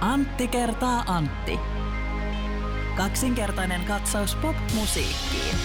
[0.00, 1.58] Antti kertaa Antti.
[2.96, 5.56] Kaksinkertainen katsaus pop-musiikkiin.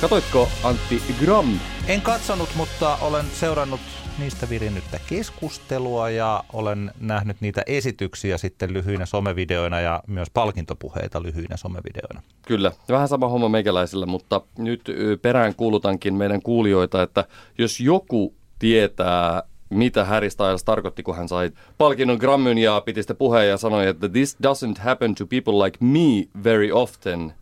[0.00, 1.58] Katoitko Antti Gram?
[1.86, 3.80] En katsonut, mutta olen seurannut
[4.18, 11.56] niistä virinnyttä keskustelua ja olen nähnyt niitä esityksiä sitten lyhyinä somevideoina ja myös palkintopuheita lyhyinä
[11.56, 12.22] somevideoina.
[12.46, 14.82] Kyllä, vähän sama homma meikäläisillä, mutta nyt
[15.22, 17.24] perään kuulutankin meidän kuulijoita, että
[17.58, 23.16] jos joku tietää mitä Harry Styles tarkoitti, kun hän sai palkinnon Grammyn ja piti sitten
[23.16, 27.34] puheen ja sanoi, että this doesn't happen to people like me very often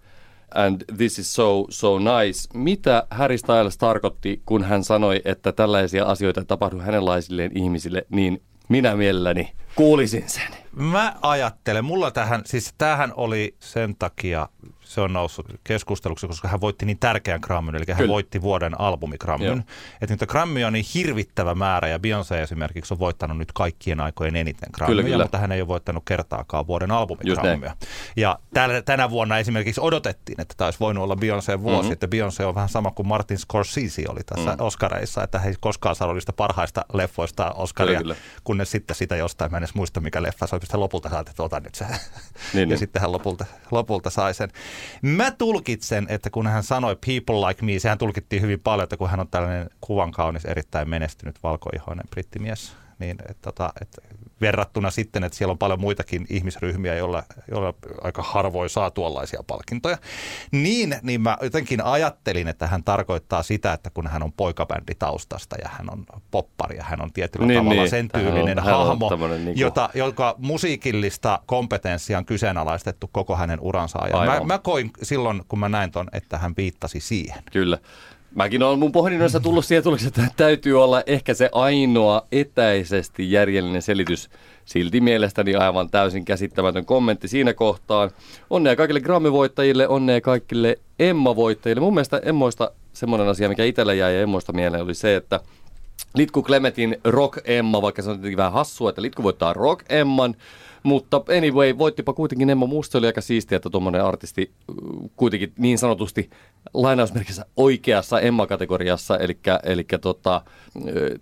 [0.54, 2.48] and this is so, so nice.
[2.54, 8.96] Mitä Harry Styles tarkoitti, kun hän sanoi, että tällaisia asioita tapahtuu hänenlaisilleen ihmisille, niin minä
[8.96, 10.48] mielelläni kuulisin sen.
[10.72, 14.48] Mä ajattelen, mulla tähän, siis tämähän oli sen takia
[14.96, 18.12] se on noussut keskusteluksi, koska hän voitti niin tärkeän Grammyn, eli hän Kyllä.
[18.12, 19.64] voitti vuoden albumigrammyn.
[20.00, 24.36] Että niitä Grammyja on niin hirvittävä määrä, ja Beyoncé esimerkiksi on voittanut nyt kaikkien aikojen
[24.36, 25.24] eniten Grammyja, kyllä, kyllä.
[25.24, 27.76] mutta hän ei ole voittanut kertaakaan vuoden albumigrammyja.
[28.16, 31.92] Ja täl, tänä vuonna esimerkiksi odotettiin, että tämä olisi voinut olla Beyoncé vuosi, mm-hmm.
[31.92, 34.66] että Beyoncé on vähän sama kuin Martin Scorsese oli tässä mm-hmm.
[34.66, 38.28] Oscareissa, että he ei koskaan saanut niistä parhaista leffoista Oscaria, kyllä, kyllä.
[38.44, 41.42] kunnes sitten sitä jostain, mä en edes muista mikä leffa, se oli lopulta saat, että
[41.42, 41.84] ota nyt se.
[41.84, 41.98] Niin,
[42.54, 42.78] ja niin.
[42.78, 44.50] sitten hän lopulta, lopulta sai sen.
[45.02, 49.10] Mä tulkitsen, että kun hän sanoi people like me, sehän tulkittiin hyvin paljon, että kun
[49.10, 54.02] hän on tällainen kuvan kaunis, erittäin menestynyt valkoihoinen brittimies, niin että, tota, että
[54.40, 59.98] verrattuna sitten, että siellä on paljon muitakin ihmisryhmiä, joilla, joilla aika harvoin saa tuollaisia palkintoja.
[60.52, 65.56] Niin, niin mä jotenkin ajattelin, että hän tarkoittaa sitä, että kun hän on poikabändi taustasta
[65.62, 67.90] ja hän on poppari ja hän on tietyllä niin, tavalla niin.
[67.90, 69.58] sen tyylinen hän on, hahmo, hän on niin kuin...
[69.58, 74.26] jota, joka musiikillista kompetenssia on kyseenalaistettu koko hänen uransa ajan.
[74.26, 77.42] Mä, mä koin silloin, kun mä näin ton, että hän viittasi siihen.
[77.52, 77.78] Kyllä.
[78.36, 83.82] Mäkin olen mun pohdinnoissa tullut siihen tulokseen, että täytyy olla ehkä se ainoa etäisesti järjellinen
[83.82, 84.30] selitys.
[84.64, 88.10] Silti mielestäni aivan täysin käsittämätön kommentti siinä kohtaan.
[88.50, 91.80] Onnea kaikille Grammy-voittajille, onnea kaikille Emma-voittajille.
[91.80, 95.40] Mun mielestä Emmoista semmoinen asia, mikä itsellä jäi ja Emmoista mieleen, oli se, että
[96.14, 100.34] Litku Clementin Rock Emma, vaikka se on tietenkin vähän hassua, että Litku voittaa Rock Emman,
[100.82, 102.66] mutta anyway, voittipa kuitenkin Emma.
[102.66, 104.52] Musta oli aika siistiä, että tuommoinen artisti
[105.16, 106.30] kuitenkin niin sanotusti
[106.74, 110.42] lainausmerkissä oikeassa Emma-kategoriassa, eli, eli tota,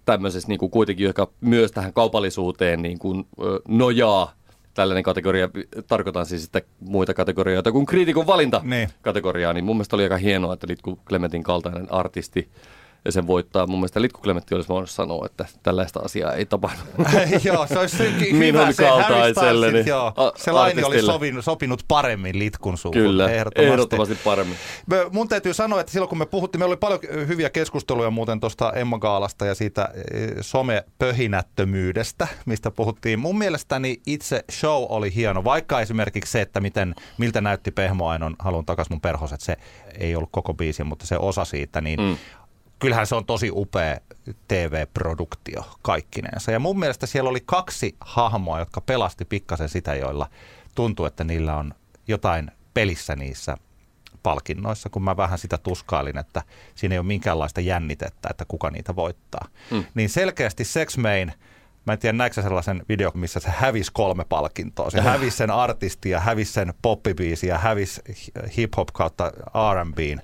[0.05, 3.27] tämmöisessä niin kuin kuitenkin, joka myös tähän kaupallisuuteen niin kuin,
[3.69, 4.33] nojaa
[4.75, 5.49] tällainen kategoria,
[5.87, 8.89] tarkoitan siis että muita kategorioita kuin kriitikon valinta niin.
[9.03, 12.49] kategoriaa, niin mun mielestä oli aika hienoa, että Litku Clementin kaltainen artisti
[13.05, 13.67] ja sen voittaa.
[13.67, 16.81] Mun mielestä Litku Klementti olisi voinut sanoa, että tällaista asiaa ei tapahdu.
[17.45, 19.73] joo, se olisi Minun se kaltaiselle.
[19.73, 23.03] Niin joo, se laini oli sopinut, sopinut paremmin Litkun suuhun.
[23.03, 23.73] Kyllä, ehdottomasti.
[23.73, 24.57] ehdottomasti paremmin.
[24.87, 28.41] Me, mun täytyy sanoa, että silloin kun me puhuttiin, meillä oli paljon hyviä keskusteluja muuten
[28.41, 33.19] tuosta Emma Gaalasta ja siitä e, somepöhinättömyydestä, mistä puhuttiin.
[33.19, 38.67] Mun mielestäni itse show oli hieno, vaikka esimerkiksi se, että miten, miltä näytti Pehmoainon Haluan
[38.67, 39.57] takas mun perhoset, se
[39.99, 42.17] ei ollut koko biisi, mutta se osa siitä, niin mm
[42.85, 43.99] kyllähän se on tosi upea
[44.49, 46.53] TV-produktio kaikkinensa.
[46.53, 50.31] Ja mun mielestä siellä oli kaksi hahmoa, jotka pelasti pikkasen sitä, joilla
[50.75, 51.75] tuntuu, että niillä on
[52.09, 53.57] jotain pelissä niissä
[54.23, 56.43] palkinnoissa, kun mä vähän sitä tuskailin, että
[56.75, 59.49] siinä ei ole minkäänlaista jännitettä, että kuka niitä voittaa.
[59.71, 59.85] Mm.
[59.95, 61.33] Niin selkeästi Sex Main,
[61.87, 64.91] mä en tiedä näikö sellaisen video, missä se hävisi kolme palkintoa.
[64.91, 68.03] Se hävisi sen artisti ja hävisi sen poppibiisi ja hävisi
[68.57, 69.33] hip-hop kautta
[69.75, 70.21] R&Bn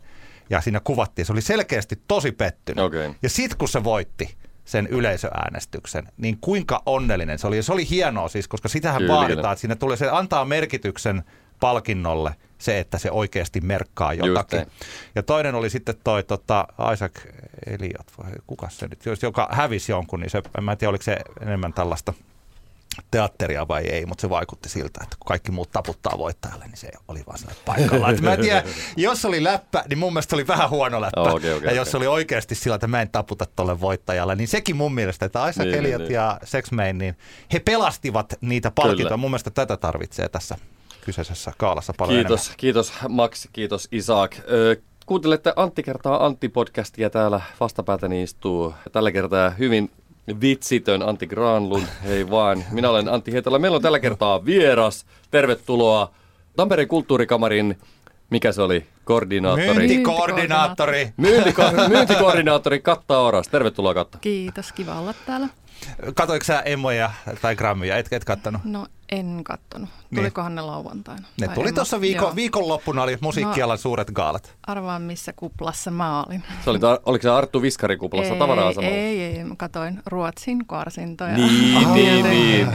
[0.51, 1.27] ja siinä kuvattiin.
[1.27, 2.85] Se oli selkeästi tosi pettynyt.
[2.85, 3.15] Okay.
[3.23, 7.57] Ja sitten kun se voitti sen yleisöäänestyksen, niin kuinka onnellinen se oli.
[7.57, 9.15] Ja se oli hienoa siis, koska sitähän Kyllä.
[9.15, 11.23] vaaditaan, että siinä tulee, se antaa merkityksen
[11.61, 14.67] palkinnolle se, että se oikeasti merkkaa jotakin.
[15.15, 17.13] Ja toinen oli sitten toi tota, Isaac
[17.67, 21.73] Eliot, vai kuka se nyt, joka hävisi jonkun, niin se, en tiedä oliko se enemmän
[21.73, 22.15] tällaista–
[23.11, 26.91] teatteria vai ei, mutta se vaikutti siltä, että kun kaikki muut taputtaa voittajalle, niin se
[27.09, 28.11] oli vaan sillä paikalla.
[28.11, 28.63] Että mä en tiedä,
[28.97, 31.21] jos oli läppä, niin mun mielestä oli vähän huono läppä.
[31.21, 31.99] Okay, okay, ja jos okay.
[31.99, 35.67] oli oikeasti sillä, että mä en taputa tolle voittajalle, niin sekin mun mielestä, että Isaac
[35.67, 37.17] niin, Elliot niin, ja Sex Main, niin
[37.53, 39.17] he pelastivat niitä palkintoja.
[39.17, 40.57] Mun mielestä tätä tarvitsee tässä
[41.05, 42.57] kyseisessä kaalassa paljon Kiitos, enemmän.
[42.57, 44.37] kiitos Max, kiitos Isaac.
[45.07, 49.91] Kuuntelette Antti kertaa Antti-podcastia täällä vastapäätäni istuu tällä kertaa hyvin
[50.41, 51.87] vitsitön Antti Granlund.
[52.05, 53.59] Hei vaan, minä olen Antti Hietala.
[53.59, 55.07] Meillä on tällä kertaa vieras.
[55.31, 56.11] Tervetuloa
[56.57, 57.79] Tampereen kulttuurikamarin
[58.31, 58.87] mikä se oli?
[59.05, 59.75] Koordinaattori.
[59.75, 61.13] Myyntikoordinaattori.
[61.21, 63.49] Myyntiko- myyntikoordinaattori Katta Oras.
[63.49, 64.19] Tervetuloa Katta.
[64.19, 65.49] Kiitos, kiva olla täällä.
[66.15, 67.11] Katoiko sä Emmoja
[67.43, 67.97] tai Grammia?
[67.97, 68.65] Et, et kattanut?
[68.65, 69.89] No En kattonut.
[70.15, 71.27] Tulikohan ne lauantaina?
[71.41, 72.37] Ne Tai tuli tuossa viikon, joo.
[72.37, 74.55] viikonloppuna, oli musiikkialan suuret gaalat.
[74.67, 76.43] Arvaa, missä kuplassa mä olin.
[76.65, 78.97] Se oli, oliko se Arttu Viskarikuplassa tavara-asemalla?
[78.97, 81.33] ei, ei, mä katsoin Ruotsin karsintoja.
[81.37, 82.69] Niin, Ja niin, niin.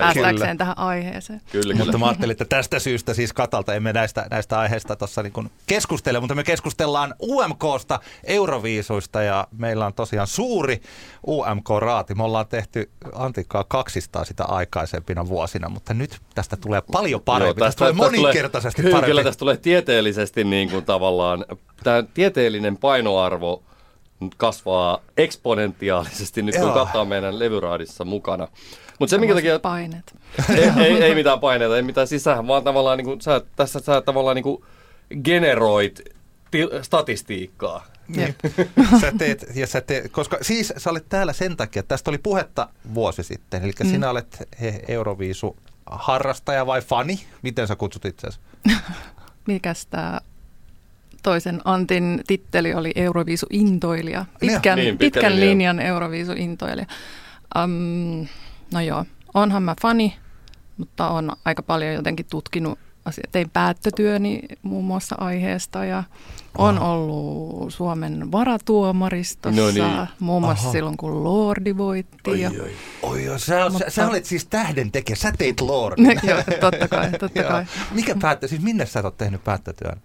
[0.00, 1.40] Päästäkseen tähän aiheeseen.
[1.52, 1.84] Kyllä, kyllä.
[1.84, 6.20] Mutta mä ajattelin, että tästä syystä siis Katalta emme näistä, näistä aiheista tuossa niin keskustele,
[6.20, 10.80] mutta me keskustellaan UMKsta, Euroviisuista ja meillä on tosiaan suuri
[11.26, 12.14] UMK-raati.
[12.14, 17.60] Me ollaan tehty Antikkaa 200 sitä aikaisempina vuosina, mutta nyt tästä tulee paljon parempi.
[17.60, 19.10] Joo, tästä, tulee moninkertaisesti kyllä, parempi.
[19.10, 21.44] Kyllä tästä tulee tieteellisesti niin kuin tavallaan,
[21.84, 23.62] tämä tieteellinen painoarvo
[24.36, 26.74] kasvaa eksponentiaalisesti nyt kun Joo.
[26.74, 28.48] katsotaan meidän levyraadissa mukana.
[28.98, 30.14] Mutta se minkä takia, Paineet.
[30.56, 33.80] ei, ei, ei mitään paineita, ei mitään, siis sähän vaan tavallaan, niin kuin, sä, tässä
[33.80, 34.64] sä tavallaan niin kuin
[35.24, 36.00] generoit
[36.50, 37.86] ti- statistiikkaa.
[38.08, 38.34] Niin.
[39.00, 42.18] sä teet, ja sä teet, koska siis sä olet täällä sen takia, että tästä oli
[42.18, 43.90] puhetta vuosi sitten, eli mm.
[43.90, 45.56] sinä olet he, Euroviisu
[45.86, 47.20] harrastaja vai fani?
[47.42, 48.40] Miten sä kutsut itseäsi?
[49.46, 50.20] Mikäs tämä
[51.22, 54.24] toisen Antin titteli oli Euroviisu-intoilija.
[54.40, 55.80] Pitkän, Niin, niin, pitkän pitkän linjan.
[55.80, 56.86] Euroviisu-intoilija.
[57.64, 58.26] Um,
[58.72, 59.04] no joo,
[59.34, 60.16] onhan mä fani,
[60.76, 63.24] mutta on aika paljon jotenkin tutkinut asia.
[63.32, 66.04] Tein päättötyöni muun muassa aiheesta ja
[66.58, 70.08] on ollut Suomen varatuomaristossa, No niin.
[70.20, 70.72] muun muassa Aha.
[70.72, 72.40] silloin kun Lordi voitti.
[72.40, 72.50] ja,
[73.02, 76.06] Oi joo, sä, Mutta- sä, sä olet siis tähden tekijä, sä teit Lordin.
[76.22, 77.64] joo, totta kai, totta kai.
[77.94, 80.00] Mikä päättö, siis minne sä oot tehnyt päättötyön?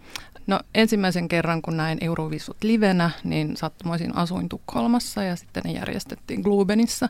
[0.48, 6.42] No ensimmäisen kerran, kun näin Eurovisut livenä, niin sattumoisin asuin Tukholmassa ja sitten ne järjestettiin
[6.42, 7.10] Glubenissa.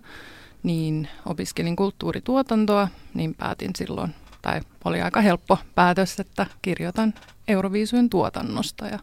[0.64, 7.14] Niin opiskelin kulttuurituotantoa, niin päätin silloin, tai oli aika helppo päätös, että kirjoitan
[7.48, 8.88] Euroviisujen tuotannosta.
[8.88, 9.00] Ja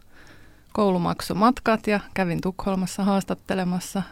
[0.73, 4.03] koulu maksoi matkat ja kävin Tukholmassa haastattelemassa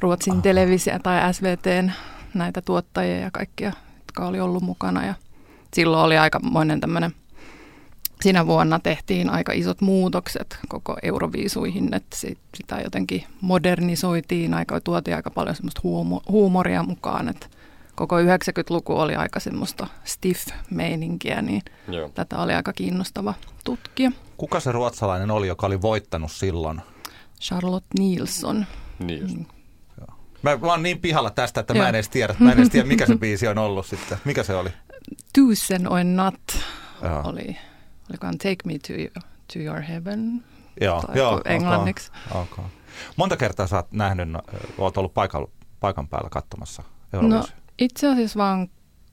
[0.00, 1.92] Ruotsin televisio- tai SVTn
[2.34, 5.06] näitä tuottajia ja kaikkia, jotka oli ollut mukana.
[5.06, 5.14] Ja
[5.74, 7.14] silloin oli aikamoinen tämmöinen
[8.22, 15.16] Sinä vuonna tehtiin aika isot muutokset koko Euroviisuihin, että sit- sitä jotenkin modernisoitiin, aika, tuotiin
[15.16, 17.46] aika paljon semmoista huumo, huumoria mukaan, että
[18.06, 22.08] koko 90-luku oli aika semmoista stiff-meininkiä, niin Joo.
[22.08, 23.34] tätä oli aika kiinnostava
[23.64, 24.12] tutkia.
[24.36, 26.80] Kuka se ruotsalainen oli, joka oli voittanut silloin?
[27.40, 28.66] Charlotte Nilsson.
[28.98, 29.36] Niin just.
[30.42, 32.88] Mä, mä oon niin pihalla tästä, että mä en edes tiedä, mä en edes tiedä,
[32.88, 34.18] mikä se biisi on ollut sitten.
[34.24, 34.70] Mikä se oli?
[35.34, 36.58] Tusen oin nat
[37.02, 37.22] Joo.
[37.24, 37.56] oli,
[38.10, 39.08] olikohan Take Me to, you,
[39.52, 40.44] to Your Heaven,
[40.80, 41.40] Joo, tai joo.
[41.44, 42.10] englanniksi.
[42.30, 42.42] Okay.
[42.42, 42.64] okay.
[43.16, 44.40] Monta kertaa sä oot nähnyt, no,
[44.78, 45.46] oot ollut paikan,
[45.80, 46.82] paikan päällä katsomassa
[47.12, 47.61] No Euroviisuja?
[47.78, 48.68] Itse asiassa vaan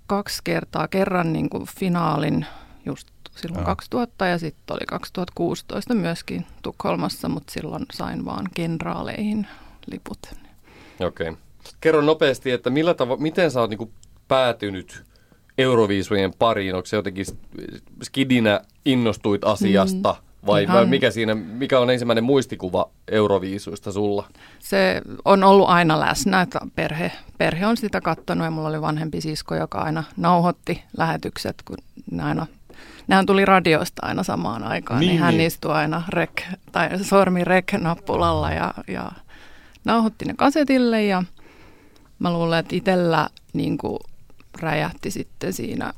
[0.08, 0.88] kaksi kertaa.
[0.88, 2.46] Kerran niin kuin finaalin
[2.86, 3.66] just silloin Joo.
[3.66, 9.48] 2000 ja sitten oli 2016 myöskin Tukholmassa, mutta silloin sain vaan kenraaleihin
[9.92, 10.20] liput.
[11.00, 11.34] Okei.
[11.82, 13.92] Kerro nopeasti, että millä tavo- miten sä oot niinku
[14.28, 15.04] päätynyt
[15.58, 16.76] Euroviisujen pariin?
[16.76, 17.26] Onko se jotenkin
[18.04, 20.16] skidinä innostuit asiasta
[20.46, 24.28] vai, Ihan- vai mikä, siinä, mikä on ensimmäinen muistikuva Euroviisuista sulla?
[24.60, 29.22] Se on ollut aina läsnä, että perhe, perhe on sitä katsonut ja mulla oli vanhempi
[29.22, 31.78] sisko, joka aina nauhoitti lähetykset, kun
[32.12, 32.48] ne aina
[33.08, 35.48] Nehän tuli radiosta aina samaan aikaan, niin, Niin, niin hän niin.
[35.48, 36.42] istui aina rek,
[36.72, 39.12] tai sormi rek-nappulalla ja, ja
[39.86, 41.24] nauhoitti ne kasetille ja
[42.20, 43.78] mä luulen, että itsellä niin
[44.60, 45.94] räjähti sitten siinä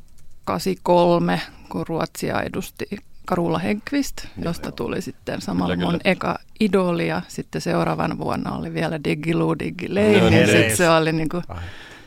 [0.46, 2.88] 83, kun Ruotsia edusti
[3.25, 8.73] Karula Henkvist, josta tuli sitten samalla Kyllä, mun eka idoli ja sitten seuraavan vuonna oli
[8.73, 10.47] vielä Diggiloo Diggilei, No niin niin.
[10.57, 11.44] sitten se oli niin kuin,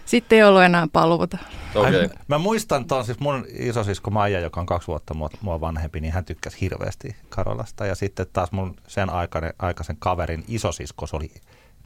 [0.04, 1.38] sitten ei ollut enää paluuta.
[1.75, 2.00] Okei.
[2.00, 6.00] Ai, Mä muistan tuon, siis mun isosisko Maija, joka on kaksi vuotta mua, mua vanhempi,
[6.00, 7.87] niin hän tykkäsi hirveästi Karolasta.
[7.87, 11.30] Ja sitten taas mun sen aikainen, aikaisen kaverin isosisko, se oli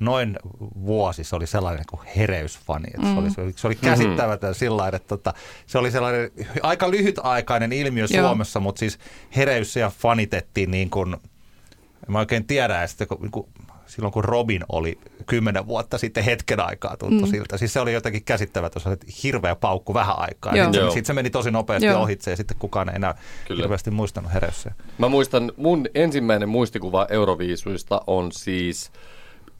[0.00, 0.38] noin
[0.84, 2.88] vuosi, se oli sellainen kuin hereysfani.
[2.94, 5.34] Että se, oli, se, oli, se oli käsittämätön sillä lailla, että tota,
[5.66, 6.30] se oli sellainen
[6.62, 8.28] aika lyhytaikainen ilmiö Joo.
[8.28, 8.98] Suomessa, mutta siis
[9.36, 13.46] hereys ja fanitettiin niin kuin, en mä oikein tiedä, ja sitten kun, niin kuin,
[13.86, 17.30] silloin kun Robin oli kymmenen vuotta sitten hetken aikaa tuntui mm.
[17.30, 17.56] siltä.
[17.56, 20.56] Siis se oli jotenkin käsittämätön, se oli hirveä paukku vähän aikaa.
[20.56, 20.64] Joo.
[20.64, 20.90] Sitten Joo.
[20.90, 22.02] se, sit se meni tosi nopeasti Joo.
[22.02, 23.14] ohitse ja sitten kukaan ei enää
[23.48, 23.62] Kyllä.
[23.62, 24.72] Hirveästi muistanut hereyssä.
[24.98, 28.92] Mä muistan, mun ensimmäinen muistikuva Euroviisuista on siis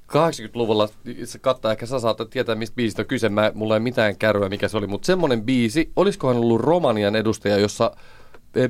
[0.09, 0.89] 80-luvulla,
[1.25, 4.49] se kattaa ehkä sä saatat tietää, mistä biisistä on kyse, mä, mulla ei mitään kärryä,
[4.49, 7.91] mikä se oli, mutta semmoinen biisi, olisikohan ollut Romanian edustaja, jossa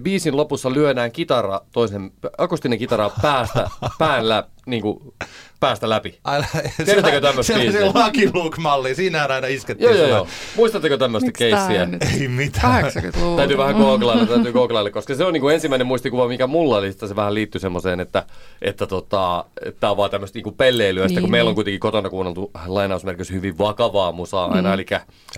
[0.03, 5.15] biisin lopussa lyödään kitara toisen, akustinen kitara päästä, pään lä, niin kuin,
[5.61, 6.19] päästä läpi.
[6.85, 7.81] Tiedättekö tämmöistä Se biisiä?
[7.81, 9.91] se Lucky Luke-malli, siinä aina iskettiin.
[9.91, 10.27] Joo, joo, joo.
[10.57, 11.89] Muistatteko tämmöistä keissiä?
[12.21, 12.85] Ei mitään.
[12.85, 13.37] 80-luvulla.
[13.37, 16.89] Täytyy vähän googlailla, täytyy googlailla, koska se on niin kuin ensimmäinen muistikuva, mikä mulla oli,
[16.89, 18.25] että se vähän liittyy semmoiseen, että,
[18.63, 19.45] että tota,
[19.81, 21.55] tämä on vaan tämmöistä niin pelleilyä, niin, Niin, kun meillä on niin.
[21.55, 24.87] kuitenkin kotona kuunneltu lainausmerkissä hyvin vakavaa musaa aina, eli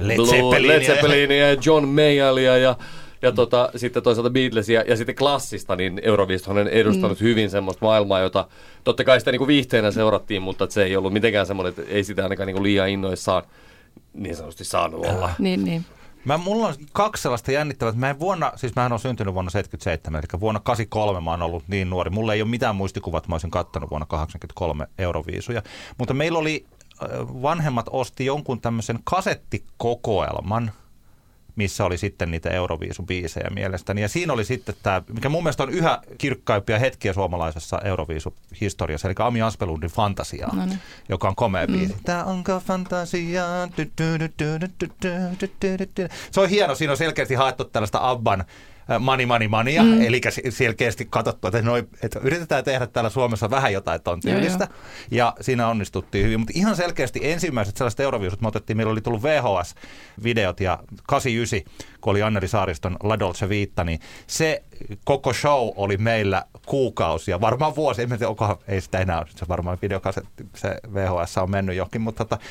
[0.01, 1.51] Led Zeppelinia.
[1.51, 2.77] Ja John Mayalia ja
[3.23, 7.25] ja tota, sitten toisaalta Beatlesia ja sitten klassista, niin Euroviisut on edustanut mm.
[7.25, 8.49] hyvin semmoista maailmaa, jota
[8.85, 12.05] totta kai sitä niin kuin viihteenä seurattiin, mutta se ei ollut mitenkään semmoinen, että ei
[12.05, 13.43] sitä ainakaan niin kuin liian innoissaan
[14.15, 15.31] niin sanotusti saanut olla.
[15.39, 15.85] Niin, niin.
[16.25, 19.50] Mä, mulla on kaksi sellaista jännittävää, että mä en vuonna, siis mähän on syntynyt vuonna
[19.50, 22.11] 77, eli vuonna 83 mä oon ollut niin nuori.
[22.11, 25.62] Mulla ei ole mitään muistikuvat, mä olisin kattanut vuonna 83 Euroviisuja.
[25.99, 26.67] Mutta meillä oli,
[27.03, 27.09] äh,
[27.43, 30.73] vanhemmat osti jonkun tämmöisen kasettikokoelman,
[31.57, 34.00] missä oli sitten niitä Euroviisubiisejä mielestäni.
[34.00, 39.14] Ja siinä oli sitten tämä, mikä mun mielestä on yhä kirkkaimpia hetkiä suomalaisessa Euroviisuhistoriassa, eli
[39.19, 40.78] Ami Aspelundin Fantasia, no niin.
[41.09, 41.73] joka on komea mm.
[41.73, 41.97] biisi.
[42.04, 43.45] Tämä onko fantasia?
[46.30, 48.45] Se on hieno, siinä on selkeästi haettu tällaista Abban
[48.99, 50.03] Mani Mani Mania, mm.
[50.03, 54.35] eli se- selkeästi katsottu, että, noi, että yritetään tehdä täällä Suomessa vähän jotain ton Joo,
[54.35, 54.69] tyylistä.
[55.11, 59.23] Ja siinä onnistuttiin hyvin, mutta ihan selkeästi ensimmäiset sellaiset Euroviisut me otettiin, meillä oli tullut
[59.23, 64.63] VHS-videot ja 89, kun oli Anneri Saariston La Dolce Vita, niin se
[65.05, 69.49] koko show oli meillä kuukausia, varmaan vuosi, en tiedä, onkohan, ei sitä enää ole, se
[69.49, 72.45] varmaan videokasetti, se VHS on mennyt johonkin, mutta tota,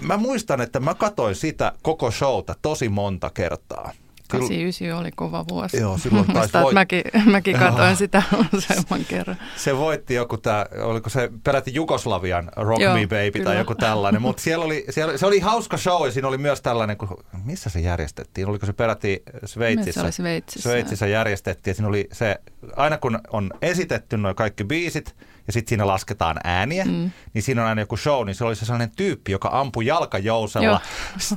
[0.00, 3.92] mä muistan, että mä katoin sitä koko showta tosi monta kertaa.
[4.30, 5.76] Kyllä- 89 oli kova vuosi.
[5.80, 8.22] Joo, silloin taisi voit- että mäkin, mäkin katsoin sitä
[8.54, 9.36] useamman kerran.
[9.56, 13.44] se voitti joku tämä, oliko se peräti Jugoslavian Rock Joo, Me Baby kyllä.
[13.44, 16.60] tai joku tällainen, mutta siellä oli, siellä, se oli hauska show ja siinä oli myös
[16.62, 20.00] tällainen, kun, missä se järjestettiin, oliko se peräti Sveitsissä?
[20.00, 20.68] Se oli Sveitsissä.
[20.68, 22.40] Sveitsissä järjestettiin ja siinä oli se,
[22.76, 27.10] aina kun on esitetty noin kaikki biisit ja sitten siinä lasketaan ääniä, mm.
[27.34, 30.66] niin siinä on aina joku show, niin se oli se sellainen tyyppi, joka ampui jalkajousella
[30.66, 30.80] Joo.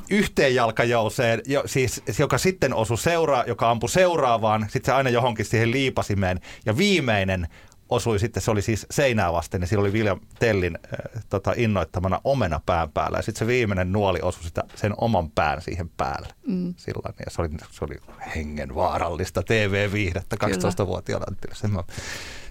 [0.19, 5.45] yhteen jalkajouseen, jo, siis, joka sitten osui seuraa, joka ampui seuraavaan, sitten se aina johonkin
[5.45, 7.47] siihen liipasimeen ja viimeinen
[7.93, 12.21] osui sitten, se oli siis seinää vasten, ja sillä oli William Tellin äh, tota, innoittamana
[12.23, 16.27] omena pään päällä, ja sitten se viimeinen nuoli osui sitä, sen oman pään siihen päälle.
[16.47, 16.73] Mm.
[16.77, 17.95] Silloin, ja se oli, se oli
[18.35, 21.25] hengenvaarallista TV-viihdettä 12-vuotiaana.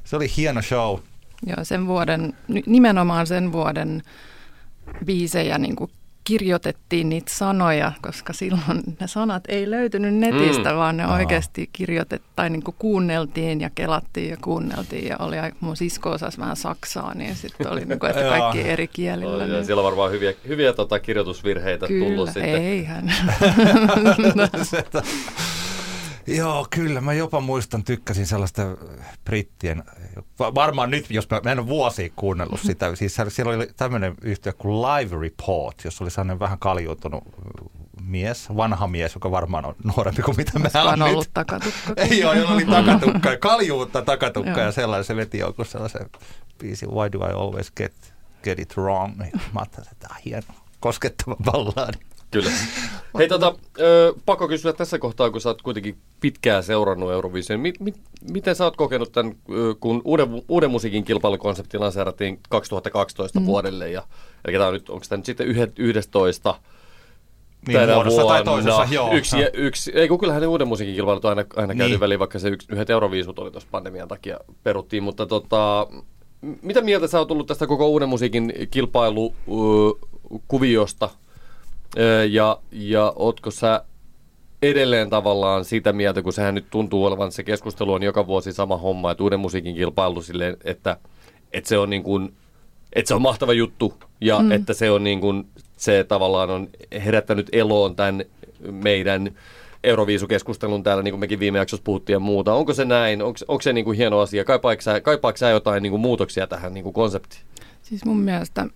[0.05, 0.99] Se, oli hieno show.
[1.47, 2.33] Joo, sen vuoden,
[2.67, 4.03] nimenomaan sen vuoden
[5.05, 5.91] biisejä niin kuin
[6.25, 10.77] kirjoitettiin niitä sanoja, koska silloin ne sanat ei löytynyt netistä, Mm.
[10.77, 11.15] vaan ne Aha.
[11.15, 15.07] oikeasti kirjoitettiin tai niin kuin kuunneltiin ja kelattiin ja kuunneltiin.
[15.09, 18.89] Ja oli, mun sisko osasi vähän saksaa, niin sitten oli niin kuin, että kaikki eri
[18.89, 19.47] kielillä.
[19.47, 19.67] Niin.
[19.67, 22.63] siellä on varmaan hyviä, hyviä tota, kirjoitusvirheitä tullut Kyllä, sitten.
[22.63, 23.13] eihän.
[26.27, 27.01] Joo, kyllä.
[27.01, 28.63] Mä jopa muistan, tykkäsin sellaista
[29.25, 29.85] brittien,
[30.39, 34.15] va- varmaan nyt, jos mä, mä en ole vuosia kuunnellut sitä, siis siellä- oli tämmöinen
[34.23, 37.25] yhtiö kuin Live Report, jossa oli sellainen vähän kaljuutunut
[38.03, 41.09] mies, vanha mies, joka varmaan on nuorempi kuin mitä mä Olisikohan oon nyt.
[41.15, 41.93] ollut takatukka.
[42.11, 44.61] Ei ole, jolla oli takatukka ja kaljuutta takatukka Joo.
[44.61, 45.05] ja sellainen.
[45.05, 46.07] Se veti jonkun sellaisen
[46.59, 49.19] biisin Why do I always get, get it wrong?
[49.19, 50.47] Niin Mä ajattelin, että tämä on hieno,
[50.81, 51.99] koskettava ballaadi.
[52.33, 52.51] Kyllä.
[53.19, 57.61] Hei, tota, ö, pakko kysyä tässä kohtaa, kun sä oot kuitenkin pitkään seurannut Eurovision.
[57.61, 57.95] Mi- mi-
[58.31, 59.35] miten sä oot kokenut tämän,
[59.81, 63.47] kun uuden, uuden musiikin kilpailukonsepti lanseerattiin 2012 mm.
[63.47, 64.03] vuodelle, ja,
[64.45, 66.55] eli tämä on nyt, onko tämä nyt sitten yhdet, 11
[67.67, 68.71] Niin, tänä muodossa tai vuonna.
[68.73, 69.13] toisessa, joo.
[69.15, 71.79] Yksi, ja, yksi, ei kun kyllähän ne uuden musiikin kilpailut on aina, aina Niin.
[71.79, 75.87] käyty väliin, vaikka se yksi, yhdet euroviisut oli tuossa pandemian takia peruttiin, mutta tota,
[76.63, 81.11] mitä mieltä sä oot tullut tästä koko uuden musiikin kilpailukuviosta?
[82.31, 83.85] Ja, ja ootko sä
[84.63, 88.77] edelleen tavallaan sitä mieltä, kun sehän nyt tuntuu olevan, se keskustelu on joka vuosi sama
[88.77, 90.97] homma, että uuden musiikin kilpailu silleen, että,
[91.53, 92.35] että se on niin kuin,
[92.93, 94.53] että se on mahtava juttu ja mm.
[94.53, 95.47] että se on niin kuin,
[95.77, 96.69] se tavallaan on
[97.05, 98.25] herättänyt eloon tämän
[98.71, 99.31] meidän
[99.85, 102.55] Euroviisukeskustelun täällä, niin kuin mekin viime jaksossa puhuttiin ja muuta.
[102.55, 103.23] Onko se näin?
[103.23, 104.45] Onko, onko se niin kuin hieno asia?
[104.45, 107.43] Kaipaako sä, kaipaako sä jotain niin kuin muutoksia tähän niin kuin konseptiin?
[107.83, 108.67] Siis mun mielestä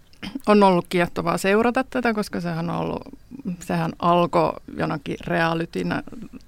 [0.46, 3.02] on ollut kiehtovaa seurata tätä, koska sehän on ollut,
[3.61, 6.02] sehän alkoi jonakin realitynä,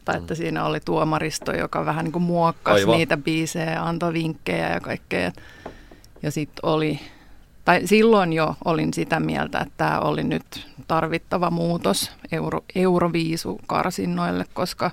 [0.04, 2.96] tai että siinä oli tuomaristo, joka vähän niin kuin muokkasi Aivan.
[2.96, 5.32] niitä biisejä ja antoi vinkkejä ja kaikkea.
[6.22, 7.00] Ja sitten oli,
[7.64, 14.90] tai silloin jo olin sitä mieltä, että tämä oli nyt tarvittava muutos euro, Euroviisu-karsinnoille, koska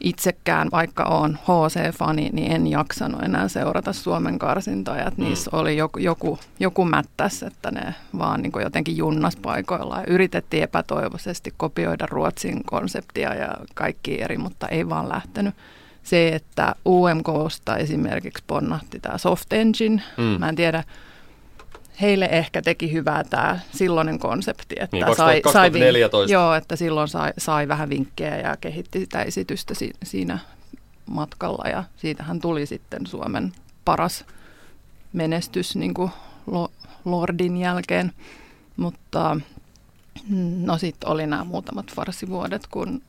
[0.00, 5.06] itsekään, vaikka olen HC-fani, niin en jaksanut enää seurata Suomen karsintoja.
[5.06, 10.00] Että niissä oli joku, joku, joku mättäs, että ne vaan niin jotenkin junnas paikoillaan.
[10.06, 15.54] Ja Yritettiin epätoivoisesti kopioida Ruotsin konseptia ja kaikki eri, mutta ei vaan lähtenyt.
[16.02, 20.02] se, että UMKsta esimerkiksi ponnahti tämä Soft Engine.
[20.16, 20.22] Mm.
[20.22, 20.84] Mä en tiedä,
[22.00, 26.32] heille ehkä teki hyvää tämä silloinen konsepti, että Niin, sai, 2000 sai, 2014.
[26.32, 30.38] joo, että silloin sai, sai vähän vinkkejä ja kehitti sitä esitystä si, siinä
[31.06, 33.52] matkalla ja siitähän tuli sitten Suomen
[33.84, 34.24] paras
[35.12, 36.10] menestys niin kuin
[36.46, 36.68] lo,
[37.04, 38.12] Lordin jälkeen,
[38.76, 39.40] mutta
[40.28, 43.02] mm, no sitten oli nämä muutamat farsivuodet, kun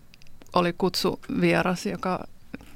[0.54, 2.20] oli kutsu vieras, joka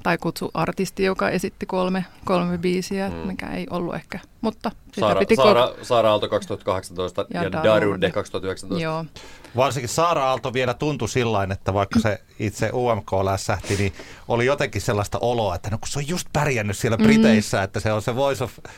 [0.02, 3.14] tai kutsu artisti, joka esitti kolme, kolme biisiä, mm.
[3.14, 7.68] mikä ei ollut ehkä, mutta sitä Saara, piti Saara, Saara Aalto 2018 ja, Ja Darude.
[7.68, 8.82] Darude 2019.
[8.84, 9.04] Joo,
[9.56, 13.92] Varsinkin Saara Aalto vielä tuntui sillä että vaikka se itse UMK lässähti, niin
[14.28, 17.64] oli jotenkin sellaista oloa, että no kun se on just pärjännyt siellä Briteissä, mm.
[17.64, 18.68] että se on se Voice of, äh,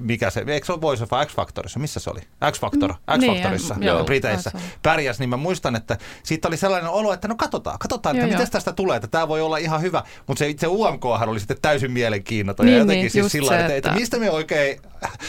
[0.00, 2.20] mikä se, eikö se ole Voice of X-Factorissa, missä se oli?
[2.50, 7.28] X-Factor, X-Factorissa, Niin, joo, Briteissä pärjäs, niin mä muistan, että siitä oli sellainen olo, että
[7.28, 10.48] no katsotaan, katsotaan, että miten tästä tulee, että tämä voi olla ihan hyvä, mutta se
[10.48, 14.18] itse UMKhan oli sitten täysin mielenkiinnoton ja Niin, jotenkin niin, siis sillä että että- mistä
[14.18, 14.80] me oikein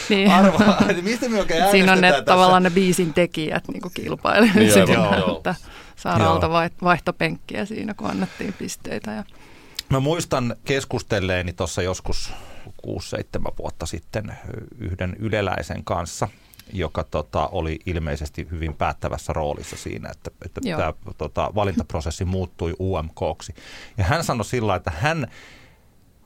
[0.08, 0.30] Niin.
[0.40, 2.24] arvaa, että mistä me oikein Siinä on ne tässä.
[2.24, 5.36] tavallaan ne biisin tekijät niin kilpailevat Niin, aivan, joo.
[5.36, 5.54] että
[5.96, 6.50] Saaraalta
[6.82, 9.10] vaihtopenkkiä siinä, kun annettiin pisteitä.
[9.10, 9.24] Ja,
[9.90, 12.32] Mä muistan keskustelleeni tuossa joskus
[12.86, 12.90] 6-7
[13.58, 14.32] vuotta sitten
[14.78, 16.28] yhden yleläisen kanssa,
[16.72, 20.78] joka tota, oli ilmeisesti hyvin päättävässä roolissa siinä, että, että Joo.
[20.78, 23.54] tämä tota, valintaprosessi muuttui UMKksi.
[23.98, 25.26] Ja hän sanoi sillä, että hän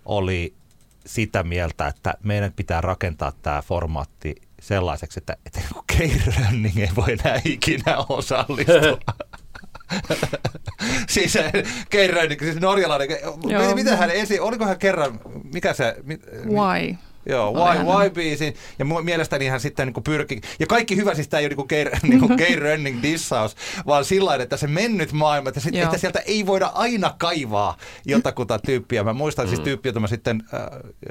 [0.05, 0.55] oli
[1.07, 5.61] sitä mieltä, että meidän pitää rakentaa tämä formaatti sellaiseksi, että, että
[5.97, 8.99] Keirönning ei voi enää ikinä osallistua.
[11.09, 11.39] siis
[11.91, 13.09] kerran, siis norjalainen,
[13.47, 13.75] Joo.
[13.75, 15.21] mitä hän esi, oliko hän kerran,
[15.55, 16.97] mikä se, mit, why?
[17.27, 18.55] Joo, Why, why biisin.
[18.79, 21.91] Ja mielestäni hän sitten niin pyrki, ja kaikki hyvä, siis tämä ei ole niin Keir,
[22.03, 26.47] niin Keir Rönning dissaus, vaan sillä että se mennyt maailma, että, sit, että sieltä ei
[26.47, 27.77] voida aina kaivaa
[28.07, 29.05] jotakuta tyyppiä.
[29.05, 30.61] Mä muistan siis tyyppiä, jota mä sitten äh,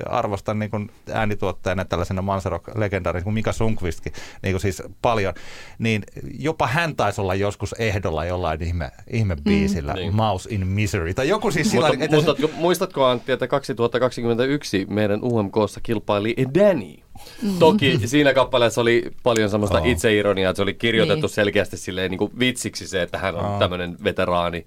[0.05, 4.13] arvostan niin kuin äänituottajana tällaisena Manserok-legendaarina kuin Mika Sunkvistkin,
[4.43, 5.33] niin kuin siis paljon,
[5.79, 6.03] niin
[6.39, 10.15] jopa hän taisi olla joskus ehdolla jollain ihme, ihme biisillä, Niin.
[10.15, 14.85] Mouse in Misery, tai joku siis sillä Mutta, että se- muistatko, muistatko Antti, että 2021
[14.89, 16.95] meidän UMKssa kilpaili Danny?
[17.41, 17.59] Mm.
[17.59, 19.85] Toki siinä kappaleessa oli paljon semmoista Oo.
[19.85, 21.33] itseironiaa, että se oli kirjoitettu Niin.
[21.33, 23.59] selkeästi silleen niin kuin vitsiksi se, että hän on Oo.
[23.59, 24.65] tämmöinen veteraani,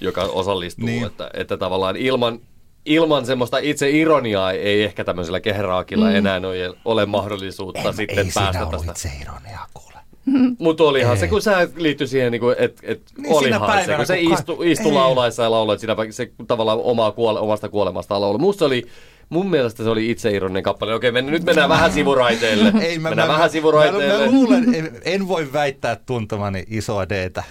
[0.00, 0.86] joka osallistuu.
[0.86, 1.06] Niin.
[1.06, 2.38] Että, että tavallaan ilman,
[2.86, 6.16] ilman semmoista itseironiaa ei ehkä tämmöisellä kehraakilla mm.
[6.16, 8.92] enää ole, ole mahdollisuutta sitten ei päästä siinä tästä.
[8.92, 9.96] itse ironiaa kuule.
[10.58, 11.20] Mutta olihan Ei.
[11.20, 14.28] se, kun sä liittyi siihen, niin että et, Niin olihan se, päivänä, kun se kun
[14.28, 18.38] ka- istu, istu laulaessa ja lauloi, että siinä se tavallaan omaa kuole, omasta kuolemastaan laulu.
[18.38, 18.86] Musta se oli,
[19.28, 20.94] mun mielestä se oli itseironinen kappale.
[20.94, 22.72] Okei, men, nyt mennään vähän sivuraiteille.
[22.84, 24.18] Ei, mä, mennään mä, vähän mä, sivuraiteille.
[24.18, 27.42] mä, mä luulen, en, en voi väittää tuntemani isoa Dtä.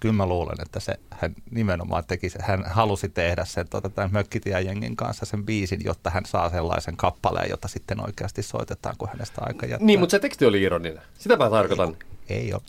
[0.00, 4.10] Kyllä mä luulen, että se, hän nimenomaan teki se, hän halusi tehdä sen tota, tämän
[4.12, 9.42] Mökkitiä-jengin kanssa sen biisin, jotta hän saa sellaisen kappaleen, jota sitten oikeasti soitetaan, kun hänestä
[9.46, 9.86] aika jättää.
[9.86, 11.02] Niin, mutta se teksti oli ironinen.
[11.18, 11.96] Sitä mä tarkoitan.
[12.28, 12.62] Ei ole.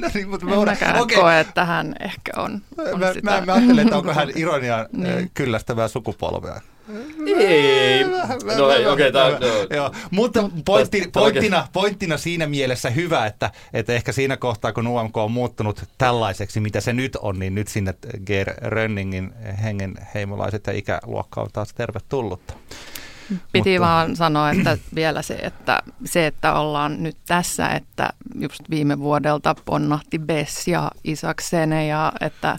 [0.00, 1.18] no niin, mutta mä, En mäkään okei.
[1.18, 3.30] koe, että hän ehkä on, on Mä, sitä.
[3.30, 5.30] mä, mä ajattelen, että onko hän ironian niin.
[5.34, 6.60] kyllästävää sukupolvea.
[7.26, 8.04] Ei.
[8.56, 9.36] No ei, okei, tää no.
[9.76, 15.16] Joo, mutta pointti, pointtina, pointtina siinä mielessä hyvä, että, että ehkä siinä kohtaa, kun UMK
[15.16, 17.94] on muuttunut tällaiseksi, mitä se nyt on, niin nyt sinne
[18.26, 22.54] Ger Rönningin hengen heimolaiset ja ikäluokka on taas tervetullutta.
[23.52, 28.60] Piti Mutta- vaan sanoa, että vielä se että, se, että ollaan nyt tässä, että just
[28.70, 32.58] viime vuodelta ponnahti Bess ja Isaksene ja että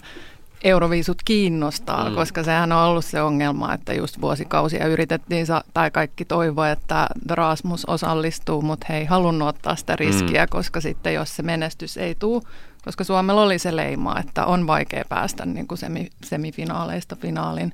[0.64, 2.10] Euroviisut kiinnostaa, Mm.
[2.10, 2.14] mm.
[2.14, 7.06] koska sehän on ollut se ongelma, että just vuosikausia yritettiin, sa- tai kaikki toivoa, että
[7.30, 10.50] Rasmus osallistuu, mutta he ei halunnut ottaa sitä riskiä, mm.
[10.50, 12.42] koska sitten jos se menestys ei tule,
[12.84, 17.72] koska Suomella oli se leima, että on vaikea päästä niin kuin semi, semifinaaleista finaalin,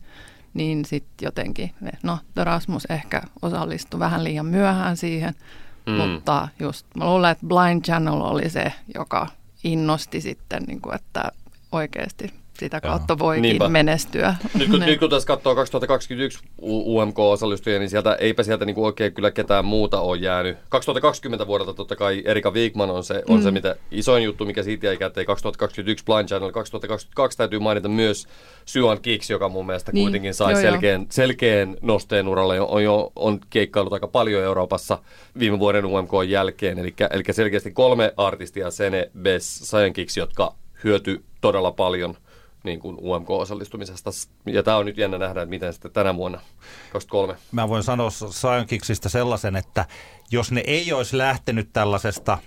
[0.55, 1.71] niin sitten jotenkin,
[2.03, 5.35] no Rasmus ehkä osallistui vähän liian myöhään siihen,
[5.87, 5.93] Mm.
[5.93, 5.99] mm.
[5.99, 9.27] mutta just mä luulen, että Blind Channel oli se, joka
[9.65, 11.33] innosti sitten, niin kuin, että
[11.73, 13.69] oikeasti sitä kautta voikin Niinpä.
[13.69, 14.35] menestyä.
[14.55, 18.85] Nyt kun, Ne- nyt kun tässä katsoo 2021 U- UMK-osallistujia, niin sieltä, eipä sieltä niinku
[18.85, 20.59] oikein kyllä ketään muuta ole jäänyt.
[20.69, 24.87] 2020 vuodelta totta kai Erika Wigman on se, on se mitä isoin juttu, mikä siitä
[24.87, 25.27] jäi käteen.
[25.27, 28.27] 2021 Blind Channel, 2022 täytyy mainita myös
[28.65, 30.71] Syan Kicks, joka mun mielestä Niin, kuitenkin sai joo, joo.
[30.71, 32.61] selkeän, selkeän nosteen uralle.
[32.61, 34.99] On, jo, on keikkailut aika paljon Euroopassa
[35.39, 36.79] viime vuoden UMK jälkeen.
[36.79, 42.15] Eli, eli selkeästi kolme artistia, Sene, Bess, Syan Kicks, jotka hyöty todella paljon
[42.67, 44.11] niin kuin UMK-osallistumisesta.
[44.47, 46.41] Ja tämä on nyt jännä nähdä, että miten sitten tänä vuonna
[46.93, 47.37] 23.
[47.53, 48.67] Mä voin sanoa Sion
[49.07, 49.85] sellaisen, että
[50.31, 52.39] jos ne ei olisi lähtenyt tällaisesta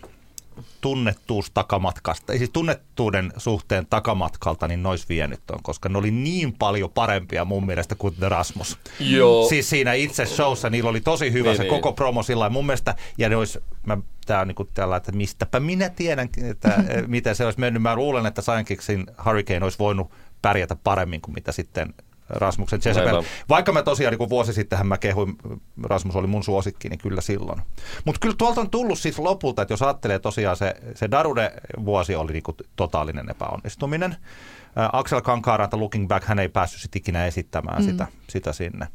[0.82, 6.54] tunnettuus takamatkasta, siis tunnettuuden suhteen takamatkalta, niin ne olisi vienyt on, koska ne oli niin
[6.54, 8.78] paljon parempia mun mielestä kuin The Rasmus.
[9.00, 9.50] Joo.
[9.50, 11.70] Siis siinä itse showssa niillä oli tosi hyvä Niin, se niin.
[11.70, 15.60] koko promo sillä mun mielestä, ja ne olisi, mä, tää on niinku tällä, että mistäpä
[15.60, 17.82] minä tiedän, että eh, miten se olisi mennyt.
[17.82, 21.94] Mä luulen, että Science Hurricane olisi voinut pärjätä paremmin kuin mitä sitten
[22.30, 23.08] Rasmuksen Jezebel.
[23.08, 23.24] Aivan.
[23.50, 25.38] Vaikka mä tosiaan niin vuosi sittenhän mä kehuin,
[25.84, 27.62] Rasmus oli mun suosikki, niin kyllä silloin.
[28.06, 32.34] Mutta kyllä tuolta on tullut siis lopulta, että jos ajattelee tosiaan se, se Darude-vuosi oli
[32.34, 32.44] niin
[32.76, 34.12] totaalinen epäonnistuminen.
[34.12, 37.90] Ä, Axel Kankaaranta Looking Back, hän ei päässyt sit ikinä esittämään mm.
[37.90, 38.88] sitä, sitä sinne.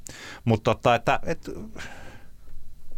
[0.45, 1.53] Mutta totta, että, että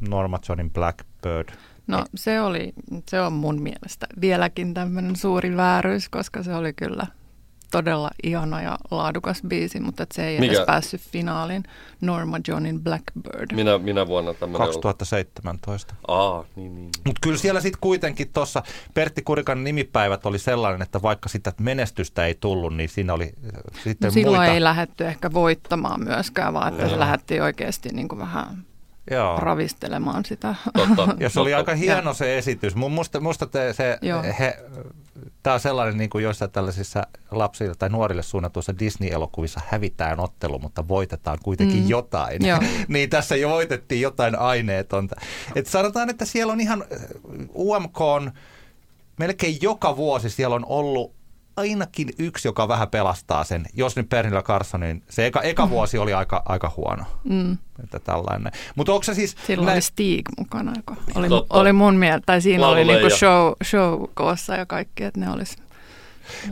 [0.09, 1.49] Norma Johnin Blackbird.
[1.87, 2.73] No se oli,
[3.09, 7.07] se on mun mielestä vieläkin tämmöinen suuri vääryys, koska se oli kyllä
[7.71, 10.53] todella ihana ja laadukas biisi, mutta et se ei Mikä?
[10.55, 11.63] edes päässyt finaaliin.
[12.01, 13.55] Norma Johnin Blackbird.
[13.55, 15.95] Minä, minä vuonna tämmöinen 2017.
[16.09, 16.91] Aa, niin, niin.
[17.05, 18.63] Mutta kyllä siellä sitten kuitenkin tuossa
[18.95, 23.83] Pertti Kurikan nimipäivät oli sellainen, että vaikka sitä menestystä ei tullut, niin siinä oli äh,
[23.85, 24.53] sitten No, silloin muita.
[24.55, 28.65] ei lähetty ehkä voittamaan myöskään, vaan että se lähdettiin oikeasti niin kuin vähän
[29.11, 29.37] Joo.
[29.37, 30.55] ravistelemaan sitä.
[30.77, 31.15] Totta.
[31.21, 31.59] Ja se oli Totta.
[31.59, 32.75] aika hieno se esitys.
[32.75, 34.23] Mun musta, musta te, se, Joo.
[34.39, 34.59] he,
[35.43, 40.89] tämä on sellainen niin kuin joissain tällaisissa lapsille tai nuorille suunnatuissa Disney-elokuvissa hävitään ottelu, mutta
[40.89, 41.89] voitetaan kuitenkin Mm.
[41.89, 42.43] jotain.
[42.89, 45.17] Niin tässä jo voitettiin jotain aineetonta.
[45.55, 46.99] Et sanotaan, että siellä on ihan äh,
[47.55, 48.33] UMK on
[49.19, 51.15] melkein joka vuosi siellä on ollut
[51.57, 53.67] ainakin yksi, joka vähän pelastaa sen.
[53.75, 57.05] Jos nyt Pernilla Carsonin, se eka, eka vuosi oli aika, aika huono.
[57.25, 57.59] Mm.
[57.85, 58.53] Että tällainen.
[58.75, 59.37] Mutta onko se siis...
[59.47, 61.55] Silloin nä- oli Stig mukana, joka oli, Totta.
[61.55, 63.01] oli mun mielestä, tai siinä oli Laululeija.
[63.03, 65.57] niinku show, show koossa ja kaikki, että ne olisi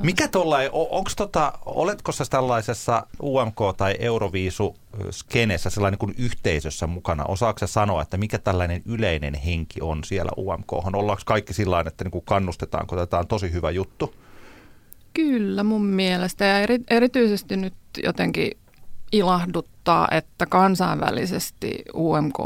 [0.03, 7.25] Mikä tuollainen, onko tota, oletko sä tällaisessa UMK- tai Euroviisu-skenessä sellainen kuin yhteisössä mukana?
[7.25, 10.73] Osaako sä sanoa, että mikä tällainen yleinen henki on siellä UMK?
[10.73, 14.14] Ollaanko kaikki sillä tavalla, että niin kuin kannustetaan, kun tämä on tosi hyvä juttu?
[15.14, 18.50] Kyllä mun mielestä ja eri, erityisesti nyt jotenkin
[19.12, 22.37] ilahduttaa, että kansainvälisesti UMK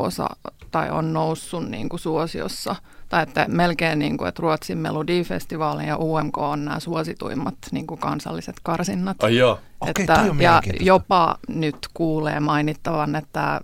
[0.70, 2.76] tai on noussut niin kuin suosiossa
[3.08, 8.00] tai että melkein niin kuin, että Ruotsin Melodifestivaali ja UMK on nämä suosituimmat niin kuin
[8.00, 9.22] kansalliset karsinnat.
[9.24, 9.60] Ai joo.
[9.80, 13.60] Okei, että, ja jopa nyt kuulee mainittavan, että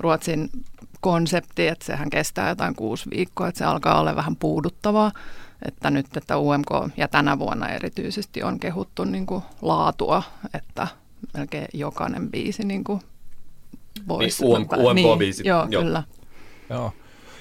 [0.00, 0.50] Ruotsin
[1.00, 5.12] konsepti, että sehän kestää jotain kuusi viikkoa, että se alkaa olla vähän puuduttavaa.
[5.62, 10.22] Että nyt, että UMK ja tänä vuonna erityisesti on kehuttu niin kuin laatua,
[10.54, 10.88] että
[11.34, 13.00] melkein jokainen biisi niin kuin
[14.08, 14.44] voisi.
[14.44, 15.82] Niin, UM- UMK-biisit, Joo, joo.
[15.82, 16.02] kyllä.
[16.70, 16.92] Joo.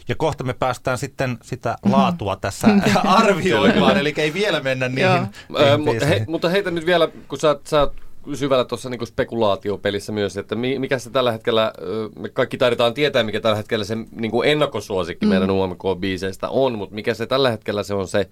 [0.08, 2.68] Ja kohta me päästään sitten sitä laatua tässä
[3.04, 5.18] arvioimaan, eli ei vielä mennä Joo.
[5.18, 6.08] niihin.
[6.08, 10.56] He, mutta heitä nyt vielä, kun sä, sä oot syvällä tuossa niin spekulaatiopelissä myös, että
[10.56, 11.74] mi- mikä se tällä hetkellä,
[12.20, 15.30] me kaikki taidetaan tietää, mikä tällä hetkellä se niin kuin ennakkosuosikki mm.
[15.30, 18.30] meidän UMK-biiseistä on, mutta mikä se tällä hetkellä se on se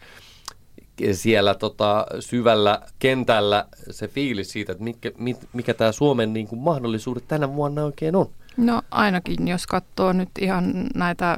[1.11, 6.59] siellä tota, syvällä kentällä se fiilis siitä, että mikä, mit, mikä tämä Suomen niin kuin
[6.59, 8.29] mahdollisuudet tänä vuonna oikein on.
[8.57, 11.37] No ainakin, jos katsoo nyt ihan näitä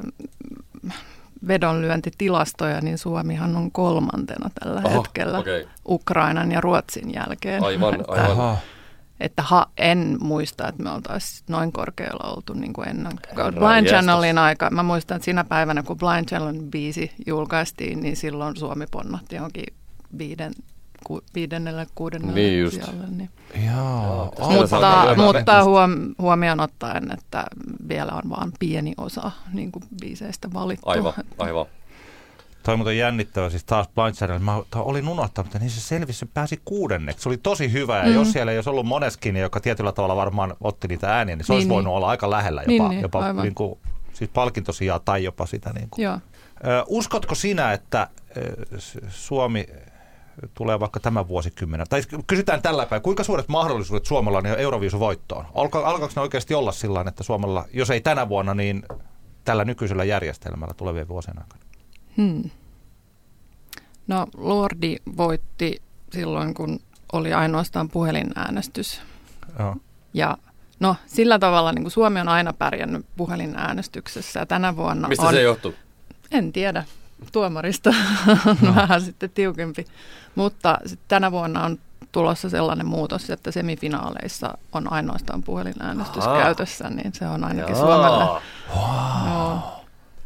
[1.48, 5.68] vedonlyöntitilastoja, niin Suomihan on kolmantena tällä Oho, hetkellä okei.
[5.88, 7.64] Ukrainan ja Ruotsin jälkeen.
[7.64, 8.30] Aivan, että, aivan.
[8.30, 8.56] Aha.
[9.20, 13.12] että ha, en muista, että me oltaisiin noin korkealla oltu niin kuin ennen.
[13.34, 13.86] Blind.
[13.86, 18.86] Channelin aika, mä muistan, että siinä päivänä, kun Blind Channelin biisi julkaistiin, niin silloin Suomi
[18.90, 19.74] ponnahti johonkin
[20.18, 20.52] viiden,
[21.04, 22.74] ku, viidennelle, kuudennelle Niin just.
[22.74, 23.04] sijalle.
[23.10, 23.30] Niin.
[23.66, 24.32] Joo.
[24.36, 27.44] Siellä Mutta, mutta huom, huomioon ottaen, että
[27.88, 30.88] vielä on vain pieni osa niin kuin biiseistä valittu.
[30.88, 31.66] Aivan, aivan.
[32.62, 34.38] Toi muuten jännittävä, siis taas Blind Channel.
[34.38, 37.22] Mä olin unohtanut, että niin se selvisi, se pääsi kuudenneksi.
[37.22, 38.14] Se oli tosi hyvä, ja Mm.
[38.14, 41.52] jos siellä ei olisi ollut Moneskin, joka tietyllä tavalla varmaan otti niitä ääniä, niin se
[41.52, 41.96] olisi Niin, voinut niin.
[41.96, 43.42] olla aika lähellä jopa, Niin, niin, jopa aivan.
[43.44, 43.78] niin kuin,
[44.12, 45.72] siis palkintosijaa tai jopa sitä.
[45.72, 46.04] Niin kuin.
[46.04, 46.14] Joo.
[46.66, 48.08] Ö, uskotko sinä, että
[49.08, 49.66] Suomi
[50.54, 55.44] tulee vaikka tämän vuosikymmenen, tai kysytään tällä päivänä, kuinka suuret mahdollisuudet Suomella on Euroviisuvoittoon?
[55.54, 58.82] Alka, alkaako ne oikeasti olla sillä että Suomella, jos ei tänä vuonna, niin
[59.44, 61.62] tällä nykyisellä järjestelmällä tulevien vuosien aikana?
[62.16, 62.50] Hmm.
[64.06, 66.80] No Lordi voitti silloin, kun
[67.12, 69.00] oli ainoastaan puhelinäänestys.
[69.58, 69.76] Joo.
[70.14, 70.36] Ja
[70.80, 75.34] no sillä tavalla niin kuin Suomi on aina pärjännyt puhelinäänestyksessä ja tänä vuonna Mistä on,
[75.34, 75.74] se johtuu?
[76.30, 76.84] en tiedä,
[77.32, 77.90] tuomarista
[78.46, 79.84] on vähän sitten tiukempi.
[80.34, 81.78] Mutta sit tänä vuonna on
[82.12, 86.42] tulossa sellainen muutos, että semifinaaleissa on ainoastaan puhelinäänestys Ahaa.
[86.42, 87.84] käytössä, niin se on ainakin Jaa.
[87.84, 88.40] Suomelle.
[89.30, 89.78] Joo.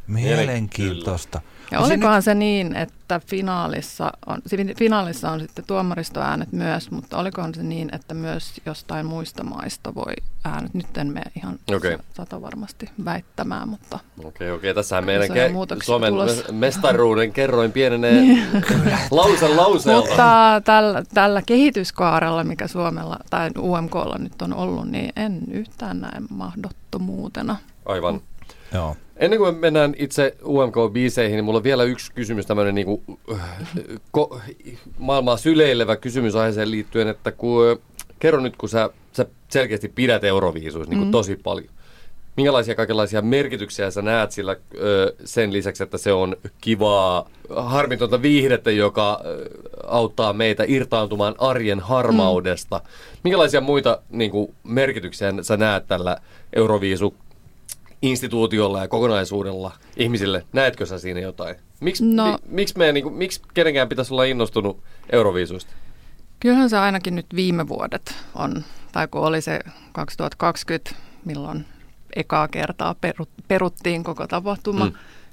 [0.07, 1.41] Mielenkiintoista.
[1.73, 4.43] Ja olikohan se niin, että finaalissa on,
[4.79, 10.13] finaalissa on sitten tuomaristoäänet myös, mutta olikohan se niin, että myös jostain muista maista voi
[10.45, 10.75] äänet.
[10.75, 11.99] Nyt en mene ihan okay.
[12.15, 13.99] sata varmasti väittämään, mutta...
[14.19, 14.71] Okei, okay, okei.
[14.71, 14.75] Okay.
[14.75, 16.53] Tässähän meidän ke- Suomen tulossa.
[16.53, 18.23] mestaruuden kerroin pienenee
[19.11, 20.07] lause lauseelta.
[20.09, 26.21] Mutta tällä, tällä kehityskaarella, mikä Suomella tai UMKlla nyt on ollut, niin en yhtään näe
[26.31, 27.57] mahdottomuutena.
[27.87, 28.21] Aivan.
[28.75, 28.97] Joo.
[29.23, 33.19] Ennen kuin me mennään itse UMK-biiseihin, niin mulla on vielä yksi kysymys, tämmöinen niin kuin,
[34.11, 34.41] ko,
[34.99, 37.81] maailmaa syleilevä kysymys aiheeseen liittyen, että kun,
[38.19, 41.13] kerro nyt, kun sä, sä selkeästi pidät Euroviisuissa niin kuin mm.
[41.13, 41.69] tosi paljon.
[42.37, 44.57] Minkälaisia kaikenlaisia merkityksiä sä näet sillä
[45.25, 49.21] sen lisäksi, että se on kivaa, harmitonta viihdettä, joka
[49.87, 52.79] auttaa meitä irtaantumaan arjen harmaudesta.
[52.79, 52.85] Mm.
[53.25, 56.17] Minkälaisia muita niin kuin, merkityksiä sä näet tällä
[56.53, 57.15] Euroviisu
[58.03, 60.47] instituutiolla ja kokonaisuudella ihmisille.
[60.53, 61.57] Näetkö sä siinä jotain?
[61.81, 65.73] Miks, no, mi, miksi, me, niin kuin, miksi kenenkään pitäisi olla innostunut Euroviisuista?
[66.41, 69.61] Kyllähän se ainakin nyt viime vuodet on, tai kun oli se
[69.93, 71.67] 2020, milloin
[72.17, 74.85] ekaa kertaa perut, peruttiin koko tapahtuma.
[74.85, 74.93] Mm.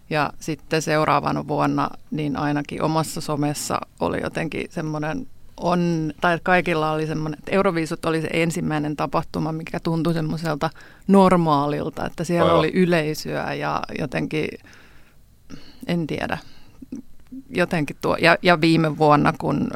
[0.10, 5.28] Ja sitten seuraavana vuonna, niin ainakin omassa somessa oli jotenkin semmoinen
[5.60, 10.70] on, tai kaikilla oli semmoinen, että Euroviisut oli se ensimmäinen tapahtuma, mikä tuntui semmoiselta
[11.08, 12.60] normaalilta, että siellä Aivan.
[12.60, 14.48] oli yleisöä ja jotenkin,
[15.88, 16.38] en tiedä,
[17.50, 19.68] jotenkin tuo, ja, ja viime vuonna, kun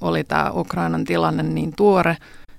[0.00, 2.16] oli tämä Ukrainan tilanne niin tuore,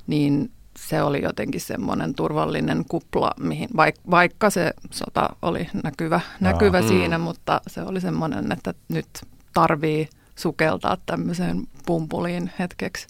[0.07, 3.69] niin se oli jotenkin semmoinen turvallinen kupla, mihin,
[4.11, 7.23] vaikka se sota oli näkyvä, näkyvä siinä, mm.
[7.23, 9.07] mutta se oli semmoinen, että nyt
[9.53, 13.07] tarvii sukeltaa tämmöiseen pumpuliin hetkeksi.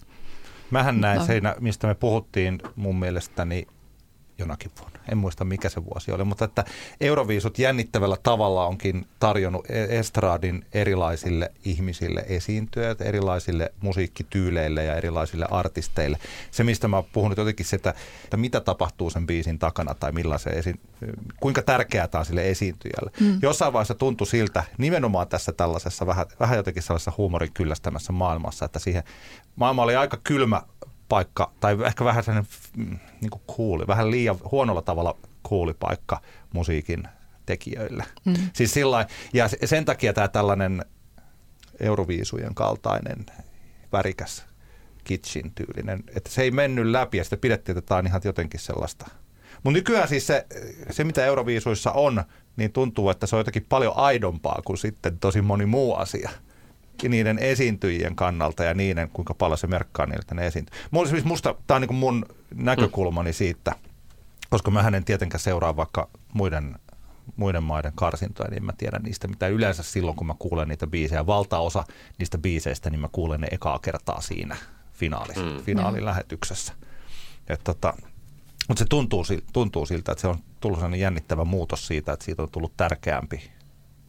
[0.70, 3.66] Mähän näin siinä, mistä me puhuttiin mun mielestäni
[4.38, 6.64] jonakin vuonna en muista mikä se vuosi oli, mutta että
[7.00, 16.18] Euroviisut jännittävällä tavalla onkin tarjonnut e- estradin erilaisille ihmisille esiintyä, erilaisille musiikkityyleille ja erilaisille artisteille.
[16.50, 20.12] Se, mistä mä oon puhunut jotenkin se, että, että mitä tapahtuu sen biisin takana tai
[20.12, 20.80] millä se esi-
[21.40, 23.10] kuinka tärkeää tämä on sille esiintyjälle.
[23.20, 23.38] Mm.
[23.42, 28.78] Jossain vaiheessa tuntui siltä, nimenomaan tässä tällaisessa vähän, vähän jotenkin sellaisessa huumorin kyllästämässä maailmassa, että
[28.78, 29.02] siihen
[29.56, 30.62] maailma oli aika kylmä
[31.08, 35.16] paikka, tai ehkä vähän sellainen mm, niin kuin cool, vähän liian huonolla tavalla
[35.48, 36.20] cooli paikka
[36.54, 37.08] musiikin
[37.46, 38.04] tekijöille.
[38.24, 38.34] Mm.
[38.52, 40.84] Siis sillä ja sen takia tämä tällainen
[41.80, 43.26] Euroviisujen kaltainen
[43.92, 44.44] värikäs
[45.04, 48.60] kitchen tyylinen, että se ei mennyt läpi ja sitä pidettiin, että tämä on ihan jotenkin
[48.60, 49.06] sellaista.
[49.62, 50.46] Mutta nykyään siis se,
[50.90, 52.24] se, mitä Euroviisuissa on,
[52.56, 56.30] niin tuntuu, että se on jotenkin paljon aidompaa kuin sitten tosi moni muu asia
[57.02, 60.80] niiden esiintyjien kannalta ja niiden, kuinka paljon se merkkaa niille, että ne esiintyy.
[60.90, 63.72] Mulla siis musta, tämä on niin mun näkökulmani siitä,
[64.50, 66.76] koska mä en tietenkään seuraa vaikka muiden,
[67.36, 71.26] muiden maiden karsintoja, niin mä tiedän niistä mitä yleensä silloin, kun mä kuulen niitä biisejä.
[71.26, 71.84] Valtaosa
[72.18, 74.56] niistä biiseistä, niin mä kuulen ne ekaa kertaa siinä
[74.92, 75.62] finaalis, mm.
[75.62, 76.72] finaalilähetyksessä.
[77.64, 77.94] tota,
[78.68, 82.42] mutta se tuntuu, tuntuu siltä, että se on tullut sellainen jännittävä muutos siitä, että siitä
[82.42, 83.57] on tullut tärkeämpi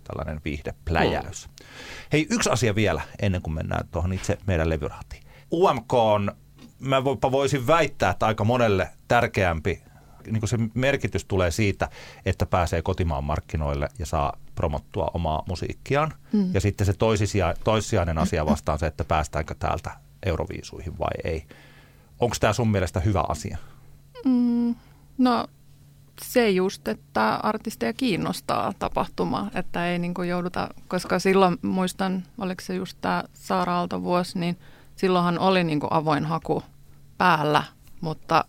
[0.10, 1.48] tällainen viihdepläjäys.
[1.48, 1.66] Mm.
[2.12, 5.24] Hei, yksi asia vielä ennen kuin mennään tuohon itse meidän levyrahtiin.
[5.52, 6.32] UMK on,
[6.80, 9.84] mä voisin väittää, että aika monelle tärkeämpi
[10.26, 11.90] niin kuin se merkitys tulee siitä,
[12.26, 16.14] että pääsee kotimaan markkinoille ja saa promottua omaa musiikkiaan.
[16.34, 16.54] Mm.
[16.54, 19.92] Ja sitten se toisisia, toissijainen asia vastaan se, että päästäänkö täältä
[20.26, 21.46] euroviisuihin vai ei.
[22.20, 23.58] Onko tämä sun mielestä hyvä asia?
[24.26, 24.76] Mm,
[25.18, 25.48] no
[26.24, 32.76] se just, että artisteja kiinnostaa tapahtuma, että ei niin jouduta, koska silloin muistan, oliko se
[32.76, 34.60] just tämä Saara Aalto vuosi, niin
[34.96, 36.64] silloinhan oli niin avoin haku
[37.18, 37.64] päällä,
[38.02, 38.46] mutta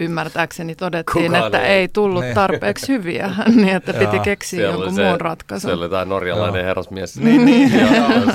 [0.00, 2.26] ymmärtääkseni todettiin, Kukaan että ei, ei tullut ne.
[2.26, 2.34] Niin.
[2.34, 5.70] tarpeeksi hyviä, niin että piti keksiä jonkun se, muun ratkaisun.
[5.70, 6.68] Se oli tämä norjalainen Joo.
[6.68, 7.20] herrasmies.
[7.20, 7.70] Niin, niin.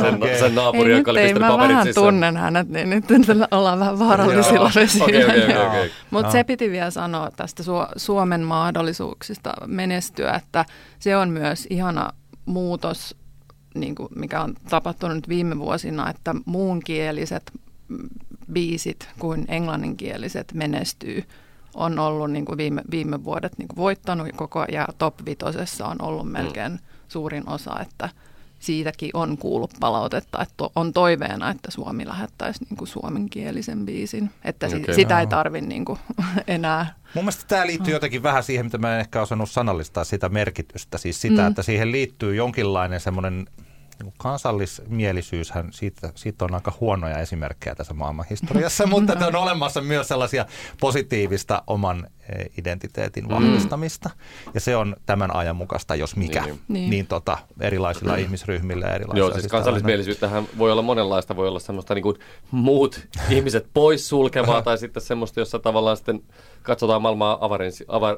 [0.01, 0.39] sen, okay.
[0.39, 3.05] sen naapuri, ei, joka oli pistänyt paperit vähän tunnen hänet, niin nyt
[3.51, 5.05] ollaan vähän vaarallisilla vesillä.
[5.05, 5.89] Okay, okay, okay, okay.
[6.11, 10.65] Mutta se piti vielä sanoa tästä Su- Suomen mahdollisuuksista menestyä, että
[10.99, 12.09] se on myös ihana
[12.45, 13.15] muutos,
[13.75, 17.51] niin kuin mikä on tapahtunut viime vuosina, että muunkieliset
[18.53, 21.23] biisit kuin englanninkieliset menestyy
[21.73, 26.01] on ollut niin kuin viime, viime vuodet niin kuin voittanut koko ja top vitosessa on
[26.01, 26.31] ollut mm.
[26.31, 26.79] melkein mm.
[27.07, 28.09] suurin osa, että
[28.59, 34.67] siitäkin on kuullut palautetta, että on toiveena, että Suomi lähettäisi niin kuin suomenkielisen biisin, että
[34.67, 35.19] okay, sitä no.
[35.19, 35.99] ei tarvitse niin kuin
[36.47, 36.93] enää.
[37.15, 40.97] Mun mielestä tämä liittyy jotenkin vähän siihen, mitä mä en ehkä osannut sanallistaa sitä merkitystä,
[40.97, 41.47] siis sitä, mm.
[41.47, 43.47] että siihen liittyy jonkinlainen semmoinen
[44.03, 50.45] niin kansallismielisyyshän, siitä, siitä on aika huonoja esimerkkejä tässä maailmanhistoriassa, mutta on olemassa myös sellaisia
[50.79, 53.29] positiivista oman eh, identiteetin mm.
[53.29, 54.09] vahvistamista.
[54.53, 56.89] Ja se on tämän ajan mukaista, jos mikä, niin, niin.
[56.89, 58.19] niin tota, erilaisilla mm.
[58.19, 59.27] ihmisryhmillä ja erilaisilla.
[59.27, 62.15] Joo, siis kansallismielisyyttähän voi olla monenlaista, voi olla semmoista niin kuin
[62.51, 66.23] muut ihmiset pois sulkevaa tai sitten semmoista, jossa tavallaan sitten
[66.61, 68.17] katsotaan maailmaa avarin, avar,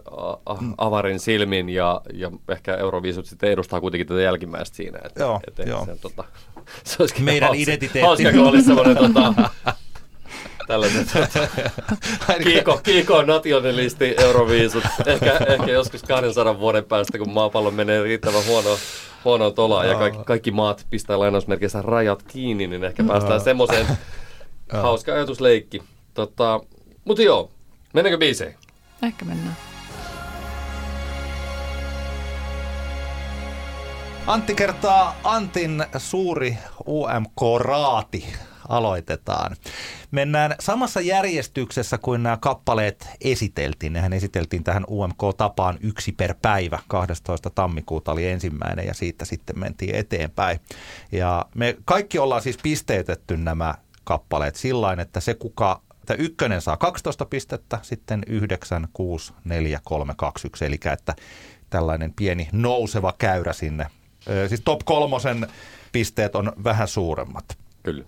[0.62, 0.73] mm.
[0.77, 4.99] avarin silmin ja, ja ehkä Euroviisut sitten edustaa kuitenkin tätä jälkimmäistä siinä.
[5.06, 5.86] Että, joo, että joo.
[5.86, 6.23] Se, tota,
[6.84, 7.99] se olisikin Meidän hauska, identiteetti.
[7.99, 9.34] Hauska, kun olisi semmoinen tota,
[10.67, 11.47] tällainen tota,
[12.43, 14.84] kiiko, kiiko nationalisti Euroviisut.
[15.06, 18.77] Ehkä, ehkä joskus 200 vuoden päästä, kun maapallo menee riittävän huono,
[19.25, 23.88] huonoon tolaan ja kaikki, kaikki maat pistää lainausmerkeissä rajat kiinni, niin ehkä päästään semmoiseen
[24.73, 25.84] hauska ajatusleikki.
[26.13, 26.60] Tota,
[27.06, 27.51] mutta joo,
[27.93, 28.58] mennäänkö biiseihin?
[29.04, 29.56] Ehkä mennään.
[34.27, 38.34] Antti kertaa Antin suuri UMK-raati
[38.69, 39.56] aloitetaan.
[40.12, 43.93] Mennään samassa järjestyksessä kuin nämä kappaleet esiteltiin.
[43.93, 46.80] Nehän esiteltiin tähän UMK-tapaan yksi per päivä.
[46.88, 47.49] 12.
[47.49, 50.60] tammikuuta oli ensimmäinen ja siitä sitten mentiin eteenpäin.
[51.12, 56.78] Ja me kaikki ollaan siis pisteytetty nämä kappaleet sillä että se kuka että ykkönen saa
[56.78, 60.66] 12 pistettä, sitten 9, 6, 4, 3, 2, 1.
[60.66, 61.16] Eli että
[61.70, 63.88] tällainen pieni nouseva käyrä sinne
[64.48, 65.48] Siis top kolmosen
[65.92, 67.58] pisteet on vähän suuremmat.
[67.84, 68.04] Kyllä.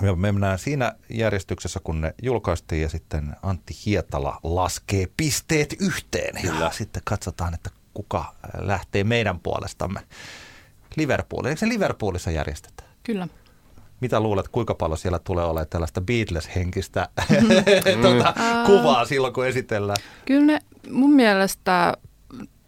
[0.00, 6.42] Me mennään siinä järjestyksessä, kun ne julkaistiin ja sitten Antti Hietala laskee pisteet yhteen.
[6.42, 6.64] Kyllä.
[6.64, 10.00] Ja sitten katsotaan, että kuka lähtee meidän puolestamme.
[10.96, 11.44] Liverpool.
[11.44, 12.90] Eikö se Liverpoolissa järjestetään?
[13.02, 13.28] Kyllä.
[14.00, 17.08] Mitä luulet, kuinka paljon siellä tulee olemaan tällaista Beatles-henkistä
[18.02, 18.34] tuota,
[18.66, 19.96] kuvaa silloin, kun esitellään?
[20.24, 20.58] Kyllä ne
[20.90, 21.94] mun mielestä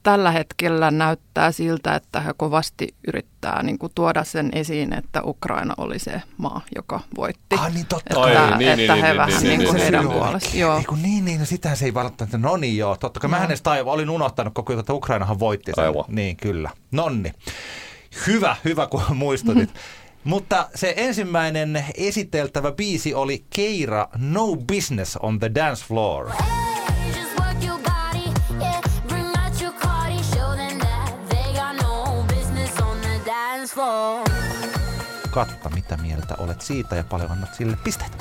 [0.06, 5.74] tällä hetkellä näyttää siltä, että he kovasti yrittää niin kuin tuoda sen esiin, että Ukraina
[5.78, 7.56] oli se maa, joka voitti.
[7.56, 8.04] Ah, niin totta.
[8.10, 10.18] Että, Ai, että, niin, että niin, he niin, vähän niin, niin, niin, niin, heidän niin,
[10.18, 10.56] puolesta.
[10.56, 10.78] Joo.
[10.78, 13.44] Ei kun niin, niin, no sitä se ei välttämättä, no niin joo, totta kai mä
[13.44, 15.84] edes taiva, olin unohtanut koko ajan, että Ukrainahan voitti sen.
[15.84, 16.04] Aivan.
[16.08, 16.70] Niin, kyllä.
[16.90, 17.32] Nonni.
[18.26, 19.70] Hyvä, hyvä kun muistutit.
[20.26, 26.28] Mutta se ensimmäinen esiteltävä biisi oli Keira No Business on the Dance Floor.
[26.28, 26.34] No.
[35.30, 38.12] Katta, mitä mieltä olet siitä ja paljon annat sille pisteet.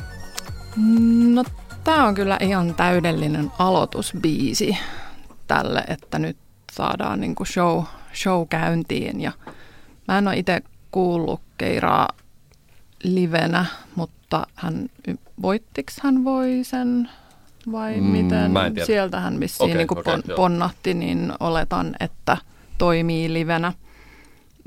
[1.33, 1.43] No
[1.83, 4.77] tämä on kyllä ihan täydellinen aloitusbiisi
[5.47, 6.37] tälle, että nyt
[6.71, 9.21] saadaan niin kuin show, show käyntiin.
[9.21, 9.31] Ja
[10.07, 12.09] mä en ole itse kuullut Keiraa
[13.03, 13.65] livenä,
[13.95, 14.89] mutta hän,
[15.41, 17.09] voittiko hän voi sen
[17.71, 18.51] vai Mm, miten?
[18.51, 18.85] mä en tiedä.
[18.85, 20.35] Sieltä hän vissiin Okei, niin kuin okei, pon, joo.
[20.35, 22.37] ponnahti, niin oletan, että
[22.77, 23.73] toimii livenä.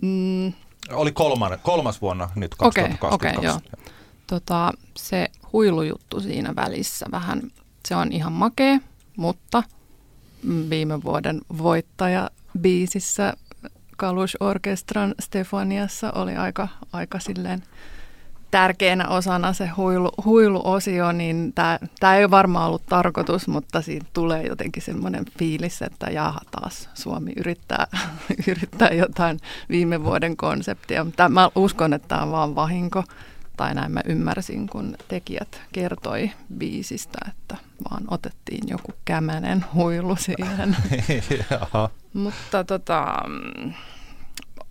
[0.02, 0.52] Mm,
[0.92, 3.38] Oli kolman, kolmas vuonna nyt Okei, 2022.
[3.38, 3.80] okei, joo.
[4.26, 7.42] tota, se huilujuttu siinä välissä vähän,
[7.88, 8.78] se on ihan makea,
[9.16, 9.62] mutta
[10.70, 13.34] viime vuoden voittaja biisissä
[13.98, 17.62] Kalush Orkestran Stefaniassa oli aika, aika silleen
[18.50, 21.52] tärkeänä osana se huilu, huiluosio, niin
[22.00, 26.88] tämä ei ole varmaan ollut tarkoitus, mutta siitä tulee jotenkin semmoinen fiilis, että jaha taas
[26.94, 27.86] Suomi yrittää,
[28.50, 31.06] yrittää jotain viime vuoden konseptia.
[31.28, 33.04] Mä uskon, että tämä on vaan vahinko,
[33.58, 37.56] tai näin mä ymmärsin, kun tekijät kertoi biisistä, että
[37.90, 40.76] vaan otettiin joku kämänen huilu siihen.
[42.12, 43.14] Mutta tota,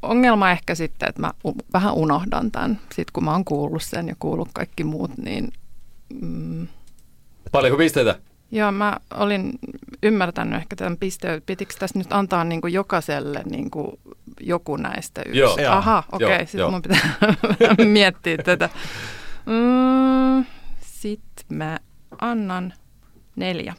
[0.02, 1.34] ongelma ehkä sitten, että mä
[1.73, 2.80] vähän unohdan tämän.
[2.82, 5.54] Sitten kun mä oon kuullut sen ja kuullut kaikki muut, niin
[6.21, 6.67] mm,
[7.52, 8.19] Paljonko pisteitä?
[8.52, 9.60] joo, mä olin
[10.04, 11.41] ymmärtänyt ehkä tämän pisteen.
[11.45, 14.00] Pitikö tässä nyt antaa niin kuin jokaiselle niin kuin
[14.39, 15.39] joku näistä yksi?
[15.39, 15.58] Joo.
[15.69, 16.71] Aha, okei, okay, sitten joo.
[16.71, 17.10] mun pitää
[17.86, 18.69] miettiä tätä.
[19.45, 20.45] Mm,
[20.82, 21.80] sitten mä
[22.21, 22.73] annan
[23.36, 23.73] neljä.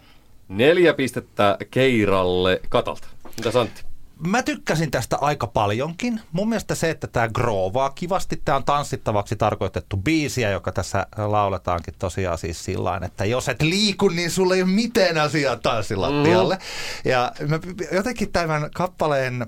[0.48, 3.08] Neljä pistettä Keiralle Katalta.
[3.36, 3.88] Mitä Santti?
[4.26, 6.20] Mä tykkäsin tästä aika paljonkin.
[6.32, 11.94] Mun mielestä se, että tämä groovaa kivasti, tämä on tanssittavaksi tarkoitettu biisiä, joka tässä lauletaankin
[11.98, 16.54] tosiaan siis sillä että jos et liiku, niin sulla ei ole mitään asiaa tanssilattialle.
[16.54, 17.10] Mm.
[17.10, 17.58] Ja mä
[17.92, 19.46] jotenkin tämän kappaleen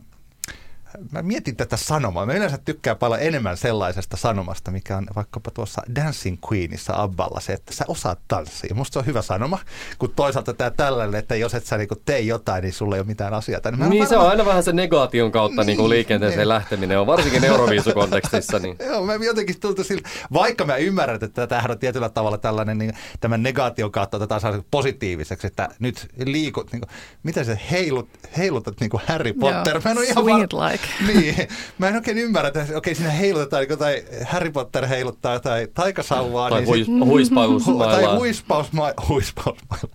[1.12, 2.26] Mä mietin tätä sanomaa.
[2.26, 7.52] Mä yleensä tykkään paljon enemmän sellaisesta sanomasta, mikä on vaikkapa tuossa Dancing Queenissa Abballa se,
[7.52, 8.74] että sä osaat tanssia.
[8.74, 9.58] Musta se on hyvä sanoma,
[9.98, 13.06] kun toisaalta tämä tällainen, että jos et sä niinku tee jotain, niin sulla ei ole
[13.06, 13.60] mitään asiaa.
[13.64, 16.48] En Niin se on aina vähän se negaation kautta niin, Niin, liikenteeseen niin.
[16.48, 18.58] lähteminen on, varsinkin Euroviisukontekstissa.
[18.58, 18.76] Niin.
[18.86, 22.92] Joo, mä jotenkin tultu sillä, vaikka mä ymmärrän, että tämähän on tietyllä tavalla tällainen, niin
[23.20, 26.90] tämän negaation kautta otetaan saa positiiviseksi, että nyt liikut, niin kuin,
[27.22, 29.74] miten se heilut, heilutat niin kuin Harry Potter.
[29.74, 31.10] Joo, Mä en ole ihan var- like Fleck.
[31.20, 35.68] Niin, mä en oikein ymmärrä, että okei siinä heilutetaan niin jotain, Harry Potter heiluttaa jotain
[35.74, 36.50] taikasauvaa.
[36.50, 36.68] Tai niin
[37.06, 39.88] huis, sit- tai huispausma, huispausmailla.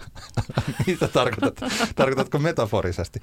[0.87, 1.71] Mitä tarkoitat?
[1.95, 3.19] Tarkoitatko metaforisesti?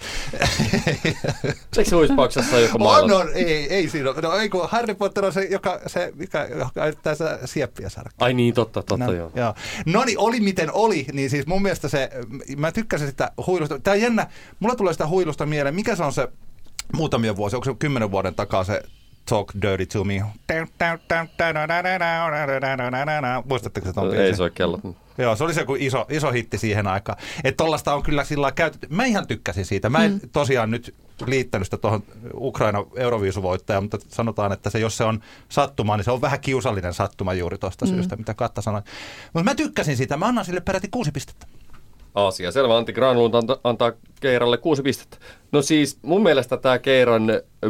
[1.78, 3.16] Eikö se huispauksessa ole joku On, mailla?
[3.18, 4.20] on, ei, ei siinä ole.
[4.20, 8.10] No ei kun Harry Potter on se, joka, se, mikä, joka yrittää sitä sieppiä saada.
[8.20, 9.30] Ai niin, totta, totta No, joo.
[9.34, 9.54] joo.
[9.86, 12.10] No niin, oli miten oli, niin siis mun mielestä se,
[12.56, 13.78] mä tykkäsin sitä huilusta.
[13.78, 14.26] Tää on jännä,
[14.60, 16.28] mulla tulee sitä huilusta mieleen, mikä se on se
[16.92, 18.82] muutamia vuosia, onko se kymmenen vuoden takaa se
[19.28, 20.22] Talk Dirty to Me?
[23.48, 24.80] Muistatteko se ton Ei se ole kello.
[25.18, 27.18] Joo, se oli se joku iso, iso hitti siihen aikaan.
[27.44, 28.86] Että tollasta on kyllä sillä lailla käytetty.
[28.90, 29.90] Mä ihan tykkäsin siitä.
[29.90, 30.94] Mä en tosiaan nyt
[31.26, 32.02] liittänyt sitä tuohon
[32.34, 36.94] Ukraina Euroviisuvoittajaan, mutta sanotaan, että se, jos se on sattuma, niin se on vähän kiusallinen
[36.94, 37.92] sattuma juuri tuosta mm.
[37.92, 38.82] syystä, mitä Katta sanoi.
[39.32, 40.16] Mutta mä tykkäsin siitä.
[40.16, 41.46] Mä annan sille peräti kuusi pistettä.
[42.14, 42.76] Asia selvä.
[42.76, 45.16] Antti Granlund anta, antaa Keiralle kuusi pistettä.
[45.52, 47.22] No siis mun mielestä tämä Keiran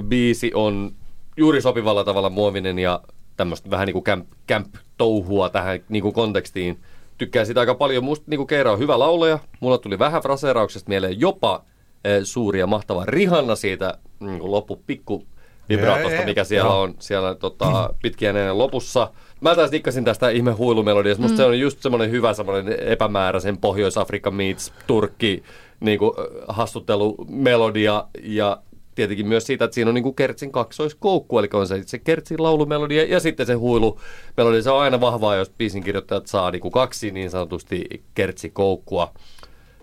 [0.03, 0.93] biisi on
[1.37, 3.01] juuri sopivalla tavalla muovinen ja
[3.37, 6.81] tämmöistä vähän niin kuin camp, camp-touhua tähän niin kuin kontekstiin.
[7.19, 8.05] Tykkään sitä aika paljon.
[8.05, 9.39] Musta niin kuin Keira on hyvä laulaja.
[9.61, 11.65] Mulla tuli vähän fraseerauksesta mieleen jopa
[12.05, 15.27] eh, suuri ja mahtava Rihanna siitä niin kuin loppu pikku
[15.69, 19.13] vibraatosta, mikä siellä on siellä tota, pitkien ennen lopussa.
[19.43, 21.23] Mä taas dikkasin tästä ihme huilumelodiasta.
[21.23, 25.43] Musta se on just semmoinen hyvä semmoinen epämääräisen Pohjois-Afrikka meets Turkki
[25.81, 26.13] niin kuin,
[26.49, 28.63] hassuttelumelodia ja
[28.95, 32.43] tietenkin myös siitä, että siinä on niin kuin Kertsin kaksoiskoukku, eli on se, se Kertsin
[32.43, 34.63] laulumelodia ja sitten se huilumelodia.
[34.63, 39.13] Se on aina vahvaa, jos biisin kirjoittajat saa niin kuin kaksi niin sanotusti Kertsikoukkua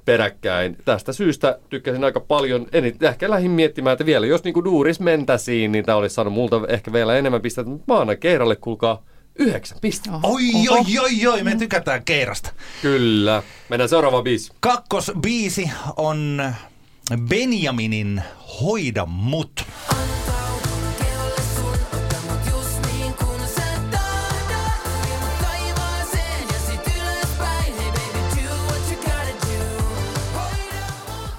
[0.05, 0.78] peräkkäin.
[0.86, 2.68] Tästä syystä tykkäsin aika paljon.
[2.72, 6.62] En ehkä lähdin miettimään, että vielä jos niinku duuris mentäisiin, niin tämä olisi saanut multa
[6.68, 7.72] ehkä vielä enemmän pistettä.
[7.72, 9.03] Mutta mä annan Keiralle, kuulkaa,
[9.40, 10.20] yhdeksän pistettä.
[10.24, 12.52] Oi, oi, oi, oi, me tykätään Keirasta.
[12.82, 13.44] Kyllä.
[13.70, 14.52] Mennään seuraavaan biisi.
[14.60, 16.44] Kakkosbiisi on
[17.30, 18.24] Benjaminin.
[18.62, 19.66] Hoida mut.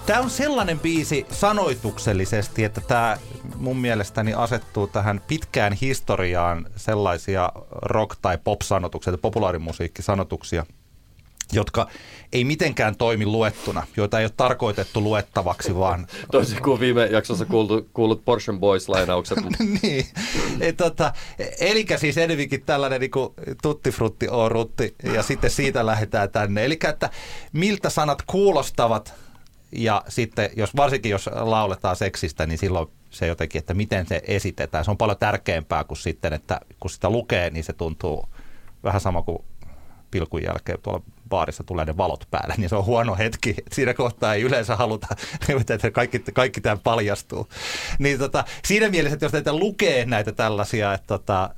[0.07, 3.17] Tämä on sellainen biisi sanoituksellisesti, että tämä
[3.61, 10.67] mun mielestäni asettuu tähän pitkään historiaan sellaisia rock- tai pop-sanotuksia, tai populaarimusiikkisanotuksia,
[11.53, 11.89] jotka
[12.33, 17.89] ei mitenkään toimi luettuna, joita ei ole tarkoitettu luettavaksi, vaan Toisin kuin viime jaksossa kuultu,
[17.93, 19.39] kuullut Porsche Boys-lainaukset.
[19.83, 20.07] niin.
[20.61, 21.13] Et, tota,
[21.61, 23.11] eli siis enemmänkin tällainen niin
[23.63, 26.65] tutti frutti o rutti ja sitten siitä lähdetään tänne.
[26.65, 27.11] Eli että
[27.53, 29.15] miltä sanat kuulostavat
[29.73, 34.85] ja sitten jos, varsinkin jos lauletaan seksistä, niin silloin se jotenkin, että miten se esitetään.
[34.85, 38.29] Se on paljon tärkeämpää kuin sitten, että kun sitä lukee, niin se tuntuu
[38.85, 39.39] vähän sama kuin
[40.11, 43.55] pilkun jälkeen tuolla baarissa tulee ne valot päälle, niin se on huono hetki.
[43.73, 45.07] Siinä kohtaa ei yleensä haluta,
[45.75, 47.49] että kaikki, kaikki tämä paljastuu.
[47.99, 51.51] Niin tota, siinä mielessä, että jos näitä lukee näitä tällaisia, että tota,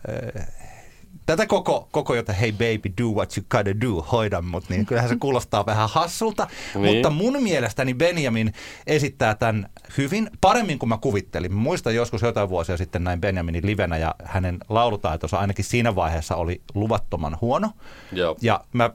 [1.27, 5.09] tätä koko, koko jota hei baby, do what you gotta do, hoida mut, niin kyllähän
[5.11, 6.47] se kuulostaa vähän hassulta.
[6.75, 6.95] Niin.
[6.95, 8.53] Mutta mun mielestäni Benjamin
[8.87, 9.69] esittää tämän
[9.99, 11.55] hyvin, paremmin kuin mä kuvittelin.
[11.55, 16.37] Mä muistan joskus jotain vuosia sitten näin Benjaminin livenä ja hänen laulutaitonsa ainakin siinä vaiheessa
[16.37, 17.71] oli luvattoman huono.
[18.13, 18.37] Joo.
[18.41, 18.91] Ja mä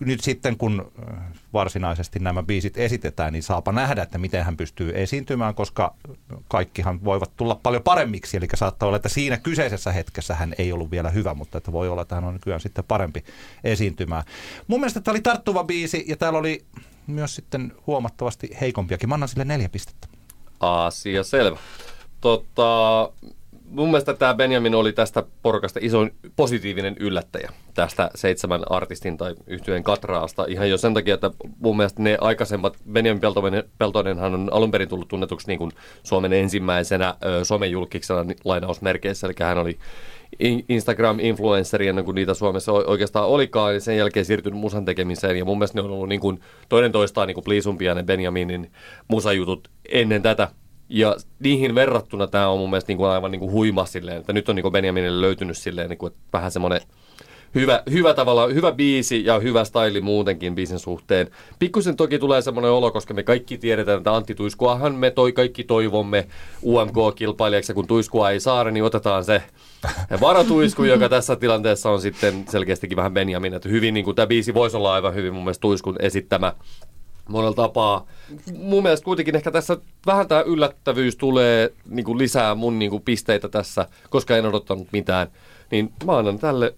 [0.00, 1.18] nyt sitten, kun äh,
[1.52, 5.94] varsinaisesti nämä biisit esitetään, niin saapa nähdä, että miten hän pystyy esiintymään, koska
[6.48, 8.36] kaikkihan voivat tulla paljon paremmiksi.
[8.36, 11.88] Eli saattaa olla, että siinä kyseisessä hetkessä hän ei ollut vielä hyvä, mutta että voi
[11.88, 13.24] olla, että hän on nykyään sitten parempi
[13.64, 14.22] esiintymään.
[14.66, 16.64] Mun mielestä tämä oli tarttuva biisi ja täällä oli
[17.06, 19.08] myös sitten huomattavasti heikompiakin.
[19.08, 20.08] Mä annan sille neljä pistettä.
[20.60, 21.56] Asia selvä.
[22.20, 23.12] Tota,
[23.72, 29.82] mun mielestä tämä Benjamin oli tästä porukasta iso positiivinen yllättäjä tästä seitsemän artistin tai yhtyeen
[29.82, 30.44] katraasta.
[30.48, 34.88] Ihan jo sen takia, että mun mielestä ne aikaisemmat, Benjamin Peltonen, Peltonenhan on alun perin
[34.88, 35.70] tullut tunnetuksi niin kuin
[36.02, 39.78] Suomen ensimmäisenä ö, somejulkiksena lainausmerkeissä, eli hän oli
[40.38, 45.44] in- Instagram-influenceri ennen kuin niitä Suomessa oikeastaan olikaan, ja sen jälkeen siirtynyt musan tekemiseen, ja
[45.44, 48.72] mun mielestä ne on ollut niin kuin toinen toistaan niin kuin pliisumpia ne Benjaminin
[49.08, 50.48] musajutut ennen tätä,
[50.92, 54.32] ja niihin verrattuna tämä on mun mielestä niin kuin aivan niin kuin huima silleen, että
[54.32, 56.80] nyt on niin kuin Benjaminille löytynyt silleen niin kuin, että vähän semmoinen
[57.54, 61.30] hyvä, hyvä tavalla, hyvä biisi ja hyvä staili muutenkin biisin suhteen.
[61.58, 65.64] Pikkusen toki tulee semmoinen olo, koska me kaikki tiedetään, että Antti Tuiskuahan me toi kaikki
[65.64, 66.26] toivomme
[66.62, 69.42] UMK-kilpailijaksi, ja kun Tuiskua ei saada, niin otetaan se
[70.20, 73.54] varatuisku, joka tässä tilanteessa on sitten selkeästikin vähän Benjamin.
[73.54, 76.52] Että hyvin niin kuin tämä biisi voisi olla aivan hyvin mun mielestä Tuiskun esittämä
[77.32, 78.06] monella tapaa.
[78.58, 79.76] Mun mielestä kuitenkin ehkä tässä
[80.06, 84.88] vähän tämä yllättävyys tulee niin kuin lisää mun niin kuin pisteitä tässä, koska en odottanut
[84.92, 85.28] mitään.
[85.70, 86.74] Niin mä annan tälle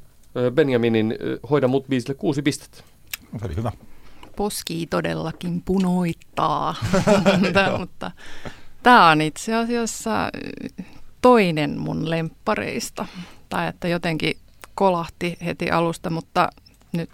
[0.50, 1.14] Benjaminin
[1.50, 2.82] Hoida mut biisille kuusi pistettä.
[3.38, 3.72] Se oli hyvä.
[4.36, 6.74] Poski todellakin punoittaa,
[7.78, 8.10] mutta
[8.84, 10.30] Tämä on itse asiassa
[11.20, 13.06] toinen mun lemppareista.
[13.48, 14.36] Tai että jotenkin
[14.74, 16.48] kolahti heti alusta, mutta
[16.92, 17.10] nyt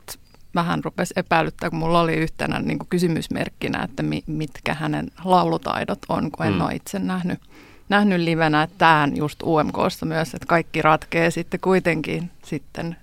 [0.55, 5.99] vähän rupesi epäilyttää, kun mulla oli yhtenä niin kuin kysymysmerkkinä, että mi, mitkä hänen laulutaidot
[6.09, 6.61] on, kun en Mm.
[6.61, 7.41] ole itse nähnyt,
[7.89, 8.63] nähnyt livenä.
[8.63, 12.97] Että Tämähän just UMKssa myös, että kaikki ratkee sitten kuitenkin sitten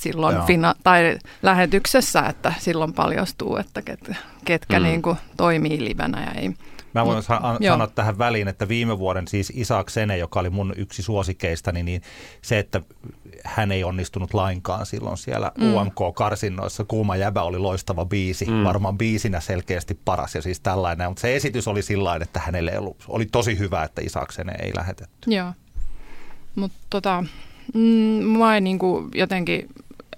[0.00, 0.46] silloin Joo.
[0.46, 4.10] fina- tai lähetyksessä, että silloin paljastuu, että ket,
[4.44, 4.82] ketkä mm.
[4.82, 6.54] niin kuin toimii livenä ja ei.
[6.94, 7.72] Mä voin Mut- sa- an- joo.
[7.72, 12.02] sanoa tähän väliin, että viime vuoden siis Isaac Sene, joka oli mun yksi suosikeistani, niin
[12.42, 12.80] se, että
[13.44, 15.74] hän ei onnistunut lainkaan silloin siellä mm.
[15.74, 16.84] UMK-karsinnoissa.
[16.84, 18.64] Kuuma jäbä oli loistava biisi, Mm.
[18.64, 21.10] varmaan biisinä selkeästi paras ja siis tällainen.
[21.10, 24.52] Mutta se esitys oli sillä että hänelle ei ollut, oli tosi hyvä, että Isaac Sene
[24.62, 25.30] ei lähetetty.
[25.30, 25.52] Joo.
[26.54, 27.24] Mutta tota,
[27.74, 29.68] mm, mua ei niinku jotenkin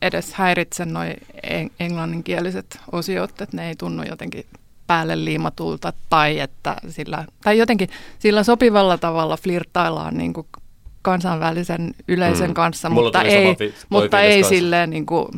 [0.03, 4.47] edes häiritse noi en- englanninkieliset osiot, että ne ei tunnu jotenkin
[4.93, 7.89] päälle liimatulta tai että sillä, tai jotenkin
[8.19, 10.47] sillä sopivalla tavalla flirttaillaan niinku
[11.03, 12.55] kansainvälisen yleisön Mm.
[12.55, 14.49] kanssa, Mulla mutta ei, fi- mutta ei kanssa.
[14.55, 15.31] silleen niinku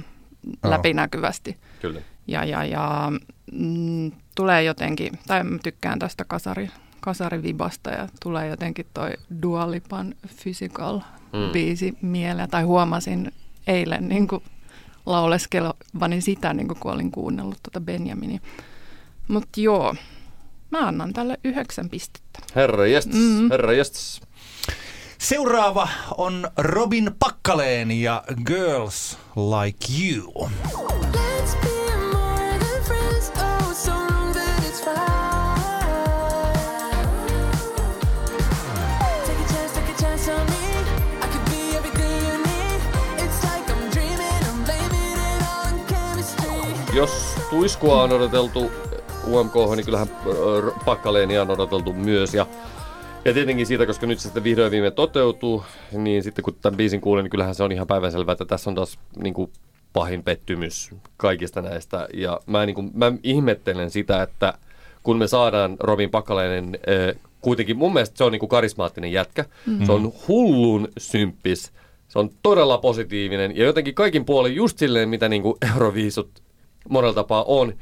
[0.62, 0.70] Joo.
[0.72, 1.56] läpinäkyvästi.
[1.80, 2.00] Kyllä.
[2.26, 3.12] Ja, ja, ja
[3.52, 9.10] mm, tulee jotenkin, tai mä tykkään tästä kasari, kasarivibasta ja tulee jotenkin toi
[9.42, 10.98] Dua Lipan Physical
[11.32, 11.38] Mm.
[11.40, 11.50] mm.
[11.52, 13.32] biisi mieleen, tai huomasin
[13.66, 14.42] eilen niin kuin
[15.06, 18.40] lauleskelevani sitä, niin kuin kun olin kuunnellut tuota Benjaminia.
[19.28, 19.94] Mutta joo,
[20.70, 22.38] mä annan tälle yhdeksän pistettä.
[22.56, 23.50] Herra jestas, Mm.
[23.50, 24.20] herra jestas.
[25.18, 30.32] Seuraava on Robin Pakkaleen ja Girls Like You.
[30.34, 30.50] Oh.
[46.94, 47.10] Jos
[47.50, 48.70] tuiskua on odoteltu
[49.26, 52.34] UMK, niin kyllähän äh, Pakkaleenia on odoteltu myös.
[52.34, 52.46] Ja,
[53.24, 57.00] ja tietenkin siitä, koska nyt se sitten vihdoin viime toteutuu, niin sitten kun tämän biisin
[57.00, 59.50] kuulen, niin kyllähän se on ihan päivänselvää, että tässä on taas niin kuin,
[59.94, 62.08] pahin pettymys kaikista näistä.
[62.14, 64.54] Ja mä, niin kuin, mä ihmettelen sitä, että
[65.02, 69.44] kun me saadaan Robin Pakkaleinen, äh, kuitenkin mun mielestä se on niin kuin karismaattinen jätkä.
[69.66, 69.86] Mm-hmm.
[69.86, 71.72] Se on hullun symppis.
[72.08, 76.30] Se on todella positiivinen ja jotenkin kaikin puolin just silleen, mitä niin kuin Euroviisut
[76.88, 77.72] monella tapaa on,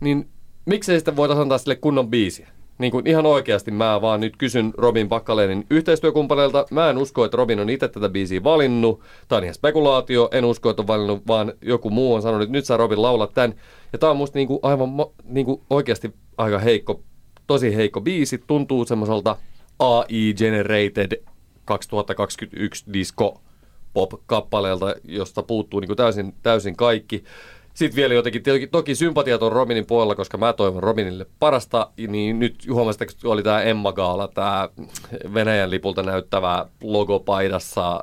[0.00, 0.28] niin
[0.66, 2.48] miksei sitä voitaisiin antaa sille kunnon biisiä?
[2.78, 6.66] Niin kuin ihan oikeasti mä vaan nyt kysyn Robin Pakkalenin yhteistyökumppaneilta.
[6.70, 9.00] Mä en usko, että Robin on itse tätä biisiä valinnut.
[9.28, 10.28] Tämä on ihan spekulaatio.
[10.32, 13.26] En usko, että on valinnut, vaan joku muu on sanonut, että nyt sä Robin laula
[13.26, 13.54] tämän.
[13.92, 14.90] Ja tää on musta niinku aivan
[15.24, 17.02] niinku oikeasti aika heikko,
[17.46, 18.42] tosi heikko biisi.
[18.46, 19.36] Tuntuu semmoiselta
[19.78, 21.22] AI-generated
[21.64, 23.40] 2021 disco
[23.94, 27.24] pop-kappaleelta, josta puuttuu niin kuin täysin, täysin kaikki.
[27.74, 32.38] Sitten vielä jotenkin, toki, toki sympatiat on Robinin puolella, koska mä toivon Robinille parasta, niin
[32.38, 34.68] nyt huomasitteko, kun oli tämä Emma Gaala, tämä
[35.34, 38.00] Venäjän lipulta näyttävä logopaidassa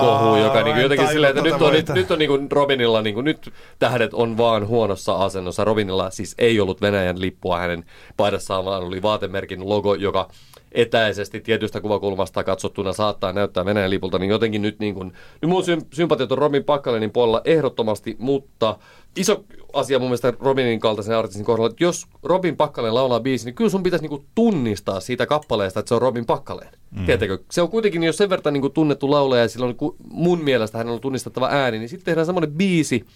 [0.00, 3.02] kohu, joka niin en jotenkin silleen, että nyt on, nyt, nyt on niin kuin Robinilla,
[3.02, 5.64] niin kuin, nyt tähdet on vaan huonossa asennossa.
[5.64, 7.84] Robinilla siis ei ollut Venäjän lippua hänen
[8.16, 10.28] paidassaan, vaan oli vaatemerkin logo, joka
[10.72, 15.12] etäisesti tietystä kuvakulmasta katsottuna saattaa näyttää Venäjän lipulta, niin jotenkin nyt niin kuin,
[15.42, 18.76] nyt mun sym- sympatiat on Robin Pakkalenin puolella ehdottomasti, mutta
[19.16, 23.54] iso asia mun mielestä Robinin kaltaisen artistin kohdalla, että jos Robin Pakkalen laulaa biisi, niin
[23.54, 26.72] kyllä sun pitäisi niin kuin tunnistaa siitä kappaleesta, että se on Robin Pakkaleen.
[26.90, 27.06] Mm.
[27.06, 27.38] Tiedätkö?
[27.50, 30.44] Se on kuitenkin, jos sen verran niin kuin tunnettu laulaja ja sillä on ku- mun
[30.44, 33.06] mielestä hän on tunnistettava ääni, niin sitten tehdään semmoinen biisi,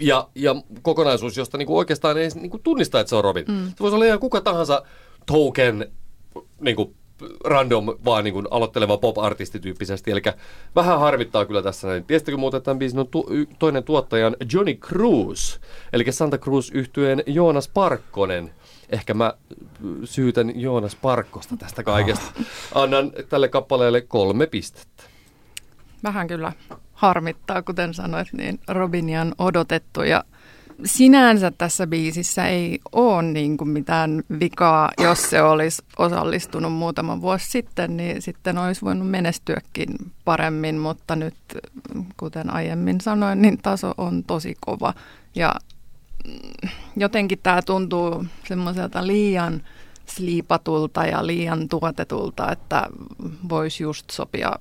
[0.00, 3.44] ja, ja kokonaisuus, josta niinku oikeastaan ei niinku tunnista, että se on Robin.
[3.48, 3.68] Mm.
[3.68, 4.82] Se voisi olla ihan kuka tahansa
[5.26, 5.92] token
[6.60, 6.94] niinku,
[7.44, 10.10] random, vaan niinku aloitteleva pop-artisti tyyppisesti.
[10.10, 10.22] Eli
[10.74, 12.04] vähän harmittaa kyllä tässä näin.
[12.04, 15.58] Tiesittekö muuten, että tämän biisin on tu- toinen tuottaja on Johnny Cruz,
[15.92, 18.54] eli Santa Cruz yhtyeen Joonas Parkkonen.
[18.90, 19.32] Ehkä mä
[20.04, 22.32] syytän Joonas Parkkosta tästä kaikesta.
[22.74, 25.02] Annan tälle kappaleelle kolme pistettä.
[26.04, 26.52] Vähän kyllä
[26.92, 30.24] harmittaa, kuten sanoit, niin Robinia on odotettu ja
[30.84, 37.50] sinänsä tässä biisissä ei ole niin kuin mitään vikaa, jos se olisi osallistunut muutama vuosi
[37.50, 39.88] sitten, niin sitten olisi voinut menestyäkin
[40.24, 41.34] paremmin, mutta nyt,
[42.16, 44.94] kuten aiemmin sanoin, niin taso on tosi kova.
[45.34, 45.54] Ja
[46.26, 49.62] mm, jotenkin tämä tuntuu semmoiselta liian
[50.06, 52.88] sliipatulta ja liian tuotetulta, että
[53.48, 54.52] voisi just sopia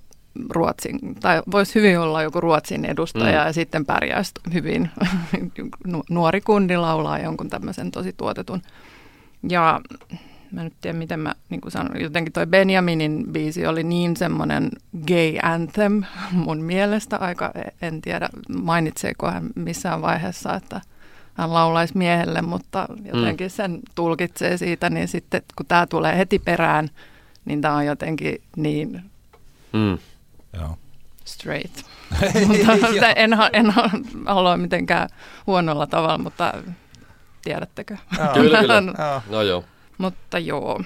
[0.49, 3.31] Ruotsin, tai voisi hyvin olla joku Ruotsin edustaja Mm.
[3.41, 3.45] mm.
[3.47, 4.89] ja sitten pärjäisi hyvin
[5.87, 8.61] nu- nuori kundi laulaa jonkun tämmöisen tosi tuotetun.
[9.49, 9.81] Ja
[10.51, 14.69] mä nyt tiedän, miten mä niin kuin sanon, jotenkin toi Benjaminin biisi oli niin semmoinen
[15.07, 17.51] gay anthem mun mielestä aika,
[17.81, 18.29] en tiedä
[18.61, 20.81] mainitseeko hän missään vaiheessa, että
[21.33, 26.89] hän laulaisi miehelle, mutta jotenkin sen tulkitsee siitä, niin sitten kun tämä tulee heti perään,
[27.45, 29.01] niin tämä on jotenkin niin
[29.73, 29.97] Mm.
[30.53, 30.77] Joo.
[31.25, 31.81] straight.
[32.47, 33.89] mutta en, ha- en ha-
[34.25, 35.09] halua mitenkään
[35.47, 36.53] huonolla tavalla, mutta
[37.43, 37.97] tiedättekö?
[38.33, 38.81] Kyllä, kyllä.
[39.29, 39.63] No joo.
[39.97, 40.81] Mutta joo,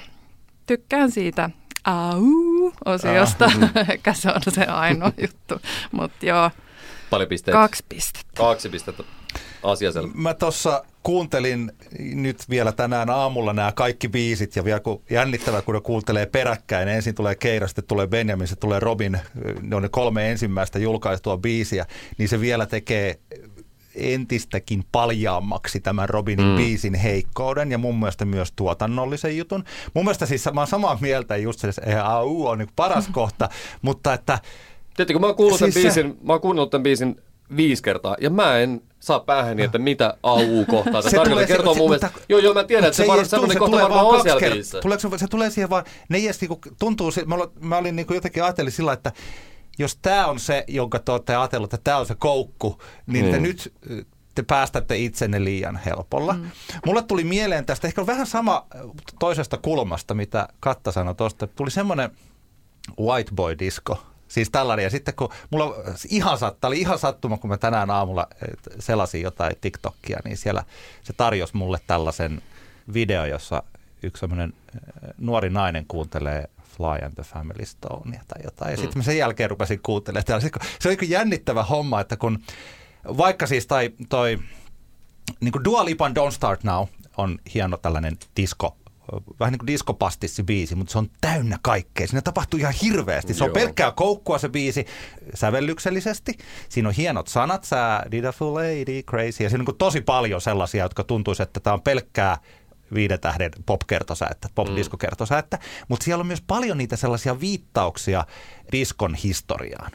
[0.65, 1.49] tykkään siitä
[1.83, 3.51] au-osiosta.
[3.89, 5.61] Ehkä se on se ainoa juttu.
[5.91, 6.51] Mutta joo,
[7.09, 7.57] Paljon pisteitä.
[7.57, 8.31] kaksi pistettä.
[8.37, 9.03] Kaksi pistettä.
[9.63, 10.09] Asia selvä.
[10.13, 15.75] Mä tuossa kuuntelin nyt vielä tänään aamulla nämä kaikki biisit ja vielä kun jännittävää, kun
[15.75, 16.87] ne kuuntelee peräkkäin.
[16.87, 19.19] Ensin tulee Keira, sitten tulee Benjamin, sitten tulee Robin.
[19.61, 21.85] Ne on ne kolme ensimmäistä julkaistua biisiä.
[22.17, 23.19] Niin se vielä tekee
[23.95, 26.55] entistäkin paljaammaksi tämän Robinin mm.
[26.55, 29.63] biisin heikkouden ja mun mielestä myös tuotannollisen jutun.
[29.93, 33.49] Mun mielestä siis mä oon samaa mieltä just se, että AU on niin paras kohta,
[33.81, 34.39] mutta että
[34.95, 37.21] Tiedättekö, mä oon kuullut Siis siis se- tämän biisin, mä oon kuunnellut tämän biisin
[37.57, 41.47] viisi kertaa, ja mä en saa päähäni, että mitä AU-kohtaa Se se tarkoittaa.
[41.47, 42.09] Kertoo se- mun mielestä.
[42.29, 44.41] Joo, joo, mä tiedän, että se, var, semmoinen se kohta tulee varmaan vaan on siellä
[44.53, 44.79] biisissä.
[44.81, 47.95] Tuleeko se, se tulee siihen vaan, ne ei edes niinku, tuntuu, mä, olin- mä olin
[47.95, 49.11] niinku jotenkin ajattelin sillä, että
[49.79, 53.37] jos tämä on se, jonka te olette ajatellut, että tämä on se koukku, niin te
[53.37, 53.43] Mm.
[53.43, 56.33] nyt äh, te päästätte itsenne liian helpolla.
[56.33, 56.51] Mm.
[56.85, 58.81] Mulle tuli mieleen tästä ehkä vähän sama äh,
[59.19, 61.47] toisesta kulmasta, mitä Katta sanoi tuosta.
[61.47, 62.09] Tuli semmoinen
[62.99, 64.03] white boy disco.
[64.27, 64.83] Siis tällainen.
[64.83, 65.75] Ja sitten kun mulla
[66.09, 68.27] ihan sattuma, oli ihan sattuma, kun mä tänään aamulla
[68.79, 70.63] selasin jotain TikTokia, niin siellä
[71.03, 72.41] se tarjosi mulle tällaisen
[72.93, 73.63] video, jossa
[74.03, 78.71] yksi semmoinen eh, nuori nainen kuuntelee Fly and the Family Stonea tai jotain.
[78.71, 80.25] Ja sitten mä sen jälkeen rupesin kuuntelemaan.
[80.25, 82.39] tällaisia, kun- Se oli kyllä jännittävä homma, että kun
[83.17, 84.39] vaikka siis tai, toi
[85.39, 86.85] niin kuin Dua Lipan Don't Start Now
[87.17, 88.77] on hieno tällainen disco,
[89.39, 92.07] vähän niin kuin diskopastissi-biisi, mutta se on täynnä kaikkea.
[92.07, 93.33] Siinä tapahtuu ihan hirveästi.
[93.33, 93.53] Se on Joo.
[93.53, 94.85] pelkkää koukkua se biisi
[95.33, 96.33] sävellyksellisesti.
[96.69, 99.43] Siinä on hienot sanat, sä did a full lady crazy.
[99.43, 102.37] Ja siinä on niin tosi paljon sellaisia, jotka tuntuisi, että tämä on pelkkää
[102.93, 108.25] viiden tähden pop-kertosäettä, pop-diskokertosäettä, mutta siellä on myös paljon niitä sellaisia viittauksia
[108.71, 109.91] diskon historiaan.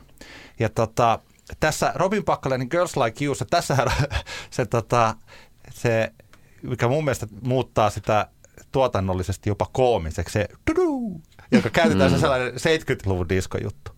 [0.59, 1.19] Ja tota,
[1.61, 3.89] tässä Robin Pakkalenin Girls Like You, se, tässähän
[4.51, 5.15] se, tota,
[5.71, 6.13] se,
[6.63, 8.27] mikä mun mielestä muuttaa sitä
[8.73, 11.21] tuotannollisesti jopa koomiseksi, se tudu,
[11.53, 13.93] joka käytetään se sellainen 70-luvun diskojuttu.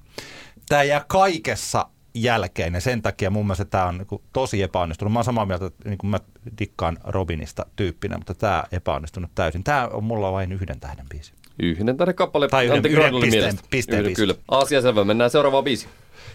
[0.68, 5.12] Tämä jää kaikessa jälkeen ja sen takia mun mielestä tämä on niinku tosi epäonnistunut.
[5.12, 6.20] Mä oon samaa mieltä, että niinku mä
[6.58, 9.64] dikkaan Robinista tyyppinä, mutta tämä epäonnistunut täysin.
[9.64, 11.32] Tämä on mulla vain yhden tähden biisi.
[11.62, 13.62] Yhden tähden kappale Tai yhden- yhden pisteen- mielestä.
[13.70, 14.22] pisteen Yhden, piste.
[14.22, 14.34] kyllä.
[14.48, 15.04] Asia selvä.
[15.04, 15.90] Mennään seuraavaan biisiin.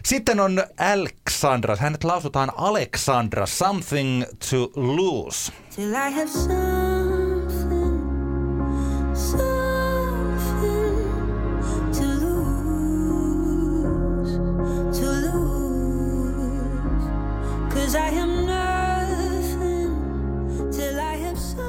[0.06, 1.76] Sitten on Alexandra.
[1.76, 3.46] Hänet lausutaan Alexandra.
[3.46, 5.52] Something to lose.
[5.76, 6.97] Till I have something,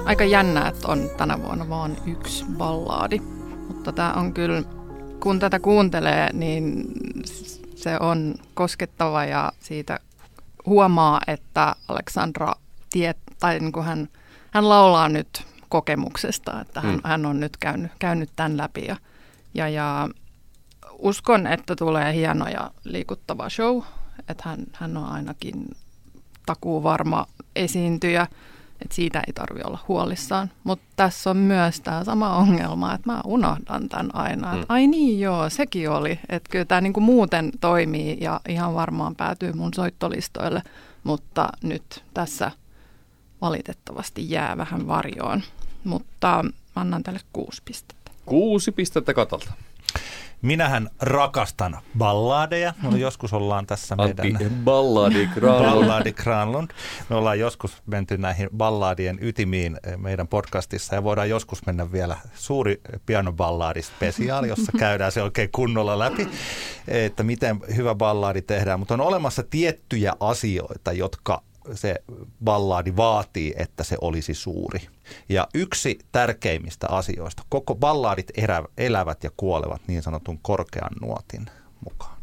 [0.08, 3.18] Aika jännää, että on tänä vuonna vaan yksi ballaadi.
[3.68, 4.62] Mutta tämä on kyllä,
[5.20, 6.84] kun tätä kuuntelee, niin
[7.74, 9.98] se on koskettava ja siitä
[10.66, 12.54] huomaa, että Alexandra
[12.90, 14.08] tiet, tai niin kuin hän,
[14.50, 17.00] hän laulaa nyt kokemuksesta, että hän, Mm.
[17.04, 18.84] hän on nyt käynyt, käynyt tämän läpi.
[18.84, 18.96] Ja,
[19.54, 20.08] ja, ja
[20.98, 23.82] uskon, että tulee hieno ja liikuttava show,
[24.28, 25.76] että hän, hän on ainakin
[26.46, 28.26] takuu varma esiintyjä,
[28.82, 30.50] että siitä ei tarvi olla huolissaan.
[30.64, 34.52] Mutta tässä on myös tämä sama ongelma, että mä unohdan tämän aina.
[34.52, 34.60] Mm.
[34.60, 36.18] Että ai niin joo, sekin oli.
[36.28, 40.62] Että kyllä tämä niinku muuten toimii ja ihan varmaan päätyy mun soittolistoille,
[41.04, 42.50] mutta nyt tässä
[43.40, 45.42] valitettavasti jää vähän varjoon.
[45.84, 46.44] Mutta
[46.76, 48.10] mä annan tälle kuusi pistettä.
[48.26, 49.52] Kuusi pistettä katalta.
[50.42, 52.74] Minähän rakastan balladeja.
[52.82, 55.64] Me joskus ollaan tässä Antti meidän Balladi Granlund.
[55.64, 56.70] Balladi Granlund.
[57.08, 62.16] Me ollaan joskus menty näihin balladien ytimiin eh, meidän podcastissa ja voidaan joskus mennä vielä
[62.34, 66.28] suuri pianoballaadispesiaali, jossa käydään se oikein kunnolla läpi,
[66.88, 68.78] että miten hyvä balladi tehdään.
[68.78, 71.42] Mutta on olemassa tiettyjä asioita, jotka
[71.74, 71.94] se
[72.44, 74.88] ballaadi vaatii, että se olisi suuri.
[75.28, 81.46] Ja yksi tärkeimmistä asioista, koko balladit erä, elävät ja kuolevat niin sanotun korkean nuotin
[81.84, 82.18] mukaan.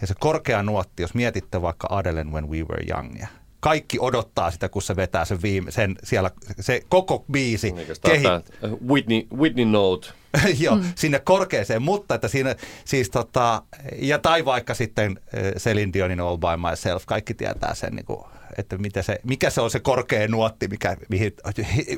[0.00, 3.28] Ja se korkea nuotti, jos mietitte vaikka Adelen When We Were Youngia,
[3.60, 6.30] kaikki odottaa sitä, kun se vetää sen, viime, sen siellä,
[6.60, 8.40] se koko biisi tää kehi, tää
[8.88, 10.08] Whitney, Whitney Note.
[10.60, 10.84] Joo, mm.
[10.94, 13.62] sinne korkeeseen, mutta että siinä siis tota,
[13.96, 18.24] ja tai vaikka sitten eh, Celine Dionin All By Myself, kaikki tietää sen, niin kuin,
[18.58, 21.32] että mitä se, mikä se on se korkea nuotti, mikä, mihin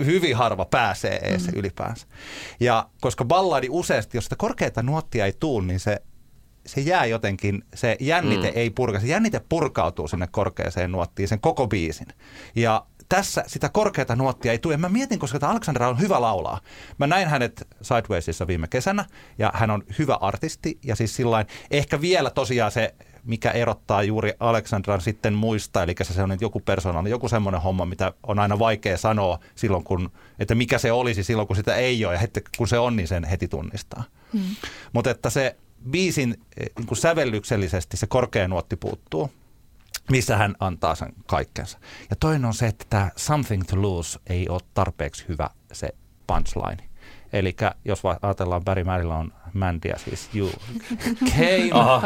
[0.04, 1.58] hyvin harva pääsee edes mm.
[1.58, 2.06] ylipäänsä.
[2.60, 6.02] Ja koska balladi useasti, jos sitä korkeata nuottia ei tuu, niin se
[6.70, 8.56] se jää jotenkin, se jännite mm.
[8.56, 12.06] ei purka, se jännite purkautuu sinne korkeaseen nuottiin sen koko biisin.
[12.56, 14.76] Ja tässä sitä korkeata nuottia ei tule.
[14.76, 16.60] Mä mietin, koska tämä Alexandra on hyvä laulaa.
[16.98, 19.04] Mä näin hänet Sidewaysissa viime kesänä
[19.38, 22.94] ja hän on hyvä artisti ja siis sillain ehkä vielä tosiaan se
[23.24, 28.12] mikä erottaa juuri Aleksandran sitten muista, eli se on joku persoonallinen, joku semmoinen homma, mitä
[28.22, 32.14] on aina vaikea sanoa silloin, kun, että mikä se olisi silloin, kun sitä ei ole,
[32.14, 34.04] ja heti, kun se on, niin sen heti tunnistaa.
[34.32, 34.56] Hmm.
[34.92, 35.56] Mutta että se
[35.90, 39.30] biisin eh, niin kuin sävellyksellisesti se korkea nuotti puuttuu,
[40.10, 41.78] missä hän antaa sen kaikkensa.
[42.10, 45.88] Ja toinen on se, että tämä Something to Lose ei ole tarpeeksi hyvä se
[46.26, 46.90] punchline.
[47.32, 50.50] Eli jos ajatellaan Barry Manilow on Mandia, siis you
[51.36, 52.02] came, Aha,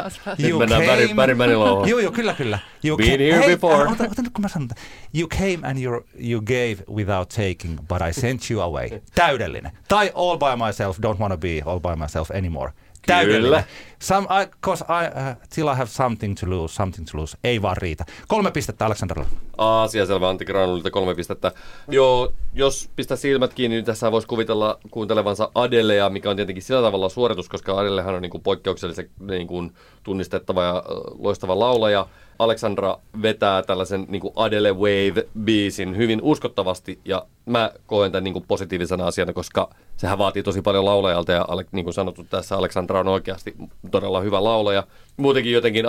[0.48, 1.52] you mennään came, Barry, Barry.
[1.52, 2.58] Joo, joo, kyllä, kyllä.
[2.84, 3.88] You Been here Hei, before.
[3.88, 4.68] Ota, ota nyt kun mä sanon,
[5.14, 8.88] you came and you, you gave without taking, but I sent you away.
[9.14, 9.72] Täydellinen.
[9.88, 12.72] Tai all by myself, don't wanna be all by myself anymore.
[13.06, 13.42] Täydellinen.
[13.42, 13.64] Kyllä.
[14.04, 17.36] Some, I, cause I, uh, till I have something to lose, something to lose.
[17.44, 18.04] Ei vaan riitä.
[18.28, 19.28] Kolme pistettä Aleksandralle.
[19.58, 21.52] Asia selvä, Antti Granulilta kolme pistettä.
[21.88, 26.82] Joo, jos pistää silmät kiinni, niin tässä voisi kuvitella kuuntelevansa Adelea, mikä on tietenkin sillä
[26.82, 30.82] tavalla suoritus, koska Adelehan on niin kuin poikkeuksellisen niin kuin tunnistettava ja
[31.18, 32.06] loistava laulaja.
[32.38, 38.44] Alexandra vetää tällaisen niin kuin Adele Wave-biisin hyvin uskottavasti ja mä koen tämän niin kuin
[38.48, 43.08] positiivisena asiana, koska sehän vaatii tosi paljon laulajalta ja niin kuin sanottu tässä Alexandra on
[43.08, 43.54] oikeasti
[43.94, 44.82] todella hyvä laulaja.
[45.16, 45.84] Muutenkin jotenkin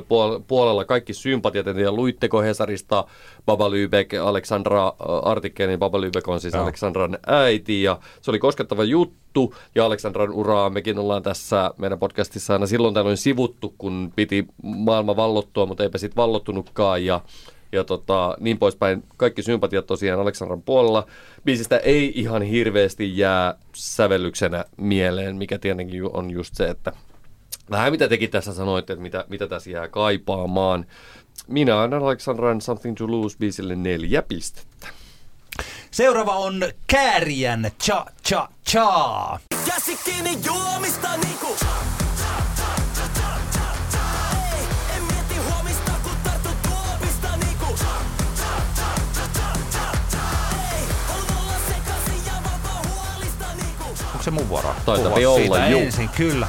[0.00, 3.04] puol- puolella kaikki sympatiat, tiedä luitteko Hesarista
[3.46, 4.92] Baba Lübeck, Alexandra ö,
[5.22, 6.62] artikkelin, Baba Lübeck on siis Joo.
[6.62, 12.52] Alexandran äiti ja se oli koskettava juttu ja Alexandran uraa mekin ollaan tässä meidän podcastissa
[12.52, 17.20] aina silloin tällöin sivuttu, kun piti maailma vallottua, mutta eipä sitten vallottunutkaan ja
[17.72, 19.04] ja tota, niin poispäin.
[19.16, 21.06] Kaikki sympatiat tosiaan Aleksandran puolella.
[21.44, 26.92] Biisistä ei ihan hirveästi jää sävellyksenä mieleen, mikä tietenkin on just se, että
[27.70, 30.86] vähän mitä tekin tässä sanoitte, että mitä, mitä tässä jää kaipaamaan.
[31.48, 34.88] Minä annan Aleksandran Something to Lose biisille neljä pistettä.
[35.90, 39.38] Seuraava on Kääriän Cha Cha Cha.
[39.66, 41.91] Käsi kiinni juomista niinku Ei,
[54.22, 54.74] Onko se mun vuoro?
[54.86, 55.80] Taitapi olla, siitä juu.
[55.80, 56.46] ensin, kyllä.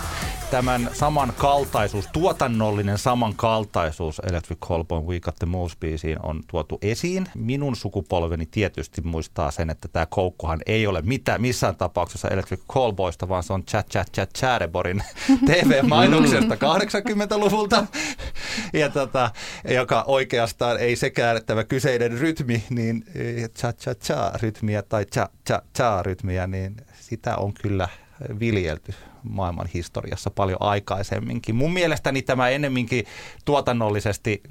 [0.52, 7.28] Tämän samankaltaisuus, tuotannollinen samankaltaisuus Electric Callboy We Got The Moves biisiin on tuotu esiin.
[7.36, 13.30] Minun sukupolveni tietysti muistaa sen, että tämä koukkuhan ei ole mitään, missään tapauksessa Electric Callboysta,
[13.30, 15.04] vaan se on Chat Chat Chat Chatterborin
[15.48, 17.86] TV-mainoksesta 80-luvulta,
[18.74, 19.32] ja tota,
[19.70, 25.30] joka oikeastaan ei sekään tämä kyseinen rytmi, niin eh, Cha Cha Cha rytmiä tai Cha
[25.48, 26.76] Cha Cha rytmiä, niin
[27.14, 27.88] sitä on kyllä
[28.40, 28.94] viljelty
[29.24, 31.56] maailman historiassa paljon aikaisemminkin.
[31.56, 33.06] Mun mielestäni tämä ennemminkin
[33.46, 34.44] tuotannollisesti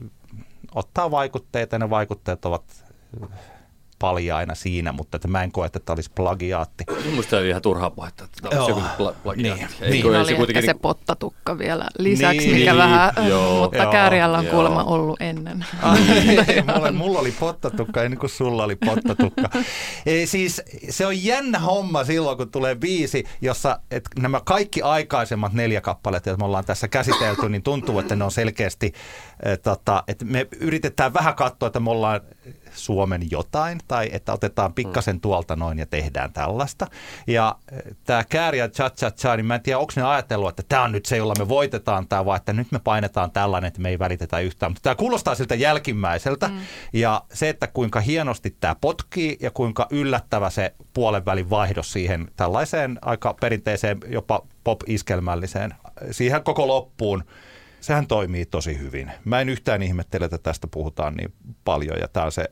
[0.75, 2.85] ottaa vaikutteita, ja ne vaikutteet ovat
[4.03, 6.85] paljaina siinä, mutta että mä en koe, että tämä olisi plagiaatti.
[7.05, 9.65] Minusta se oli ihan turhaa puhetta, että tämä olisi joku pla- plagiaatti.
[9.65, 9.69] Niin.
[9.83, 10.05] Ei, Niin.
[10.05, 12.57] ei oli ehkä kuitenkin se niin- pottatukka vielä lisäksi, Niin.
[12.57, 13.63] mikä vähän, Joo.
[13.63, 13.93] mutta Joo.
[13.93, 14.55] Kääriällä on Joo.
[14.55, 15.67] kuulemma ollut ennen.
[15.83, 15.99] Ai,
[16.77, 19.51] mulla, mulla oli pottatukka ennen kuin sulla oli pottatukka.
[20.07, 25.53] E, siis se on jännä homma silloin, kun tulee biisi, jossa et nämä kaikki aikaisemmat
[25.53, 28.93] neljä kappaletta, joita me ollaan tässä käsitelty, niin tuntuu, että ne on selkeästi,
[29.63, 32.21] tota, että me yritetään vähän katsoa, että me ollaan
[32.75, 36.87] Suomen jotain, tai että otetaan pikkasen tuolta noin ja tehdään tällaista.
[37.27, 37.57] Ja
[38.05, 40.83] tämä Kääri ja Cha Cha Cha, niin mä en tiedä, onko ne ajatellut, että tämä
[40.83, 43.89] on nyt se, jolla me voitetaan tämä, vai että nyt me painetaan tällainen, että me
[43.89, 44.73] ei välitetä yhtään.
[44.73, 46.49] Mutta tämä kuulostaa siltä jälkimmäiseltä.
[46.49, 46.59] Mm.
[46.93, 52.31] Ja se, että kuinka hienosti tämä potkii ja kuinka yllättävä se puolen välin vaihdos siihen
[52.37, 55.75] tällaiseen aika perinteiseen, jopa pop-iskelmälliseen,
[56.11, 57.25] siihen koko loppuun,
[57.83, 59.13] sehän toimii tosi hyvin.
[59.25, 61.33] Mä en yhtään ihmettele, että tästä puhutaan niin
[61.65, 62.45] paljon ja tämä on se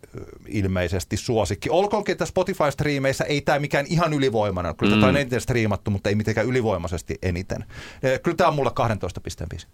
[0.49, 1.70] ilmeisesti suosikki.
[1.70, 4.76] Olkoonkin, että Spotify-striimeissä ei tämä mikään ihan ylivoimainen.
[4.76, 5.01] Kyllä mm.
[5.01, 7.64] tätä on eniten striimattu, mutta ei mitenkään ylivoimaisesti eniten.
[8.22, 9.66] Kyllä tämä on mulla 12 pisteen biisi.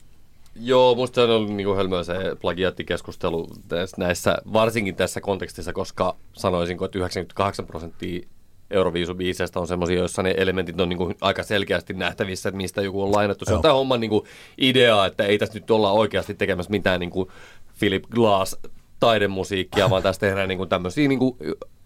[0.60, 3.48] Joo, musta se on ollut niinku hölmöä se plagiaattikeskustelu
[3.96, 8.28] näissä, varsinkin tässä kontekstissa, koska sanoisinko, että 98 prosenttia
[8.70, 13.12] Euroviisubiiseistä on semmoisia, joissa ne elementit on niinku aika selkeästi nähtävissä, että mistä joku on
[13.12, 13.44] lainattu.
[13.44, 13.56] Se Joo.
[13.56, 14.26] on tämä homman niinku
[14.58, 17.32] idea, että ei tässä nyt olla oikeasti tekemässä mitään niinku
[17.78, 18.56] Philip Glass
[19.00, 21.36] taidemusiikkia, vaan tässä tehdään niinku tämmöisiä niinku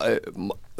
[0.03, 0.09] äh,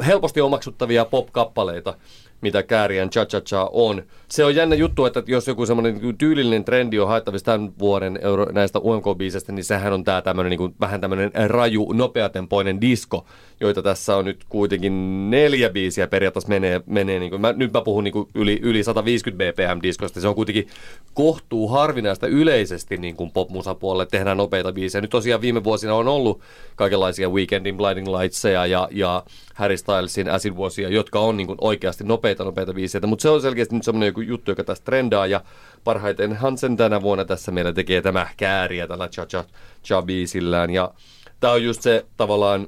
[0.05, 1.93] helposti omaksuttavia pop-kappaleita,
[2.41, 4.03] mitä Kääriän Cha Cha Cha on.
[4.27, 8.19] Se on jännä juttu, että jos joku semmoinen niin tyylillinen trendi on haettavissa tämän vuoden
[8.21, 13.25] euro, näistä UMK-biisestä, niin sehän on tää tämmöinen niin kuin, vähän tämmöinen raju, nopeatempoinen disko,
[13.59, 17.81] joita tässä on nyt kuitenkin neljä biisiä periaatteessa menee, menee niin kuin, mä, nyt mä
[17.81, 20.67] puhun niin kuin yli, yli 150 bpm diskosta, se on kuitenkin
[21.13, 25.01] kohtuu harvinaista yleisesti niin kuin pop-musapuolelle tehdään nopeita biisejä.
[25.01, 26.41] Nyt tosiaan viime vuosina on ollut
[26.75, 29.23] kaikenlaisia Weekendin Blinding Lightseja ja, ja
[29.53, 33.41] Harry Stylesin Acid Wasia, jotka on niin kuin oikeasti nopeita, nopeita biisejä, mutta se on
[33.41, 35.41] selkeästi nyt semmoinen joku juttu, joka tässä trendaa ja
[35.83, 39.45] parhaiten Hansen tänä vuonna tässä meillä tekee tämä kääriä tällä cha cha
[39.83, 40.69] cha biisillään.
[40.69, 40.93] Ja
[41.39, 42.67] tämä on just se tavallaan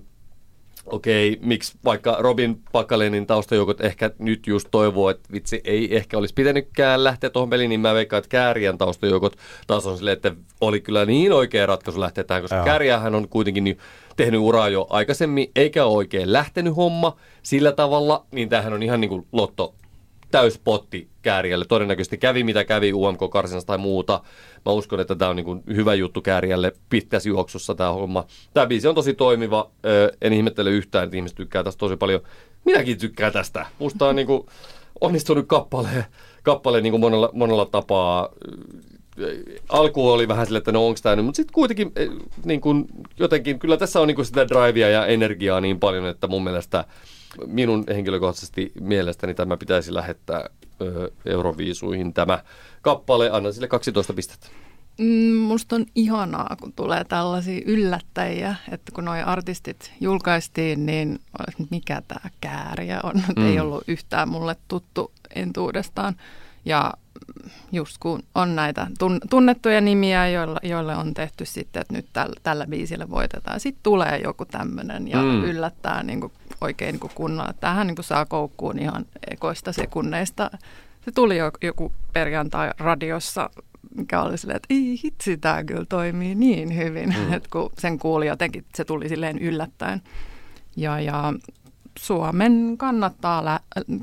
[0.85, 6.33] okei, miksi vaikka Robin Pakalenin taustajoukot ehkä nyt just toivoo, että vitsi ei ehkä olisi
[6.33, 9.35] pitänytkään lähteä tuohon peliin, niin mä veikkaan, että Kääriän taustajoukot
[9.67, 12.63] taas on silleen, että oli kyllä niin oikea ratkaisu lähteä tähän, koska.
[12.63, 13.77] Kääriähän on kuitenkin niin
[14.15, 19.09] tehnyt uraa jo aikaisemmin, eikä oikein lähtenyt homma sillä tavalla, niin tämähän on ihan niin
[19.09, 19.73] kuin lotto
[20.33, 21.65] täyspotti Kääriälle.
[21.65, 24.21] Todennäköisesti kävi mitä kävi UMK-karsinassa tai muuta.
[24.65, 28.25] Mä uskon, että tämä on niin kuin hyvä juttu Kääriälle pitkässä juoksussa tämä homma.
[28.53, 29.71] Tämä biisi on tosi toimiva.
[30.21, 32.21] En ihmettele yhtään, että ihmiset tykkää tästä tosi paljon.
[32.65, 33.65] Minäkin tykkään tästä.
[33.79, 34.45] Musta on niin kuin
[35.01, 36.05] onnistunut kappale,
[36.43, 38.29] kappale niin kuin monella, monella tapaa.
[39.69, 42.09] Alku oli vähän sille, että no onko tämä nyt, mutta sitten kuitenkin eh,
[42.45, 42.85] niin kuin,
[43.19, 46.85] jotenkin, kyllä tässä on niin sitä drivea ja energiaa niin paljon, että mun mielestä
[47.47, 50.49] minun henkilökohtaisesti mielestäni tämä pitäisi lähettää
[51.25, 52.43] Euroviisuihin tämä
[52.81, 53.29] kappale.
[53.31, 54.47] Annan sille 12 pistettä.
[54.97, 61.19] Mm, Musta on ihanaa, kun tulee tällaisia yllättäjiä, että kun nuo artistit julkaistiin, niin
[61.69, 63.45] mikä tämä kääriä on, mm.
[63.45, 66.15] ei ollut yhtään mulle tuttu entuudestaan.
[66.65, 66.93] Ja
[67.71, 72.35] just kun on näitä tun- tunnettuja nimiä, joilla, joille on tehty sitten, että nyt tällä,
[72.43, 73.59] tällä biisillä voitetaan.
[73.59, 75.43] Sitten tulee joku tämmöinen ja Mm.
[75.43, 76.31] yllättää niin kuin
[76.61, 77.53] oikein niin kuin kunnolla.
[77.59, 80.51] Tähän niin kuin saa koukkuun ihan ekoista sekunneista.
[81.05, 83.49] Se tuli jo, joku perjantai radiossa,
[83.97, 87.33] mikä oli silleen, että ei hitsi, tämä kyllä toimii niin hyvin, mm.
[87.37, 90.01] että kun sen kuuli jotenkin, se tuli silleen yllättäen.
[90.75, 91.33] Ja, ja
[91.99, 93.59] Suomen kannattaa, lä-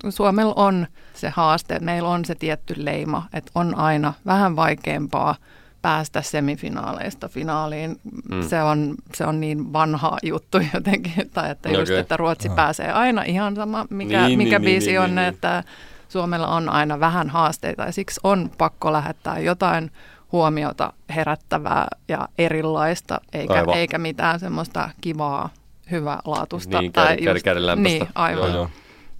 [0.08, 5.34] Suomella on se haaste, että meillä on se tietty leima, että on aina vähän vaikeampaa
[5.82, 8.00] päästä semifinaaleista finaaliin.
[8.30, 8.42] Mm.
[8.48, 11.98] Se, on, se on niin vanha juttu jotenkin, tai että just, Okei.
[11.98, 15.28] että Ruotsi pääsee aina ihan sama, mikä, Niin, mikä niin, biisi niin, on, niin, niin.
[15.28, 15.64] että
[16.08, 19.90] Suomella on aina vähän haasteita ja siksi on pakko lähettää jotain
[20.32, 23.74] huomiota herättävää ja erilaista, eikä, Aivan.
[23.76, 25.50] eikä mitään semmoista kivaa,
[25.90, 26.80] hyvälaatuista.
[26.80, 27.98] Niin, käden- käden- kädenlämpöistä.
[28.04, 28.48] Niin, aivan.
[28.48, 28.70] Joo, joo.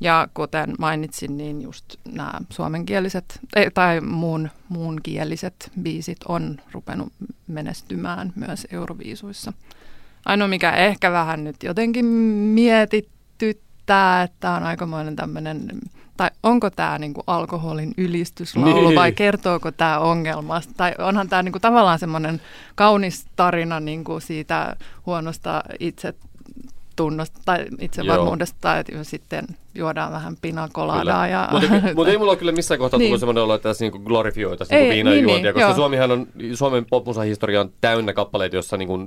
[0.01, 3.41] Ja kuten mainitsin, niin just nämä suomenkieliset
[3.75, 7.12] tai muun, muunkieliset biisit on rupenut
[7.47, 9.53] menestymään myös Euroviisuissa.
[10.25, 12.05] Ainoa mikä ehkä vähän nyt jotenkin
[13.05, 15.68] mietityttää, että on aikamoinen tämmöinen,
[16.16, 18.99] tai onko tämä niinku alkoholin ylistyslaulu Niin.
[18.99, 20.73] vai kertooko tämä ongelmasta?
[20.77, 22.41] Tai onhan tämä niinku tavallaan semmoinen
[22.75, 26.14] kaunis tarina niinku siitä huonosta itse
[27.01, 29.45] tunnosta tai itsevarmuudesta, tai että sitten
[29.75, 31.29] juodaan vähän pinakoladaa.
[31.29, 33.21] Ja, Mutta mut ei mulla ole kyllä missään kohtaa tullut Niin.
[33.21, 35.77] semmoinen olo, että tässä niinku glorifioitaisiin niinku viinanjuontia, niin, niin, koska joo.
[35.77, 38.99] Suomihan on, Suomen popmusahistoria on täynnä kappaleita, jossa niinku,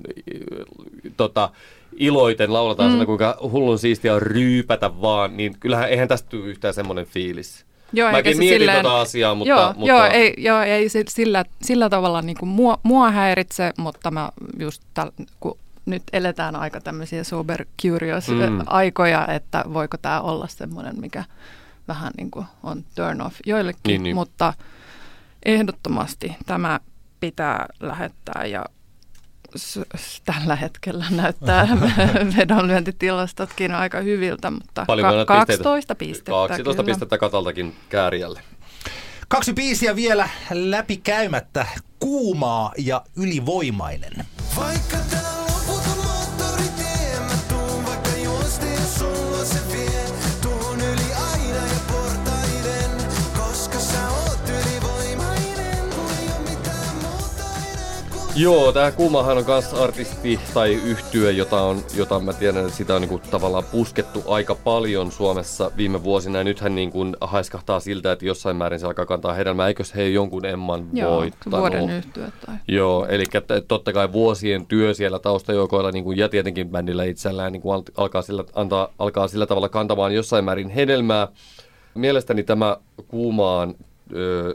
[1.18, 1.50] tota,
[1.98, 2.94] iloiten lauletaan mm.
[2.94, 7.66] sana, kuinka hullun siistiä on ryypätä vaan, niin kyllähän eihän tästä tule yhtään semmoinen fiilis.
[7.94, 9.50] Joo, Mäkin mietin silleen- tota asiaa, mutta...
[9.50, 14.12] joo, mutta joo, ei, joo, ei sillä, sillä tavalla niin kuin mua, mua häiritse, mutta
[14.12, 14.30] mä
[14.60, 18.36] just täl, kun nyt eletään aika tämmöisiä sober curious Mm.
[18.66, 21.24] aikoja, että voiko tämä olla semmoinen, mikä
[21.88, 24.16] vähän niin kuin on turn off joillekin, Niin, niin.
[24.16, 24.54] mutta
[25.46, 26.80] ehdottomasti tämä
[27.20, 28.66] pitää lähettää ja
[29.58, 31.68] s- s- tällä hetkellä näyttää
[32.38, 35.64] vedonlyöntitilastotkin aika hyviltä, mutta Paljon ka- annat pisteitä?
[35.64, 36.32] 12 pistettä.
[36.32, 36.92] 12 kyllä.
[36.94, 38.42] pistettä Kataltakin kääriälle.
[39.28, 41.66] Kaksi biisiä vielä läpi käymättä.
[42.00, 44.14] Kuumaa ja ylivoimainen.
[44.56, 44.98] Vaikka
[58.36, 62.96] Joo, tämä Kuumahan on myös artisti tai yhtyö, jota, on, jota mä tiedän, että sitä
[62.96, 66.38] on niinku tavallaan puskettu aika paljon Suomessa viime vuosina.
[66.38, 69.68] Ja nythän niinku haiskahtaa siltä, että jossain määrin se alkaa kantaa hedelmää.
[69.68, 71.60] Eikös he jonkun Emman Joo, voittanut?
[71.60, 72.56] vuoden yhtyö tai...
[72.68, 73.26] Joo, eli
[73.68, 77.84] totta kai vuosien työ siellä taustajoukoilla niin kuin, ja tietenkin bändillä itsellään niin kuin, al-
[77.98, 81.28] alkaa, sillä, antaa, alkaa sillä tavalla kantamaan jossain määrin hedelmää.
[81.94, 82.78] Mielestäni tämä
[83.08, 83.76] Kuumaan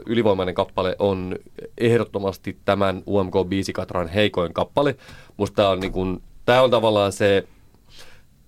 [0.05, 1.35] ylivoimainen kappale on
[1.77, 4.95] ehdottomasti tämän UMK-biisikatran heikoin kappale.
[5.37, 7.47] Musta tämä on, niin kuin, tämä on tavallaan se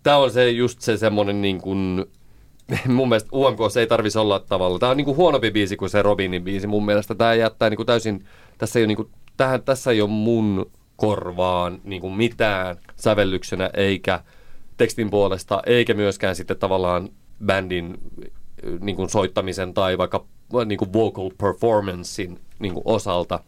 [0.04, 2.06] tämä on se just se semmoinen niin kuin,
[2.88, 4.80] mun mielestä UMK se ei tarvisi olla tavalla.
[4.80, 6.68] Tämä on niin kuin huonompi biisi kuin se Robinin biisi.
[6.68, 8.26] Mun mielestä tämä jättää niin kuin täysin,
[8.58, 13.70] tässä ei ole, niin kuin, tähän, tässä ei ole mun korvaan niin kuin mitään sävellyksenä
[13.74, 14.24] eikä
[14.78, 17.10] tekstin puolesta, eikä myöskään sitten tavallaan
[17.46, 17.98] bändin
[18.80, 20.26] niin kuin soittamisen tai vaikka
[20.66, 23.40] niin kuin vocal performancein niin kuin osalta.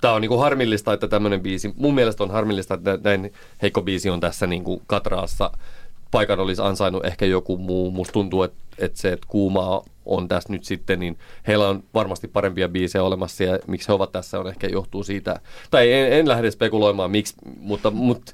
[0.00, 3.82] Tämä on niin kuin harmillista, että tämmöinen biisi, mun mielestä on harmillista, että näin heikko
[3.82, 5.50] biisi on tässä niin kuin katraassa.
[6.10, 7.90] Paikan olisi ansainnut ehkä joku muu.
[7.90, 12.28] Musta tuntuu, että, että se, että kuumaa on tässä nyt sitten, niin heillä on varmasti
[12.28, 15.40] parempia biisejä olemassa ja miksi he ovat tässä on ehkä johtuu siitä,
[15.70, 18.32] tai en, en lähde spekuloimaan miksi, mutta, mutta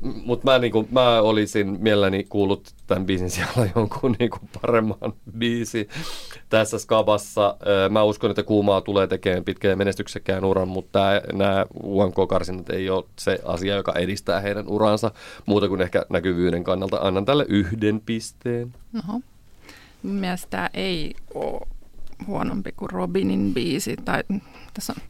[0.00, 5.88] mutta mä, niinku, mä olisin mielelläni kuullut tämän biisin siellä jonkun niinku paremman biisi
[6.48, 7.56] tässä skabassa.
[7.90, 11.00] Mä uskon, että Kuumaa tulee tekemään pitkän ja menestyksekkään uran, mutta
[11.32, 15.10] nämä UMK-karsinnat ei ole se asia, joka edistää heidän uransa
[15.46, 16.98] muuta kuin ehkä näkyvyyden kannalta.
[17.00, 18.74] Annan tälle yhden pisteen.
[18.98, 19.20] Oho.
[20.02, 21.60] Mun mielestä tää ei ole
[22.26, 23.96] huonompi kuin Robinin biisi.
[24.04, 24.24] Tai,
[24.74, 25.02] tässä on,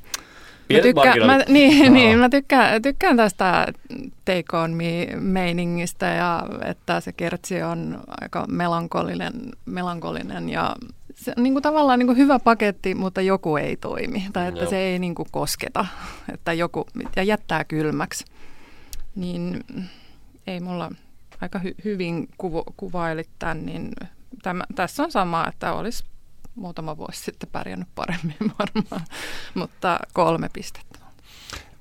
[0.72, 3.66] mä tykkään, mä, niin, niin, mä tykkään, tykkään tästä
[4.24, 9.32] Take On Me-meiningistä ja että se kertsi on aika melankolinen,
[9.66, 10.76] melankolinen ja
[11.14, 14.60] se on niin kuin tavallaan niin kuin hyvä paketti, mutta joku ei toimi tai että
[14.60, 14.70] Joo.
[14.70, 15.86] se ei niin kuin kosketa
[16.32, 16.86] että joku,
[17.16, 18.24] ja jättää kylmäksi.
[19.14, 19.64] Niin
[20.46, 20.90] ei mulla
[21.40, 23.90] aika hy- hyvin kuvo, kuvailit tämän, niin
[24.42, 26.04] tämä, tässä on sama, että olisi
[26.54, 29.06] muutama vuosi sitten pärjännyt paremmin varmaan,
[29.54, 31.02] mutta kolme pistettä.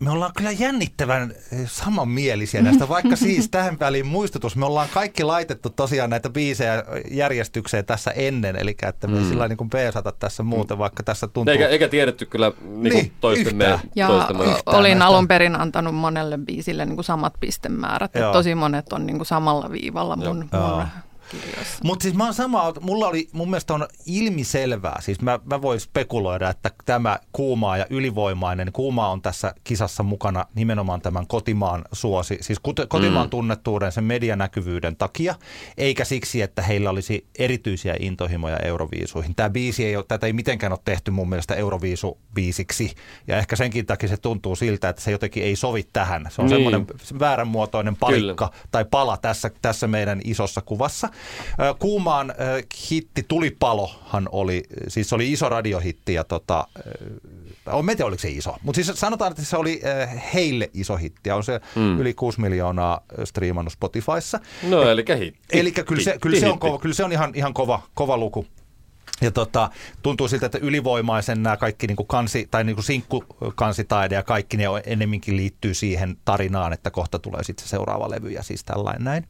[0.02, 4.56] Me ollaan kyllä jännittävän eh, samanmielisiä näistä, vaikka siis tähän väliin muistutus.
[4.56, 9.30] Me ollaan kaikki laitettu tosiaan näitä biisejä järjestykseen tässä ennen, eli että me mm.
[9.30, 11.52] sillä niin kuin peesata tässä muuten, vaikka tässä tuntuu...
[11.52, 13.90] Eikä, eikä tiedetty kyllä niin Niin, niin, toistemme, yhtään.
[13.96, 15.06] Ja toistemme olin näistä.
[15.06, 18.16] alun perin antanut monelle biisille niin kuin samat pistemäärät.
[18.16, 18.26] Joo.
[18.26, 20.76] että Tosi monet on niin kuin samalla viivalla mun, Joo.
[20.78, 20.86] mun
[21.32, 21.80] kirjoissa.
[21.84, 25.80] Mutta siis mä oon sama, mulla oli, mun mielestä on ilmiselvää, siis mä, mä voin
[25.80, 32.38] spekuloida, että tämä kuumaa ja ylivoimainen, kuumaa on tässä kisassa mukana nimenomaan tämän kotimaan suosi,
[32.42, 33.30] siis kotimaan mm.
[33.30, 35.36] tunnettuuden, sen medianäkyvyyden takia,
[35.78, 39.36] eikä siksi, että heillä olisi erityisiä intohimoja Euroviisuihin.
[39.36, 42.96] Tämä biisi ei ole, tätä ei mitenkään ole tehty mun mielestä Euroviisubiisiksi,
[43.28, 46.28] ja ehkä senkin takia se tuntuu siltä, että se jotenkin ei sovi tähän.
[46.30, 46.56] Se on Niin.
[46.56, 46.88] semmoinen
[47.20, 51.10] vääränmuotoinen palikka tai pala tässä, tässä meidän isossa kuvassa.
[51.80, 52.34] Kuumaan
[52.92, 56.68] hitti Tulipalohan oli, siis se oli iso radiohitti ja tota,
[57.92, 59.82] en tiedä oliko se iso, mutta siis sanotaan, että se oli
[60.34, 62.00] heille iso hitti ja on se mm.
[62.00, 64.40] yli 6 miljoonaa striimannut Spotifyssa.
[64.64, 65.40] No eli hitti.
[65.60, 68.46] Eli kyllä se, kyllä se on, kova, kyllä se on ihan, ihan kova, kova luku.
[69.22, 69.70] Ja tota,
[70.02, 74.58] tuntuu siltä, että ylivoimaisen nämä kaikki niin kuin kansi, tai niin kuin sinkkukansitaide ja kaikki
[74.58, 79.04] ne ennemminkin liittyy siihen tarinaan, että kohta tulee sitten se seuraava levy ja siis tällainen
[79.04, 79.28] näin.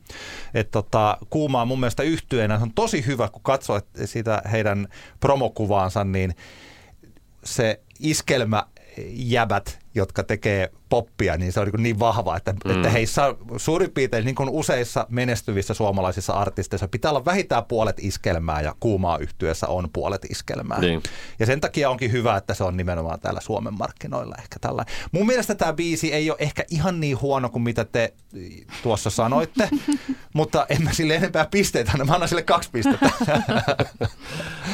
[0.53, 4.87] Et tota, Kuumaa mun mielestä yhtyenä se on tosi hyvä, kun katsoo sitä heidän
[5.19, 6.35] promokuvaansa, niin
[7.43, 8.63] se iskelmä
[9.11, 12.71] jäbät, jotka tekee poppia, niin se on niin, niin vahva, että, mm.
[12.71, 18.61] että heissä suurin piirtein niin kuin useissa menestyvissä suomalaisissa artisteissa pitää olla vähintään puolet iskelmää
[18.61, 20.79] ja kuumaa yhtyessä on puolet iskelmää.
[20.79, 21.03] Niin.
[21.39, 24.85] Ja sen takia onkin hyvä, että se on nimenomaan täällä Suomen markkinoilla ehkä tällä.
[25.11, 28.13] Mun mielestä tämä biisi ei ole ehkä ihan niin huono kuin mitä te
[28.83, 29.69] tuossa sanoitte,
[30.33, 32.05] mutta en mä sille enempää pisteitä anna.
[32.05, 33.11] Mä annan sille kaksi pistettä.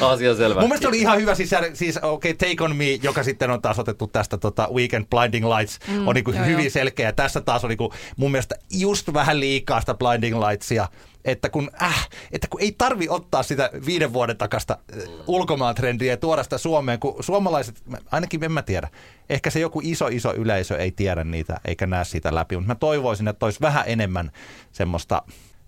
[0.00, 0.60] Asia selvä.
[0.60, 3.62] Mun mielestä oli ihan hyvä, siis, siis okei, okay, Take On Me, joka sitten on
[3.62, 6.70] taas otettu tästä tota Weekend Blinding Lights, mm, on niin kuin joo, hyvin joo.
[6.70, 7.12] selkeä.
[7.12, 10.88] Tässä taas on niin kuin mun mielestä just vähän liikaa sitä Blinding Lightsia,
[11.24, 16.12] että kun, äh, että kun ei tarvi ottaa sitä viiden vuoden takasta äh, ulkomaan trendiä
[16.12, 18.88] ja tuoda sitä Suomeen, kun suomalaiset, ainakin en mä tiedä,
[19.30, 22.74] ehkä se joku iso iso yleisö ei tiedä niitä eikä näe sitä läpi, mutta mä
[22.74, 24.30] toivoisin, että olisi vähän enemmän
[24.72, 25.22] semmoista,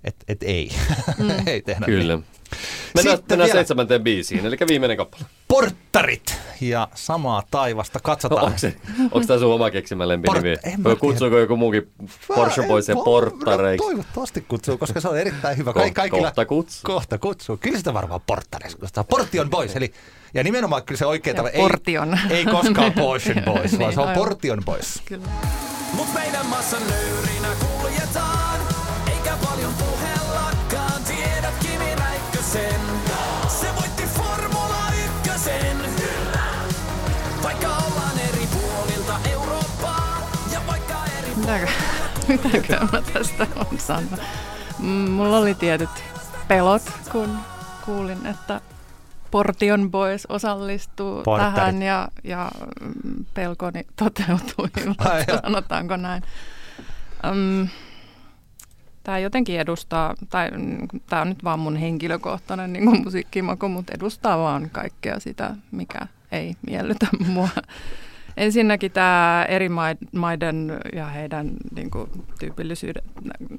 [0.05, 0.71] että et ei,
[1.19, 1.31] mm.
[1.47, 2.15] ei tehdä Kyllä.
[2.15, 2.40] niin.
[2.95, 5.23] Mennään, Sitten mennään vielä- seitsemänteen biisiin, eli viimeinen kappale.
[5.49, 8.01] Porttarit ja samaa taivasta.
[8.03, 8.45] Katsotaan.
[8.45, 10.55] Onko, se, onko tämä sun oma keksimä lempinimi?
[10.83, 11.91] Port- Kutsuuko joku muukin
[12.29, 13.85] Porsche Boysia Mä- porttareiksi?
[13.87, 15.71] No, toivottavasti kutsuu, koska se on erittäin hyvä.
[15.71, 16.81] Ko- kaikilla, kohta kutsuu.
[16.95, 17.57] Kohta kutsuu.
[17.57, 19.05] Kyllä sitä varmaan porttareiksi kutsuu.
[19.05, 19.77] Portion Boys.
[19.77, 19.93] Eli,
[20.35, 21.59] ja nimenomaan kyllä se oikea tavoite.
[21.59, 22.19] Portion.
[22.31, 24.15] Ei, ei koskaan Porsche Boys, vaan Niin, se on aivan.
[24.25, 25.03] Portion Boys.
[25.05, 25.27] Kyllä.
[25.93, 28.39] Mut meidän maassa nöyrinä kuljetaan,
[41.51, 41.73] Mitäkö,
[42.29, 44.19] mitäkö mä tästä on sanoa?
[44.79, 45.89] Mm, Mulla oli tietyt
[46.49, 46.83] pelot,
[47.13, 47.39] kun
[47.85, 48.61] kuulin, että
[49.31, 51.55] Portion Boys osallistuu Portarit.
[51.55, 56.23] tähän ja, ja mm, pelkoni toteutui, Ai sanotaanko näin.
[57.31, 57.69] Um,
[59.03, 60.51] tämä jotenkin edustaa, tai
[61.09, 65.99] tämä on nyt vaan mun henkilökohtainen niin kuin musiikkimaku, mutta edustaa vaan kaikkea sitä, mikä
[66.33, 67.49] ei miellytä mua.
[68.37, 73.03] Ensinnäkin tämä eri maid- maiden ja heidän niin kuin, tyypillisyyden,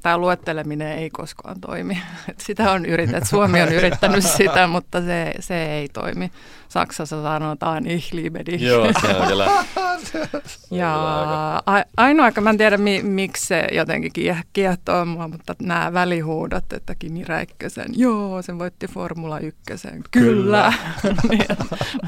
[0.02, 2.02] tämä luetteleminen ei koskaan toimi.
[2.38, 6.32] Sitä on yritetty, Suomi on yrittänyt sitä, mutta se, se ei toimi.
[6.70, 8.64] Saksassa sanotaan ich liebe dich.
[8.64, 9.48] Joo, se on kyllä.
[10.72, 15.94] Ja a- ainoa, mä en tiedä mi- miksi se jotenkin kie- kiehtoo mua, mutta nämä
[15.94, 19.62] välihuudot, että Kimi Räikkösen, joo, se voitti Formula 1,
[20.12, 20.74] kyllä.
[21.30, 21.46] Niin,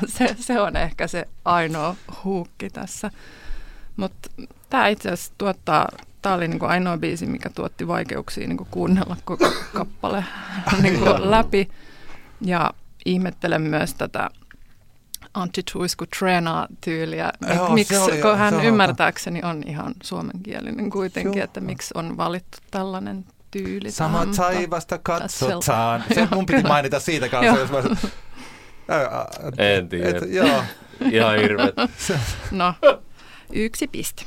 [0.06, 1.96] se, se on ehkä se ainoa
[2.54, 3.12] huukki tässä.
[3.98, 4.30] Mutta
[4.70, 5.88] tämä itse asiassa tuottaa,
[6.22, 10.26] tämä oli niinku ainoa biisi, mikä tuotti vaikeuksia niinku kuunnella koko kappale
[10.82, 11.70] niinku läpi.
[12.42, 12.72] Ja
[13.06, 14.30] ihmettelen myös tätä
[15.34, 17.32] Antti Tuisku treenaa tyyliä.
[17.56, 21.44] Joo, miksi, oli- kun hän on- ymmärtääkseni on ihan suomenkielinen kuitenkin, Joo.
[21.44, 23.92] että miksi on valittu tällainen tyyli.
[23.92, 26.04] Sama taivasta katsotaan.
[26.14, 27.46] Se mun piti mainita siitä kanssa.
[27.56, 27.58] Joo.
[27.60, 28.10] jos mä-
[29.58, 30.10] En tiedä.
[30.18, 30.64] et- Joo.
[31.12, 31.76] Ihan hirveet.
[32.52, 32.74] No,
[33.54, 34.24] yksi piste.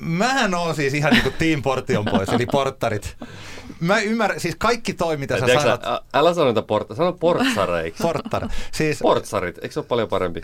[0.00, 3.16] Mähän on siis ihan niinku Team Portion pois, eli porttarit.
[3.80, 7.12] Mä ymmärrän, siis kaikki toi, mitä sä Tiedätkö, sanot, ä- älä sano niitä portta, sano
[7.12, 8.02] portsareiksi.
[8.02, 8.48] porttar.
[8.72, 10.40] Siis Portsarit, eikö se ole paljon parempi?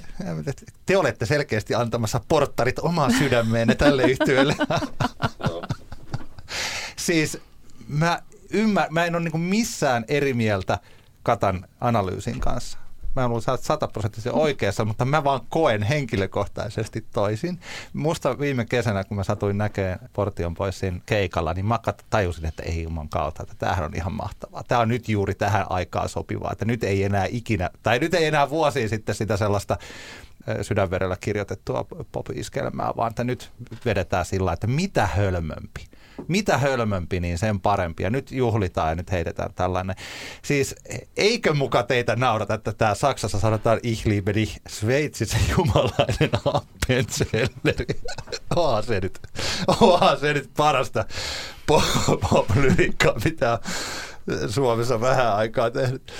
[0.86, 4.56] te olette selkeästi antamassa porttarit omaa sydämeenne tälle yhtiölle.
[6.96, 7.38] siis
[7.88, 10.78] mä, ymmär, mä en ole niinku missään eri mieltä
[11.22, 12.78] Katan analyysin kanssa.
[13.16, 17.60] Mä en ollut sataprosenttisen oikeassa, mutta mä vaan koen henkilökohtaisesti toisin.
[17.92, 21.78] Musta viime kesänä, kun mä satuin näkemään Portion pois siinä keikalla, niin mä
[22.10, 24.62] tajusin, että ei juman kautta, että tämähän on ihan mahtavaa.
[24.68, 28.24] Tämä on nyt juuri tähän aikaan sopivaa, että nyt ei enää ikinä, tai nyt ei
[28.24, 29.78] enää vuosiin sitten sitä sellaista
[30.62, 33.52] sydänverellä kirjoitettua pop-iskelmää, vaan että nyt
[33.84, 35.86] vedetään sillä että mitä hölmömpi.
[36.28, 38.02] Mitä hölmömpi, niin sen parempi.
[38.02, 39.96] Ja nyt juhlitaan ja nyt heitetään tällainen.
[40.42, 40.74] Siis
[41.16, 47.86] eikö muka teitä naurata, että tämä Saksassa sanotaan Ich liebe dich, Sveitsissä jumalainen Appenzelleri.
[48.56, 49.18] Onhan se nyt,
[49.80, 51.04] onhan se nyt parasta
[51.70, 52.54] pop-
[53.24, 53.58] mitä
[54.48, 56.12] Suomessa vähän aikaa tehnyt.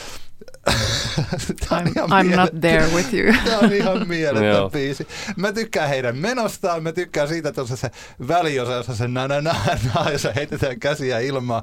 [1.69, 3.35] Tää on I'm, miele- not there with you.
[3.45, 5.09] Tämä on ihan mieletön biisi.
[5.37, 7.91] Mä tykkään heidän menostaan, mä tykkään siitä, että on se,
[8.29, 9.55] väliosa, jossa se na na na
[9.95, 11.63] na, jossa heitetään käsiä ilmaan.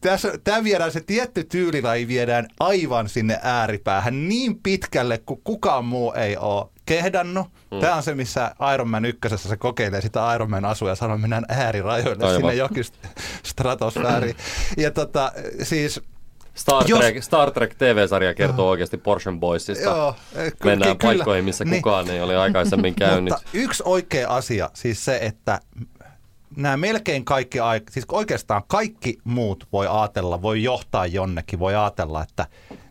[0.00, 6.12] Tässä, tämä viedään, se tietty tyylilaji viedään aivan sinne ääripäähän niin pitkälle, kuin kukaan muu
[6.12, 7.46] ei ole kehdannut.
[7.70, 7.80] Mm.
[7.80, 11.14] Tämä on se, missä Iron Man ykkösessä se kokeilee sitä Iron Man asua ja sanoo,
[11.14, 12.40] että mennään äärirajoille Aivan.
[12.40, 12.84] sinne jokin
[13.42, 14.36] stratosfääriin.
[14.76, 15.32] Ja tota,
[15.62, 16.00] siis
[16.58, 19.84] Star Jos- Trek, Star Trek TV-sarja kertoo oikeasti Portion Boysista.
[19.84, 21.14] Joo, eh, ky- Mennään ky- kyllä.
[21.14, 21.82] paikkoihin, missä Niin.
[21.82, 23.32] kukaan ei ole aikaisemmin käynyt.
[23.34, 25.60] Mutta yksi oikea asia, siis se, että
[26.56, 32.22] nämä melkein kaikki, aik- siis oikeastaan kaikki muut voi ajatella, voi johtaa jonnekin, voi ajatella,
[32.22, 32.46] että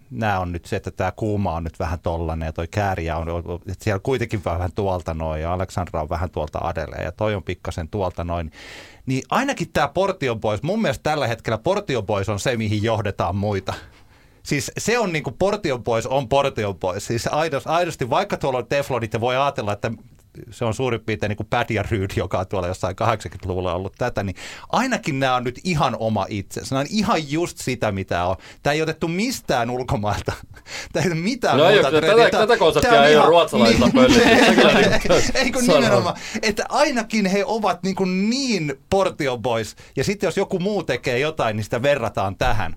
[0.10, 3.28] nämä on nyt se, että tämä kuuma on nyt vähän tollanen ja toi kääriä on,
[3.72, 7.44] että siellä kuitenkin vähän tuolta noin ja Aleksandra on vähän tuolta Adeleen ja toi on
[7.44, 8.52] pikkasen tuolta noin.
[9.06, 13.36] Niin ainakin tämä Portion Boys, mun mielestä tällä hetkellä Portion Boys on se, mihin johdetaan
[13.36, 13.74] muita.
[14.44, 17.08] Siis se on niinku Portion Boys on Portion Boys.
[17.08, 19.92] Siis aidosti, aidosti vaikka tuolla on Teflonit ja voi ajatella, että
[20.52, 24.24] se on suurin piirtein niin kuin ja Ryd, joka on tuolla jossain 80-luvulla ollut tätä,
[24.24, 24.36] niin
[24.70, 26.62] ainakin nämä on nyt ihan oma itse.
[26.72, 28.36] Nämä on ihan just sitä, mitä on.
[28.64, 30.34] Tämä ei otettu mistään ulkomailta.
[30.94, 32.26] Tämä ei ole mitään No ei muuta ole, trendiä.
[32.26, 33.26] tätä- Tämä- tätä konseptia ei ole ihan-
[34.56, 35.82] kyllä niin- Eikö sanon.
[35.82, 40.84] nimenomaan, että ainakin he ovat niin, kuin niin Portio Boys, ja sitten jos joku muu
[40.84, 42.76] tekee jotain, niin sitä verrataan tähän.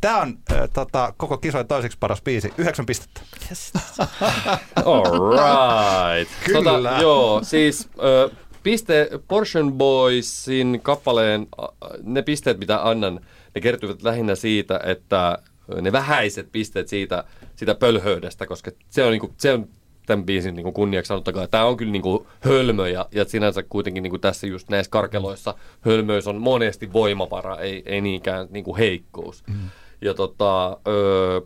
[0.00, 2.52] Tämä on äh, tota, koko kisojen toiseksi paras biisi.
[2.58, 3.20] Yhdeksän pistettä.
[3.50, 3.72] Yes.
[4.84, 6.32] All right.
[6.44, 6.98] Kyllä.
[7.02, 8.30] joo, siis ö,
[8.62, 11.66] piste Portion Boysin kappaleen, ä,
[12.02, 13.20] ne pisteet mitä annan,
[13.54, 15.38] ne kertyvät lähinnä siitä, että
[15.80, 17.24] ne vähäiset pisteet siitä,
[17.56, 19.68] siitä pölhöydestä, koska se on, niinku, se on
[20.06, 21.46] tämän biisin niinku kunniaksi sanottakaa.
[21.46, 26.26] Tämä on kyllä niinku hölmö ja, ja sinänsä kuitenkin niinku tässä just näissä karkeloissa hölmöys
[26.26, 29.44] on monesti voimavara, ei, ei niinkään niinku heikkous.
[29.46, 29.70] Mm.
[30.00, 31.40] Ja tota, ö,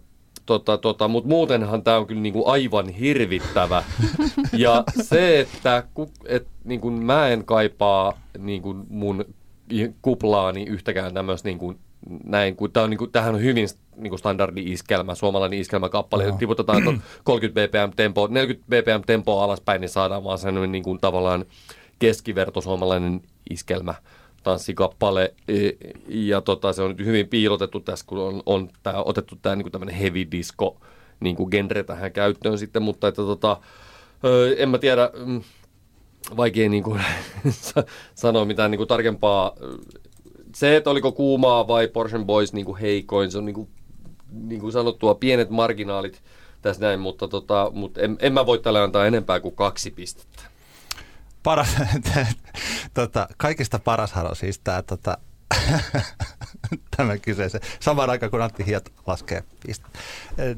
[0.47, 3.85] tota, tota, mutta muutenhan tämä on kyllä niinku aivan hirvittävä.
[4.53, 9.25] ja se, että ku, et, niinku mä en kaipaa niinku mun
[10.03, 11.75] kuplaani yhtäkään tämmöistä niinku,
[12.25, 16.25] näin, kun tää on, niinku, tämähän on hyvin niinku standardi-iskelmä, suomalainen iskelmäkappale.
[16.25, 16.37] Joo.
[16.37, 21.45] Tiputetaan tuon 30 bpm tempo, 40 bpm tempoa alaspäin, niin saadaan vaan sellainen niinku, tavallaan
[21.99, 23.95] keskiverto suomalainen iskelmä
[24.43, 25.71] tanssikappale E,
[26.09, 29.95] ja tota, se on hyvin piilotettu tässä, kun on, on tää, otettu tämä niinku tämmöinen
[29.95, 30.77] heavy disco
[31.21, 33.57] niinku genre tähän käyttöön sitten, mutta että tota,
[34.57, 35.43] en mä tiedä, mm,
[36.37, 36.97] vaikea niinku,
[37.51, 37.85] sa-
[38.15, 39.57] sanoa mitään niinku tarkempaa
[40.55, 43.69] se, että oliko kuumaa vai Porsche Boys niin kuin heikoin, se on niin kuin,
[44.31, 46.23] niin kuin sanottua pienet marginaalit
[46.63, 50.43] tässä näin, mutta, tota, mutta en, en mä voi tälle antaa enempää kuin kaksi pistettä.
[51.43, 51.69] Paras,
[52.95, 55.19] tota, kaikista parashan on siis tämä tota,
[56.97, 57.61] tämä kyseisen.
[57.81, 59.45] Samaan aikaan kun Antti Hiot laskee.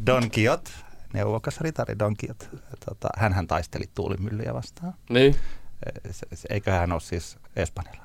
[0.07, 0.71] Don Quixote,
[1.13, 2.47] neuvokas ritari Don Quixote,
[2.87, 4.95] tota, hänhän taisteli tuulimyllyjä vastaan.
[5.11, 5.37] Niin.
[6.11, 8.04] Se- se- Eikö hän ole siis espanjalainen?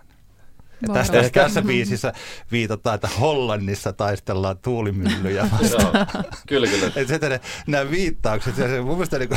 [0.82, 1.30] Ja Varmasti.
[1.34, 2.14] tässä, biisissä
[2.52, 6.08] viitataan, että Hollannissa taistellaan tuulimyllyjä vastaan.
[6.14, 6.24] Joo.
[6.48, 6.92] Kyllä, kyllä.
[6.96, 9.30] Et sitten ne, nämä viittaukset, ja se mun mielestä niin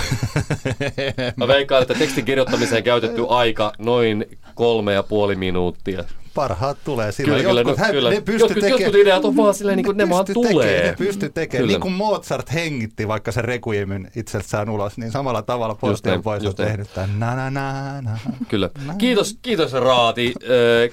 [1.37, 6.05] Mä veikkaan, että tekstin kirjoittamiseen käytetty aika noin kolme ja puoli minuuttia.
[6.35, 7.41] Parhaat tulee silloin.
[7.41, 8.11] Kyllä, kyllä, jotkut, no, hän- kyllä.
[8.11, 10.67] ne pysty Jotkut- tekemään- jotkut ideat on vaan silleen niin kuin ne vaan pysty tulee.
[10.67, 11.63] Tekee, ne pysty tekemään.
[11.63, 11.73] Kyllä.
[11.73, 16.55] Niin kuin Mozart hengitti vaikka se Requiemin itsessään ulos, niin samalla tavalla Posti näin, on
[16.55, 18.19] tehnyt tämän na na na na.
[18.49, 18.71] Kyllä.
[18.99, 20.35] Kiitos, kiitos Raati.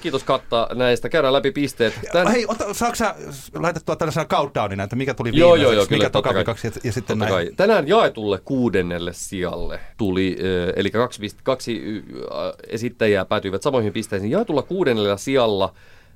[0.00, 1.08] Kiitos Katta näistä.
[1.08, 1.94] Käydään läpi pisteet.
[2.12, 2.28] Tän...
[2.28, 3.14] Hei, ota, saako sä
[3.54, 6.44] laitettua tällaisena countdownina, että mikä tuli viimeiseksi, joo, joo, kyllä, mikä toka ja,
[6.84, 7.32] ja sitten näin.
[7.32, 7.50] kai.
[7.56, 10.36] Tänään jaetulle kuudennelle sijalle tuli,
[10.76, 12.02] eli kaksi, kaksi
[12.68, 14.30] esittäjää päätyivät samoihin pisteisiin.
[14.30, 15.29] Jaetulla kuudennella sijalla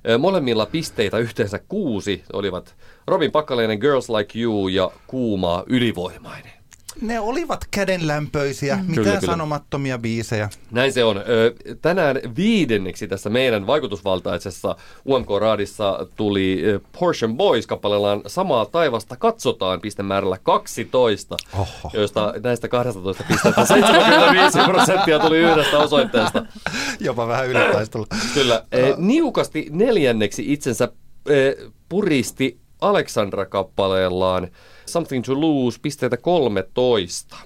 [0.08, 2.74] ö, molemmilla pisteitä yhteensä kuusi olivat
[3.06, 6.52] Robin Pakkaleinen Girls Like You ja Kuuma Ylivoimainen.
[7.00, 9.32] Ne olivat kädenlämpöisiä, mitään Kyllä, kyllä.
[9.32, 10.48] sanomattomia biisejä.
[10.70, 11.20] Näin se on.
[11.82, 14.76] Tänään viidenneksi tässä meidän vaikutusvaltaisessa
[15.08, 16.62] UMK-raadissa tuli
[16.98, 21.90] Porsche Boys kappaleellaan Samaa taivasta katsotaan pistemäärällä 12, Oho.
[21.92, 26.46] joista näistä 12 pistettä 75 prosenttia tuli yhdestä osoitteesta.
[27.00, 28.06] Jopa vähän ylitaistulla.
[28.34, 28.64] Kyllä.
[28.72, 30.88] Eh, niukasti neljänneksi itsensä
[31.28, 31.54] eh,
[31.88, 34.48] puristi Alexandra kappaleellaan
[34.86, 37.36] Something to Lose pisteitä 13.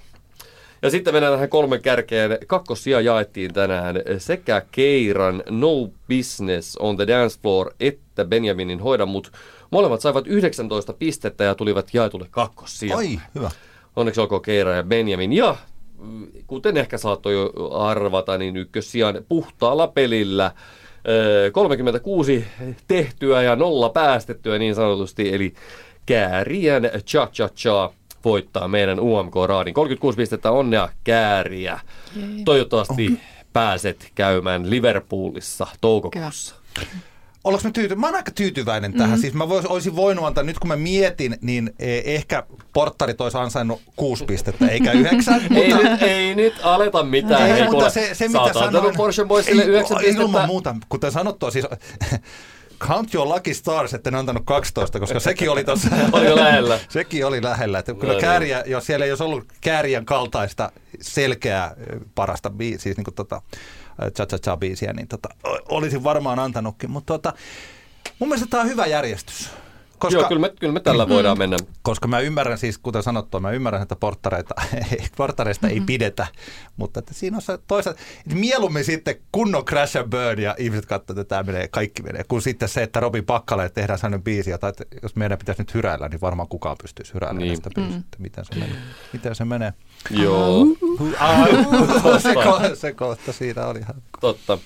[0.81, 2.37] Ja sitten mennään tähän kolmen kärkeen.
[2.47, 9.31] Kakkosia jaettiin tänään sekä Keiran No Business on the Dance Floor että Benjaminin Hoida mut.
[9.71, 13.03] Molemmat saivat 19 pistettä ja tulivat jaetulle kakkossijalle.
[13.03, 13.51] Oi, hyvä.
[13.95, 15.33] Onneksi olkoon Keira ja Benjamin.
[15.33, 15.55] Ja
[16.47, 20.51] kuten ehkä saattoi jo arvata, niin ykkössijan puhtaalla pelillä
[21.07, 22.45] ö, 36
[22.87, 25.33] tehtyä ja nolla päästettyä niin sanotusti.
[25.33, 25.53] Eli
[26.09, 27.91] Käärien Cha Cha Cha
[28.25, 29.73] voittaa meidän UMK-raadin.
[29.73, 31.79] 36 pistettä onnea Kääriä.
[32.45, 33.19] Toivottavasti
[33.53, 36.55] pääset käymään Liverpoolissa toukokuussa.
[37.43, 39.09] Ollaanko me tyyty- Mä oon aika tyytyväinen tähän.
[39.09, 39.21] Mm-hmm.
[39.21, 43.37] Siis mä vois, olisin voinut antaa, nyt kun mä mietin, niin eh, ehkä porttarit olisi
[43.37, 45.41] ansainnut kuusi pistettä, eikä yhdeksän.
[45.55, 47.47] Ei, mutta, nyt, ei nyt aleta mitään.
[47.47, 48.97] ei, Hei, mutta se, se sä mitä oot antanut sanoin...
[48.97, 50.21] Porsche Boysille Ei, 9 pistettä.
[50.21, 51.65] Ilman muuta, kuten sanottua, siis
[52.79, 55.89] Count your lucky stars, että ne antanut 12, koska sekin oli tuossa...
[56.11, 56.79] Oli lähellä.
[56.89, 57.79] sekin oli lähellä.
[57.79, 61.75] Että kyllä Joo, kääriä, jos siellä ei olisi ollut kääriän kaltaista selkeää
[62.15, 63.41] parasta biisiä, siis niin kuin tota,
[64.15, 65.29] cha cha cha biisiä, niin tota,
[65.69, 66.91] olisin varmaan antanutkin.
[66.91, 67.33] Mutta tota,
[68.19, 69.49] mun mielestä tämä on hyvä järjestys.
[69.99, 71.57] Koska, Joo, kyllä me, kyllä me tällä voidaan mennä.
[71.81, 74.55] koska mä ymmärrän siis, kuten sanottua, mä ymmärrän, että porttareita,
[75.17, 76.27] porttareista ei pidetä,
[76.77, 80.85] mutta että siinä on se toisaalta, että mieluummin sitten kunnon crash and burn ja ihmiset
[80.85, 84.49] katsovat, että tämä menee, kaikki menee, kun sitten se, että Robin Pakkale tehdään sellainen biisi,
[84.49, 87.55] jota, että jos meidän pitäisi nyt hyräillä, niin varmaan kukaan pystyisi hyräillä Niin.
[87.55, 88.75] sitä biisiä, että miten se menee.
[89.13, 89.73] Miten se menee?
[90.09, 90.65] Joo,
[92.23, 93.95] se, ko- se kohta siinä oli ihan.
[94.21, 94.57] totta.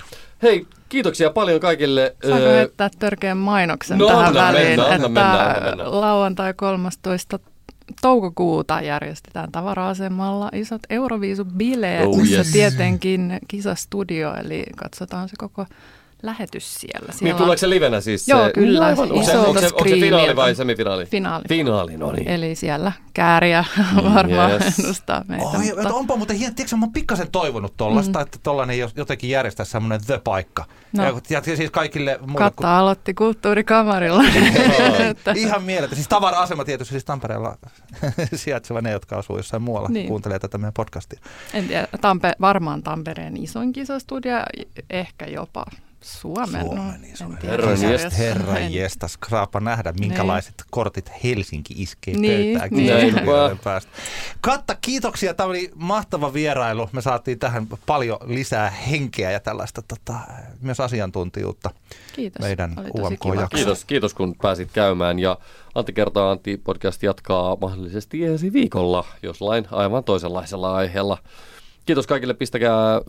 [0.43, 2.15] Hei, kiitoksia paljon kaikille.
[2.27, 6.01] Saanko Öö, heittää törkeän mainoksen no, tähän anna väliin, mennä, anna että mennä, anna mennä.
[6.01, 7.39] lauantai 13.
[8.01, 12.51] toukokuuta järjestetään tavara-asemalla isot Euroviisubileet, Oh, missä yes.
[12.51, 15.65] tietenkin kisastudio, eli katsotaan se koko
[16.23, 17.07] lähetys siellä.
[17.07, 18.27] niin siellä tuleeko se livenä siis?
[18.27, 21.05] Joo, se, kyllä, Aivan, onko, se, onko, se, onko se finaali vai semifinaali?
[21.05, 21.43] Finaali.
[21.49, 22.27] Finaali, no niin.
[22.27, 23.65] Eli siellä kääriä
[24.15, 24.79] varmaan Yes.
[24.79, 25.45] ennustaa meitä.
[25.45, 25.93] Oi, mutta...
[25.93, 28.23] onpa muuten hieno, tiedätkö, mä oon pikkasen toivonut tollasta, mm.
[28.23, 30.65] että tollanen jos- jotenkin järjestää semmoinen the-paikka.
[30.97, 31.03] No.
[31.03, 34.23] Ja, ja siis kaikille muille, Katta aloitti kulttuurikamarilla.
[35.09, 35.95] Että- Ihan mielettä.
[35.95, 37.57] Siis tavara-asema tietysti siis Tampereella
[38.35, 39.93] sijaitseva ne, jotka asuu jossain muualla, niin.
[39.93, 40.07] Niin.
[40.07, 41.19] kuuntelee tätä meidän podcastia.
[41.53, 44.35] En tiedä, Tampe, varmaan Tampereen isoin kisastudio,
[44.89, 45.65] ehkä jopa
[46.03, 46.65] Suomen.
[46.65, 47.31] Suomen no, isoin.
[47.31, 47.51] en tiedä.
[47.51, 48.05] Herran Sarjassa.
[48.05, 53.59] jestas, Herra En- jestas, kraapa nähdä, minkälaiset kortit Helsinki iskee Niin, pöytään niin.
[53.63, 53.91] päästä.
[54.41, 55.33] Katta, kiitoksia.
[55.33, 56.89] Tämä oli mahtava vierailu.
[56.91, 60.13] Me saatiin tähän paljon lisää henkeä ja tällaista tota,
[60.61, 61.69] myös asiantuntijuutta
[62.15, 62.41] Kiitos.
[62.41, 63.49] meidän UMK.
[63.55, 65.37] Kiitos, kiitos kun pääsit käymään ja
[65.75, 71.17] Antti kertaa Antti podcast jatkaa mahdollisesti ensi viikolla joslain aivan toisenlaisella aiheella.
[71.85, 73.01] Kiitos kaikille, pistäkää.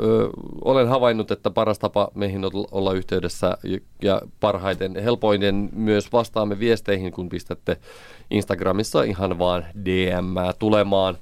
[0.65, 3.59] Olen havainnut, että paras tapa meihin on olla yhteydessä
[4.03, 7.77] ja- parhaiten, helpoinen myös vastaamme viesteihin, kun pistätte
[8.31, 11.19] Instagramissa ihan vaan DM tulemaan.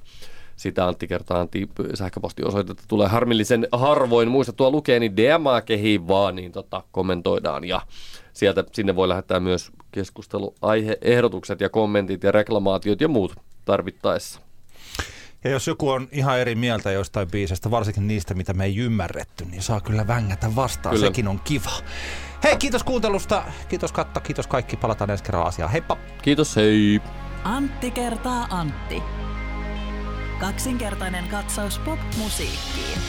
[0.55, 6.51] sitä Antti kertaa Antti sähköpostiosoitetta tulee harmillisen harvoin muistettua lukea, niin DMA kehiin vaan, niin
[6.51, 7.81] tota, kommentoidaan ja
[8.33, 13.35] sieltä sinne voi lähettää myös keskusteluaiheehdotukset ja kommentit ja reklamaatiot ja muut
[13.65, 14.42] tarvittaessa.
[15.43, 19.45] Ja jos joku on ihan eri mieltä jostain biisestä, varsinkin niistä, mitä me ei ymmärretty,
[19.45, 20.95] niin saa kyllä vängätä vastaan.
[20.95, 21.07] Kyllä.
[21.07, 21.71] Sekin on kiva.
[22.43, 23.43] Hei, kiitos kuuntelusta.
[23.69, 24.77] Kiitos Katta, kiitos kaikki.
[24.77, 25.71] Palataan ensi kerralla asiaan.
[25.71, 25.97] Heippa!
[26.21, 27.01] Kiitos, hei!
[27.43, 29.03] Antti kertaa Antti.
[30.39, 32.99] Kaksinkertainen katsaus pop-musiikkiin.